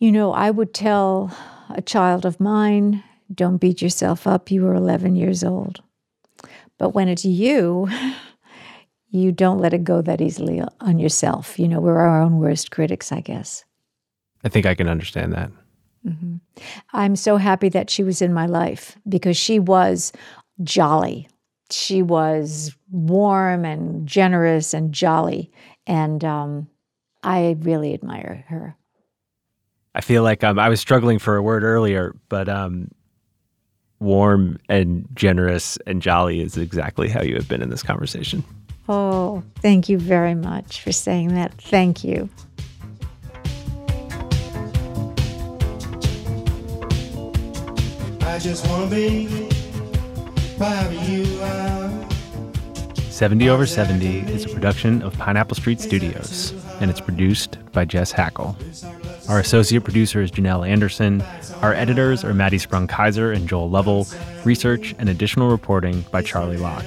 you 0.00 0.10
know, 0.10 0.32
I 0.32 0.50
would 0.50 0.74
tell 0.74 1.30
a 1.70 1.82
child 1.82 2.26
of 2.26 2.40
mine, 2.40 3.04
"Don't 3.32 3.58
beat 3.58 3.80
yourself 3.80 4.26
up. 4.26 4.50
You 4.50 4.62
were 4.62 4.74
11 4.74 5.14
years 5.14 5.44
old." 5.44 5.82
But 6.78 6.90
when 6.90 7.06
it's 7.06 7.24
you, 7.24 7.88
you 9.12 9.30
don't 9.30 9.58
let 9.58 9.74
it 9.74 9.84
go 9.84 10.00
that 10.02 10.20
easily 10.20 10.62
on 10.80 10.98
yourself. 10.98 11.58
You 11.58 11.68
know, 11.68 11.80
we're 11.80 11.98
our 11.98 12.20
own 12.20 12.38
worst 12.38 12.70
critics, 12.70 13.12
I 13.12 13.20
guess. 13.20 13.64
I 14.42 14.48
think 14.48 14.66
I 14.66 14.74
can 14.74 14.88
understand 14.88 15.34
that. 15.34 15.50
Mm-hmm. 16.06 16.36
I'm 16.92 17.14
so 17.14 17.36
happy 17.36 17.68
that 17.68 17.90
she 17.90 18.02
was 18.02 18.22
in 18.22 18.32
my 18.32 18.46
life 18.46 18.96
because 19.06 19.36
she 19.36 19.58
was 19.58 20.12
jolly. 20.64 21.28
She 21.70 22.02
was 22.02 22.74
warm 22.90 23.64
and 23.64 24.06
generous 24.08 24.74
and 24.74 24.92
jolly. 24.92 25.52
And 25.86 26.24
um, 26.24 26.68
I 27.22 27.56
really 27.60 27.94
admire 27.94 28.44
her. 28.48 28.76
I 29.94 30.00
feel 30.00 30.22
like 30.22 30.42
um, 30.42 30.58
I 30.58 30.70
was 30.70 30.80
struggling 30.80 31.18
for 31.18 31.36
a 31.36 31.42
word 31.42 31.64
earlier, 31.64 32.16
but 32.30 32.48
um, 32.48 32.90
warm 34.00 34.58
and 34.70 35.06
generous 35.14 35.76
and 35.86 36.00
jolly 36.00 36.40
is 36.40 36.56
exactly 36.56 37.08
how 37.08 37.22
you 37.22 37.34
have 37.34 37.46
been 37.46 37.60
in 37.60 37.68
this 37.68 37.82
conversation. 37.82 38.42
Oh, 38.88 39.42
thank 39.60 39.88
you 39.88 39.98
very 39.98 40.34
much 40.34 40.80
for 40.80 40.92
saying 40.92 41.34
that. 41.34 41.54
Thank 41.54 42.02
you. 42.04 42.28
I 48.22 48.38
just 48.38 48.66
want 48.68 48.88
to 48.90 48.94
be 48.94 49.26
wherever 50.56 50.94
you 51.10 51.40
are. 51.42 52.08
70 53.10 53.48
over 53.50 53.66
70 53.66 54.20
is 54.32 54.46
a 54.46 54.48
production 54.48 55.02
of 55.02 55.16
Pineapple 55.18 55.54
Street 55.54 55.80
Studios. 55.80 56.52
and 56.80 56.90
it's 56.90 57.00
produced 57.00 57.58
by 57.72 57.84
Jess 57.84 58.10
Hackle. 58.10 58.56
Our 59.28 59.38
associate 59.38 59.84
producer 59.84 60.20
is 60.20 60.32
Janelle 60.32 60.66
Anderson. 60.68 61.22
Our 61.60 61.74
editors 61.74 62.24
are 62.24 62.34
Maddie 62.34 62.58
Sprung 62.58 62.88
Keyser 62.88 63.32
and 63.36 63.48
Joel 63.48 63.70
Lovell. 63.70 64.08
Research 64.44 64.92
and 64.98 65.08
additional 65.08 65.48
reporting 65.50 66.04
by 66.10 66.22
Charlie 66.22 66.56
Locke. 66.56 66.84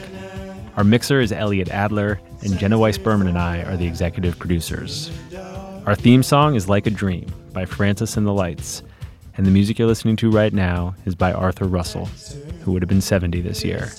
Our 0.78 0.84
mixer 0.84 1.22
is 1.22 1.32
Elliot 1.32 1.70
Adler, 1.70 2.20
and 2.42 2.60
Jenna 2.60 2.78
Weiss 2.78 2.98
Berman 2.98 3.28
and 3.28 3.38
I 3.38 3.62
are 3.64 3.78
the 3.78 3.88
executive 3.88 4.38
producers. 4.38 5.10
Our 5.86 5.96
theme 5.96 6.22
song 6.22 6.56
is 6.56 6.68
Like 6.68 6.86
a 6.86 6.90
Dream 6.90 7.32
by 7.54 7.64
Francis 7.64 8.18
and 8.18 8.28
the 8.28 8.34
Lights, 8.34 8.84
and 9.38 9.46
the 9.46 9.52
music 9.52 9.80
you're 9.80 9.88
listening 9.88 10.18
to 10.18 10.30
right 10.30 10.52
now 10.52 10.94
is 11.06 11.16
by 11.16 11.32
Arthur 11.32 11.64
Russell, 11.64 12.08
who 12.62 12.74
would 12.74 12.82
have 12.82 12.90
been 12.90 13.00
70 13.00 13.40
this 13.40 13.64
year. 13.64 13.90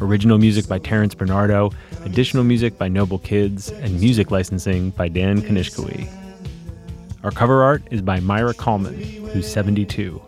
Original 0.00 0.38
music 0.38 0.68
by 0.68 0.78
Terrence 0.78 1.16
Bernardo, 1.16 1.72
additional 2.04 2.44
music 2.44 2.78
by 2.78 2.86
Noble 2.86 3.18
Kids, 3.18 3.70
and 3.70 3.98
music 3.98 4.30
licensing 4.30 4.90
by 4.90 5.08
Dan 5.08 5.42
Kanishkawi. 5.42 6.08
Our 7.24 7.32
cover 7.32 7.64
art 7.64 7.82
is 7.90 8.02
by 8.02 8.20
Maira 8.20 8.56
Kalman, 8.56 8.94
who's 9.32 9.50
72, 9.50 10.22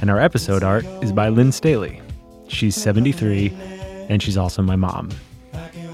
and 0.00 0.10
our 0.10 0.20
episode 0.20 0.62
art 0.62 0.84
is 1.02 1.10
by 1.10 1.28
Lynn 1.28 1.50
Staley. 1.50 2.00
She's 2.46 2.76
73, 2.76 3.52
and 4.08 4.22
she's 4.22 4.36
also 4.36 4.62
my 4.62 4.76
mom. 4.76 5.10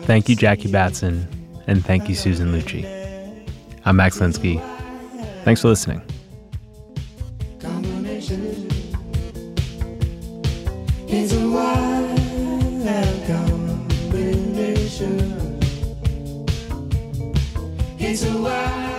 Thank 0.03 0.29
you, 0.29 0.37
Jackie 0.37 0.71
Batson, 0.71 1.27
and 1.67 1.85
thank 1.85 2.09
you, 2.09 2.15
Susan 2.15 2.53
Lucci. 2.53 2.85
I'm 3.85 3.97
Max 3.97 4.19
Linsky. 4.19 4.61
Thanks 5.45 5.61
for 5.61 5.69
listening. 5.69 6.03
It's 18.05 18.25
a 18.25 18.37
wild 18.43 18.92